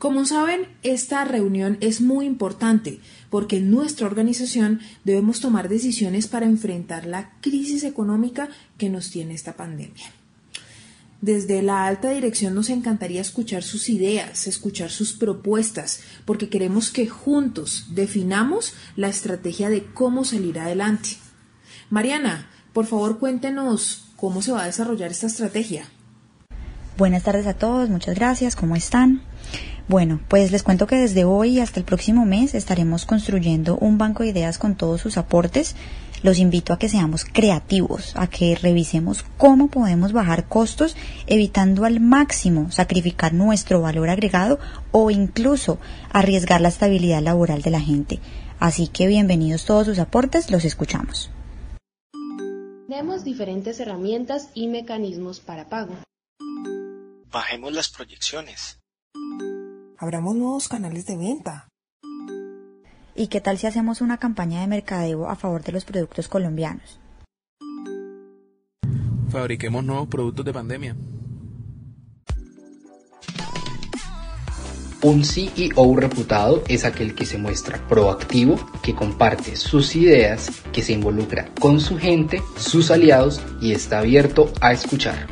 Como 0.00 0.26
saben, 0.26 0.66
esta 0.82 1.24
reunión 1.24 1.78
es 1.80 2.00
muy 2.00 2.26
importante 2.26 2.98
porque 3.30 3.58
en 3.58 3.70
nuestra 3.70 4.08
organización 4.08 4.80
debemos 5.04 5.38
tomar 5.38 5.68
decisiones 5.68 6.26
para 6.26 6.46
enfrentar 6.46 7.06
la 7.06 7.30
crisis 7.40 7.84
económica 7.84 8.48
que 8.78 8.88
nos 8.88 9.12
tiene 9.12 9.34
esta 9.34 9.52
pandemia. 9.52 10.10
Desde 11.20 11.62
la 11.62 11.86
alta 11.86 12.10
dirección 12.10 12.56
nos 12.56 12.68
encantaría 12.68 13.20
escuchar 13.20 13.62
sus 13.62 13.88
ideas, 13.88 14.48
escuchar 14.48 14.90
sus 14.90 15.12
propuestas, 15.12 16.00
porque 16.24 16.48
queremos 16.48 16.90
que 16.90 17.06
juntos 17.06 17.86
definamos 17.90 18.74
la 18.96 19.08
estrategia 19.08 19.70
de 19.70 19.84
cómo 19.84 20.24
salir 20.24 20.58
adelante. 20.58 21.10
Mariana, 21.90 22.48
por 22.72 22.86
favor 22.86 23.18
cuéntenos 23.18 24.04
cómo 24.16 24.42
se 24.42 24.52
va 24.52 24.62
a 24.62 24.66
desarrollar 24.66 25.10
esta 25.10 25.26
estrategia. 25.26 25.84
Buenas 26.96 27.24
tardes 27.24 27.46
a 27.46 27.54
todos, 27.54 27.88
muchas 27.88 28.14
gracias, 28.14 28.56
¿cómo 28.56 28.76
están? 28.76 29.22
Bueno, 29.86 30.20
pues 30.28 30.50
les 30.50 30.62
cuento 30.62 30.86
que 30.86 30.96
desde 30.96 31.24
hoy 31.24 31.60
hasta 31.60 31.78
el 31.78 31.84
próximo 31.84 32.24
mes 32.24 32.54
estaremos 32.54 33.04
construyendo 33.04 33.76
un 33.76 33.98
banco 33.98 34.22
de 34.22 34.30
ideas 34.30 34.56
con 34.58 34.76
todos 34.76 35.02
sus 35.02 35.18
aportes. 35.18 35.76
Los 36.22 36.38
invito 36.38 36.72
a 36.72 36.78
que 36.78 36.88
seamos 36.88 37.26
creativos, 37.26 38.14
a 38.16 38.28
que 38.28 38.54
revisemos 38.54 39.26
cómo 39.36 39.68
podemos 39.68 40.12
bajar 40.12 40.48
costos 40.48 40.96
evitando 41.26 41.84
al 41.84 42.00
máximo 42.00 42.70
sacrificar 42.70 43.34
nuestro 43.34 43.82
valor 43.82 44.08
agregado 44.08 44.58
o 44.90 45.10
incluso 45.10 45.78
arriesgar 46.10 46.62
la 46.62 46.68
estabilidad 46.68 47.20
laboral 47.20 47.60
de 47.60 47.70
la 47.70 47.80
gente. 47.80 48.20
Así 48.58 48.88
que 48.88 49.06
bienvenidos 49.06 49.66
todos 49.66 49.86
sus 49.86 49.98
aportes, 49.98 50.50
los 50.50 50.64
escuchamos. 50.64 51.30
Tenemos 52.86 53.24
diferentes 53.24 53.80
herramientas 53.80 54.50
y 54.52 54.68
mecanismos 54.68 55.40
para 55.40 55.70
pago. 55.70 55.94
Bajemos 57.30 57.72
las 57.72 57.88
proyecciones. 57.88 58.78
Abramos 59.96 60.36
nuevos 60.36 60.68
canales 60.68 61.06
de 61.06 61.16
venta. 61.16 61.68
¿Y 63.14 63.28
qué 63.28 63.40
tal 63.40 63.56
si 63.56 63.66
hacemos 63.66 64.02
una 64.02 64.18
campaña 64.18 64.60
de 64.60 64.66
mercadeo 64.66 65.28
a 65.28 65.36
favor 65.36 65.62
de 65.62 65.72
los 65.72 65.86
productos 65.86 66.28
colombianos? 66.28 67.00
Fabriquemos 69.30 69.82
nuevos 69.82 70.08
productos 70.08 70.44
de 70.44 70.52
pandemia. 70.52 70.94
Un 75.04 75.22
CEO 75.22 75.96
reputado 75.96 76.62
es 76.66 76.86
aquel 76.86 77.14
que 77.14 77.26
se 77.26 77.36
muestra 77.36 77.76
proactivo, 77.88 78.56
que 78.82 78.94
comparte 78.94 79.54
sus 79.54 79.94
ideas, 79.96 80.50
que 80.72 80.80
se 80.80 80.94
involucra 80.94 81.50
con 81.60 81.78
su 81.78 81.98
gente, 81.98 82.40
sus 82.56 82.90
aliados 82.90 83.42
y 83.60 83.72
está 83.72 83.98
abierto 83.98 84.50
a 84.62 84.72
escuchar. 84.72 85.26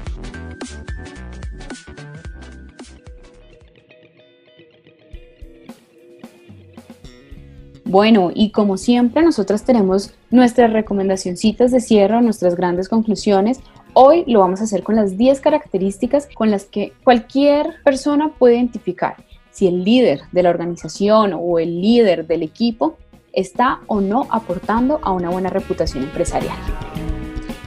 Bueno, 7.87 8.31
y 8.35 8.51
como 8.51 8.77
siempre, 8.77 9.23
nosotros 9.23 9.62
tenemos 9.62 10.12
nuestras 10.31 10.70
recomendacioncitas 10.70 11.70
de 11.70 11.81
cierre, 11.81 12.20
nuestras 12.20 12.57
grandes 12.57 12.91
conclusiones. 12.91 13.61
Hoy 13.95 14.25
lo 14.27 14.41
vamos 14.41 14.61
a 14.61 14.64
hacer 14.64 14.83
con 14.83 14.97
las 14.97 15.16
10 15.16 15.41
características 15.41 16.29
con 16.35 16.51
las 16.51 16.66
que 16.66 16.93
cualquier 17.05 17.83
persona 17.83 18.35
puede 18.39 18.57
identificar 18.57 19.16
si 19.53 19.68
el 19.68 19.84
líder 19.84 20.22
de 20.32 20.42
la 20.42 20.50
organización 20.50 21.32
o 21.38 21.59
el 21.59 21.80
líder 21.80 22.26
del 22.26 22.42
equipo 22.42 22.98
está 23.32 23.80
o 23.86 24.00
no 24.00 24.26
aportando 24.30 24.98
a 25.03 25.12
una 25.12 25.30
buena 25.30 25.50
reputación 25.50 26.05
empresarial. 26.05 26.57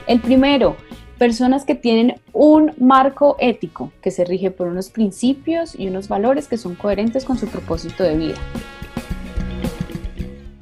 El 0.07 0.19
primero, 0.19 0.75
personas 1.17 1.65
que 1.65 1.75
tienen 1.75 2.19
un 2.33 2.73
marco 2.77 3.37
ético 3.39 3.91
que 4.01 4.11
se 4.11 4.25
rige 4.25 4.51
por 4.51 4.67
unos 4.67 4.89
principios 4.89 5.73
y 5.77 5.87
unos 5.87 6.07
valores 6.07 6.47
que 6.47 6.57
son 6.57 6.75
coherentes 6.75 7.25
con 7.25 7.37
su 7.37 7.47
propósito 7.47 8.03
de 8.03 8.17
vida. 8.17 8.35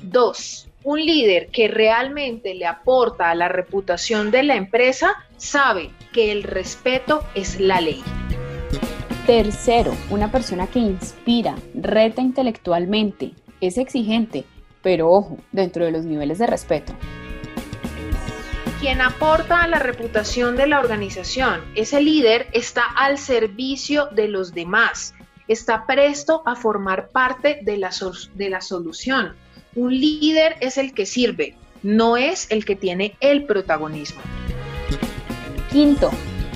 Dos, 0.02 0.70
un 0.84 1.04
líder 1.04 1.48
que 1.48 1.68
realmente 1.68 2.54
le 2.54 2.66
aporta 2.66 3.32
a 3.32 3.36
la 3.36 3.50
reputación 3.50 4.32
de 4.32 4.44
la 4.44 4.56
empresa 4.56 5.16
sabe 5.38 5.90
que 6.14 6.32
el 6.32 6.44
respeto 6.44 7.24
es 7.36 7.60
la 7.60 7.82
ley. 7.82 8.04
Tercero, 9.26 9.96
una 10.10 10.30
persona 10.30 10.68
que 10.68 10.80
inspira, 10.80 11.56
reta 11.74 12.22
intelectualmente, 12.22 13.32
es 13.62 13.78
exigente, 13.78 14.44
pero 14.82 15.10
ojo, 15.10 15.38
dentro 15.54 15.86
de 15.86 15.92
los 15.92 16.04
niveles 16.04 16.40
de 16.40 16.48
respeto. 16.48 16.92
Quien 18.82 19.00
aporta 19.00 19.64
a 19.64 19.70
la 19.70 19.80
reputación 19.80 20.58
de 20.58 20.68
la 20.68 20.82
organización, 20.82 21.62
ese 21.74 22.02
líder 22.02 22.48
está 22.52 22.84
al 22.84 23.18
servicio 23.18 24.08
de 24.08 24.28
los 24.28 24.54
demás, 24.54 25.14
está 25.48 25.86
presto 25.86 26.44
a 26.46 26.58
formar 26.58 27.08
parte 27.08 27.62
de 27.62 27.78
la, 27.78 27.92
de 28.34 28.50
la 28.50 28.60
solución. 28.60 29.38
Un 29.74 29.98
líder 29.98 30.58
es 30.60 30.78
el 30.78 30.94
que 30.94 31.06
sirve, 31.06 31.56
no 31.82 32.18
es 32.18 32.52
el 32.52 32.66
que 32.66 32.76
tiene 32.76 33.16
el 33.22 33.46
protagonismo. 33.46 34.22
Quinto, 35.72 36.12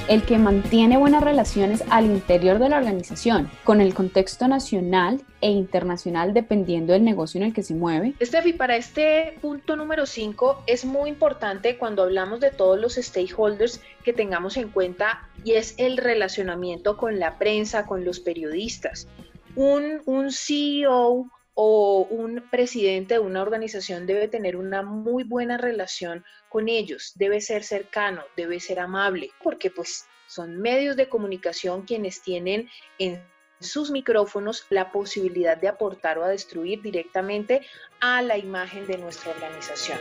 el 0.08 0.24
que 0.24 0.38
mantiene 0.38 0.98
buenas 0.98 1.24
relaciones 1.24 1.84
al 1.90 2.06
interior 2.06 2.60
de 2.60 2.70
la 2.70 2.78
organización, 2.78 3.52
con 3.64 3.82
el 3.82 3.94
contexto 3.94 4.48
nacional 4.48 5.22
e 5.42 5.50
internacional 5.50 6.34
dependiendo 6.34 6.94
del 6.94 7.04
negocio 7.04 7.40
en 7.40 7.48
el 7.48 7.54
que 7.54 7.64
se 7.64 7.76
mueve. 7.76 8.14
Estefi, 8.20 8.54
para 8.54 8.78
este 8.78 9.38
punto 9.42 9.76
número 9.76 10.06
5 10.06 10.64
es 10.66 10.86
muy 10.86 11.10
importante 11.10 11.78
cuando 11.78 12.04
hablamos 12.04 12.40
de 12.40 12.52
todos 12.52 12.80
los 12.80 12.96
stakeholders 12.96 13.82
que 14.04 14.14
tengamos 14.14 14.56
en 14.58 14.70
cuenta 14.70 15.28
y 15.44 15.54
es 15.54 15.76
el 15.78 15.98
relacionamiento 15.98 16.98
con 16.98 17.20
la 17.20 17.38
prensa, 17.38 17.86
con 17.86 18.06
los 18.06 18.20
periodistas. 18.20 19.08
Un, 19.56 20.02
un 20.06 20.32
CEO 20.32 21.30
o 21.60 22.06
un 22.12 22.48
presidente 22.52 23.16
de 23.16 23.20
una 23.20 23.42
organización 23.42 24.06
debe 24.06 24.28
tener 24.28 24.58
una 24.58 24.84
muy 24.84 25.24
buena 25.24 25.58
relación 25.58 26.24
con 26.50 26.70
ellos, 26.70 27.14
debe 27.16 27.42
ser 27.42 27.64
cercano, 27.64 28.24
debe 28.36 28.60
ser 28.60 28.80
amable, 28.80 29.32
porque 29.42 29.72
pues 29.72 30.06
son 30.28 30.60
medios 30.62 30.96
de 30.96 31.10
comunicación 31.10 31.82
quienes 31.82 32.22
tienen 32.22 32.70
en 33.00 33.24
sus 33.60 33.90
micrófonos 33.90 34.68
la 34.70 34.92
posibilidad 34.92 35.58
de 35.58 35.68
aportar 35.68 36.20
o 36.20 36.24
a 36.24 36.28
destruir 36.28 36.84
directamente 36.84 37.66
a 38.02 38.22
la 38.22 38.38
imagen 38.38 38.86
de 38.86 39.00
nuestra 39.00 39.32
organización. 39.32 39.98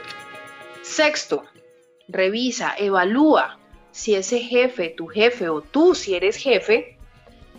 Sexto, 0.83 1.43
revisa, 2.07 2.75
evalúa 2.77 3.59
si 3.93 4.15
ese 4.15 4.41
jefe, 4.41 4.91
tu 4.91 5.07
jefe 5.07 5.49
o 5.49 5.63
tú 5.63 5.95
si 5.95 6.17
eres 6.17 6.37
jefe, 6.37 6.96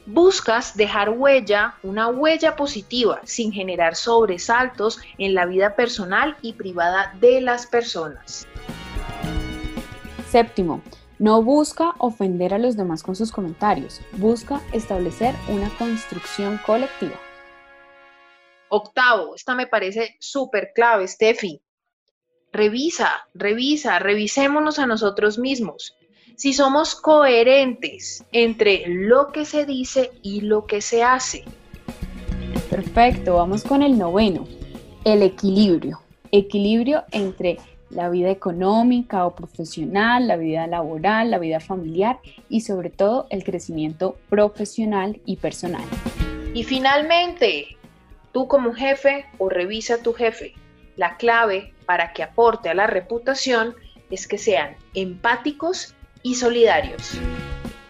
buscas 0.08 0.78
dejar 0.78 1.10
huella, 1.10 1.76
una 1.84 2.08
huella 2.08 2.56
positiva, 2.56 3.20
sin 3.26 3.52
generar 3.52 3.96
sobresaltos 3.96 5.00
en 5.18 5.36
la 5.36 5.46
vida 5.46 5.76
personal 5.76 6.38
y 6.42 6.54
privada 6.54 7.14
de 7.20 7.42
las 7.42 7.68
personas. 7.68 8.48
Séptimo, 10.30 10.82
no 11.20 11.44
busca 11.44 11.94
ofender 11.98 12.54
a 12.54 12.58
los 12.58 12.78
demás 12.78 13.04
con 13.04 13.16
sus 13.16 13.32
comentarios, 13.32 14.02
busca 14.14 14.62
establecer 14.72 15.36
una 15.50 15.70
construcción 15.78 16.58
colectiva. 16.66 17.16
Octavo, 18.70 19.36
esta 19.36 19.56
me 19.56 19.68
parece 19.68 20.16
súper 20.20 20.72
clave, 20.74 21.08
Steffi. 21.08 21.62
Revisa, 22.54 23.28
revisa, 23.34 24.00
revisémonos 24.00 24.80
a 24.80 24.88
nosotros 24.88 25.38
mismos 25.38 25.97
si 26.38 26.54
somos 26.54 26.94
coherentes 26.94 28.24
entre 28.32 28.84
lo 28.88 29.32
que 29.32 29.44
se 29.44 29.66
dice 29.66 30.12
y 30.22 30.42
lo 30.42 30.68
que 30.68 30.82
se 30.82 31.02
hace. 31.04 31.44
Perfecto, 32.70 33.38
vamos 33.38 33.64
con 33.64 33.82
el 33.82 33.98
noveno, 33.98 34.48
el 35.04 35.24
equilibrio. 35.24 36.00
Equilibrio 36.32 37.04
entre 37.12 37.58
la 37.90 38.10
vida 38.10 38.30
económica 38.30 39.26
o 39.26 39.34
profesional, 39.34 40.28
la 40.28 40.38
vida 40.38 40.68
laboral, 40.68 41.32
la 41.32 41.40
vida 41.40 41.60
familiar 41.60 42.20
y 42.50 42.62
sobre 42.62 42.92
todo 42.92 43.26
el 43.32 43.44
crecimiento 43.44 44.18
profesional 44.30 45.20
y 45.26 45.38
personal. 45.38 45.86
Y 46.54 46.66
finalmente, 46.66 47.78
tú 48.32 48.48
como 48.48 48.74
jefe 48.74 49.26
o 49.40 49.50
revisa 49.50 49.96
a 49.96 50.04
tu 50.04 50.14
jefe. 50.14 50.54
La 50.98 51.18
clave 51.18 51.74
para 51.88 52.14
que 52.14 52.22
aporte 52.22 52.70
a 52.70 52.76
la 52.76 52.86
reputación 52.86 53.74
es 54.12 54.28
que 54.28 54.38
sean 54.38 54.76
empáticos 54.94 55.96
y 56.24 56.36
solidarios. 56.36 57.20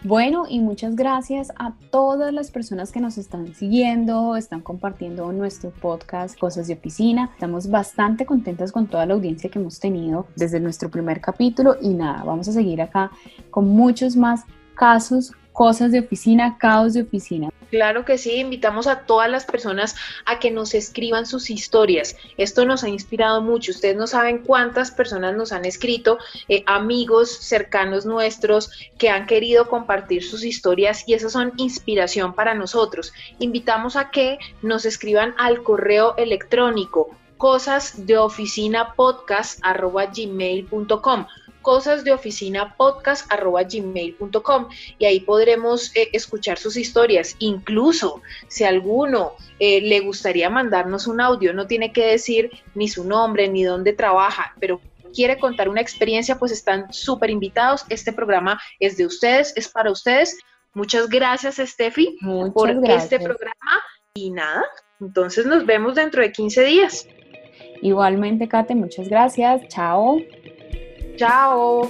Bueno, 0.04 0.46
y 0.48 0.60
muchas 0.60 0.96
gracias 0.96 1.52
a 1.58 1.74
todas 1.92 2.34
las 2.34 2.50
personas 2.50 2.92
que 2.92 3.02
nos 3.02 3.18
están 3.18 3.54
siguiendo, 3.54 4.38
están 4.38 4.62
compartiendo 4.62 5.32
nuestro 5.34 5.72
podcast 5.72 6.40
Cosas 6.40 6.68
de 6.68 6.76
Oficina. 6.76 7.32
Estamos 7.34 7.70
bastante 7.70 8.26
contentas 8.26 8.72
con 8.72 8.88
toda 8.88 9.06
la 9.06 9.16
audiencia 9.16 9.50
que 9.50 9.60
hemos 9.60 9.80
tenido 9.80 10.28
desde 10.36 10.62
nuestro 10.62 10.90
primer 10.90 11.20
capítulo 11.20 11.76
y 11.82 11.90
nada, 11.90 12.24
vamos 12.24 12.48
a 12.48 12.54
seguir 12.54 12.82
acá 12.82 13.12
con 13.50 13.68
muchos 13.68 14.16
más 14.16 14.46
casos, 14.76 15.34
cosas 15.58 15.92
de 15.92 16.02
oficina, 16.02 16.56
caos 16.60 16.94
de 16.94 17.02
oficina. 17.02 17.50
Claro 17.72 18.06
que 18.06 18.20
sí, 18.20 18.36
invitamos 18.36 18.86
a 18.86 19.08
todas 19.08 19.28
las 19.28 19.44
personas 19.44 19.96
a 20.28 20.38
que 20.38 20.52
nos 20.52 20.76
escriban 20.76 21.26
sus 21.26 21.50
historias. 21.50 22.16
Esto 22.38 22.64
nos 22.64 22.84
ha 22.84 22.90
inspirado 22.90 23.42
mucho. 23.42 23.72
Ustedes 23.72 23.98
no 23.98 24.06
saben 24.06 24.44
cuántas 24.44 24.92
personas 24.92 25.36
nos 25.36 25.52
han 25.52 25.66
escrito, 25.66 26.20
eh, 26.48 26.62
amigos 26.68 27.32
cercanos 27.32 28.06
nuestros 28.06 28.70
que 29.00 29.10
han 29.10 29.26
querido 29.26 29.68
compartir 29.68 30.24
sus 30.24 30.46
historias 30.46 31.04
y 31.08 31.16
esas 31.16 31.32
son 31.32 31.54
inspiración 31.58 32.36
para 32.36 32.54
nosotros. 32.54 33.12
Invitamos 33.40 33.96
a 33.96 34.12
que 34.12 34.38
nos 34.62 34.86
escriban 34.86 35.34
al 35.40 35.64
correo 35.64 36.16
electrónico 36.18 37.10
cosas 37.38 38.06
de 38.06 38.20
oficina 38.20 38.94
podcast 38.94 39.60
gmail.com 39.64 41.26
cosas 41.68 42.06
de 42.06 42.14
oficina 42.14 42.78
podcast 42.78 43.30
gmail.com 43.30 44.70
y 44.98 45.04
ahí 45.04 45.20
podremos 45.20 45.94
eh, 45.98 46.08
escuchar 46.14 46.58
sus 46.58 46.78
historias. 46.78 47.36
Incluso 47.40 48.22
si 48.48 48.64
alguno 48.64 49.34
eh, 49.60 49.82
le 49.82 50.00
gustaría 50.00 50.50
mandarnos 50.50 51.08
un 51.08 51.20
audio, 51.20 51.54
no 51.54 51.68
tiene 51.68 51.92
que 51.92 52.06
decir 52.06 52.52
ni 52.74 52.88
su 52.88 53.04
nombre 53.04 53.50
ni 53.50 53.66
dónde 53.66 53.92
trabaja, 53.92 54.56
pero 54.62 54.80
quiere 55.14 55.40
contar 55.40 55.68
una 55.68 55.82
experiencia, 55.82 56.40
pues 56.40 56.54
están 56.54 56.94
súper 56.94 57.32
invitados. 57.32 57.84
Este 57.90 58.14
programa 58.14 58.62
es 58.80 58.96
de 58.96 59.06
ustedes, 59.06 59.52
es 59.58 59.68
para 59.68 59.92
ustedes. 59.92 60.38
Muchas 60.74 61.10
gracias, 61.10 61.58
Steffi, 61.58 62.18
por 62.54 62.70
este 62.86 63.20
programa. 63.20 63.84
Y 64.14 64.30
nada, 64.32 64.64
entonces 65.02 65.46
nos 65.46 65.66
vemos 65.66 65.96
dentro 65.96 66.22
de 66.22 66.32
15 66.32 66.64
días. 66.64 67.06
Igualmente, 67.82 68.48
Kate, 68.48 68.74
muchas 68.74 69.10
gracias. 69.10 69.68
Chao. 69.68 70.18
Ciao! 71.18 71.90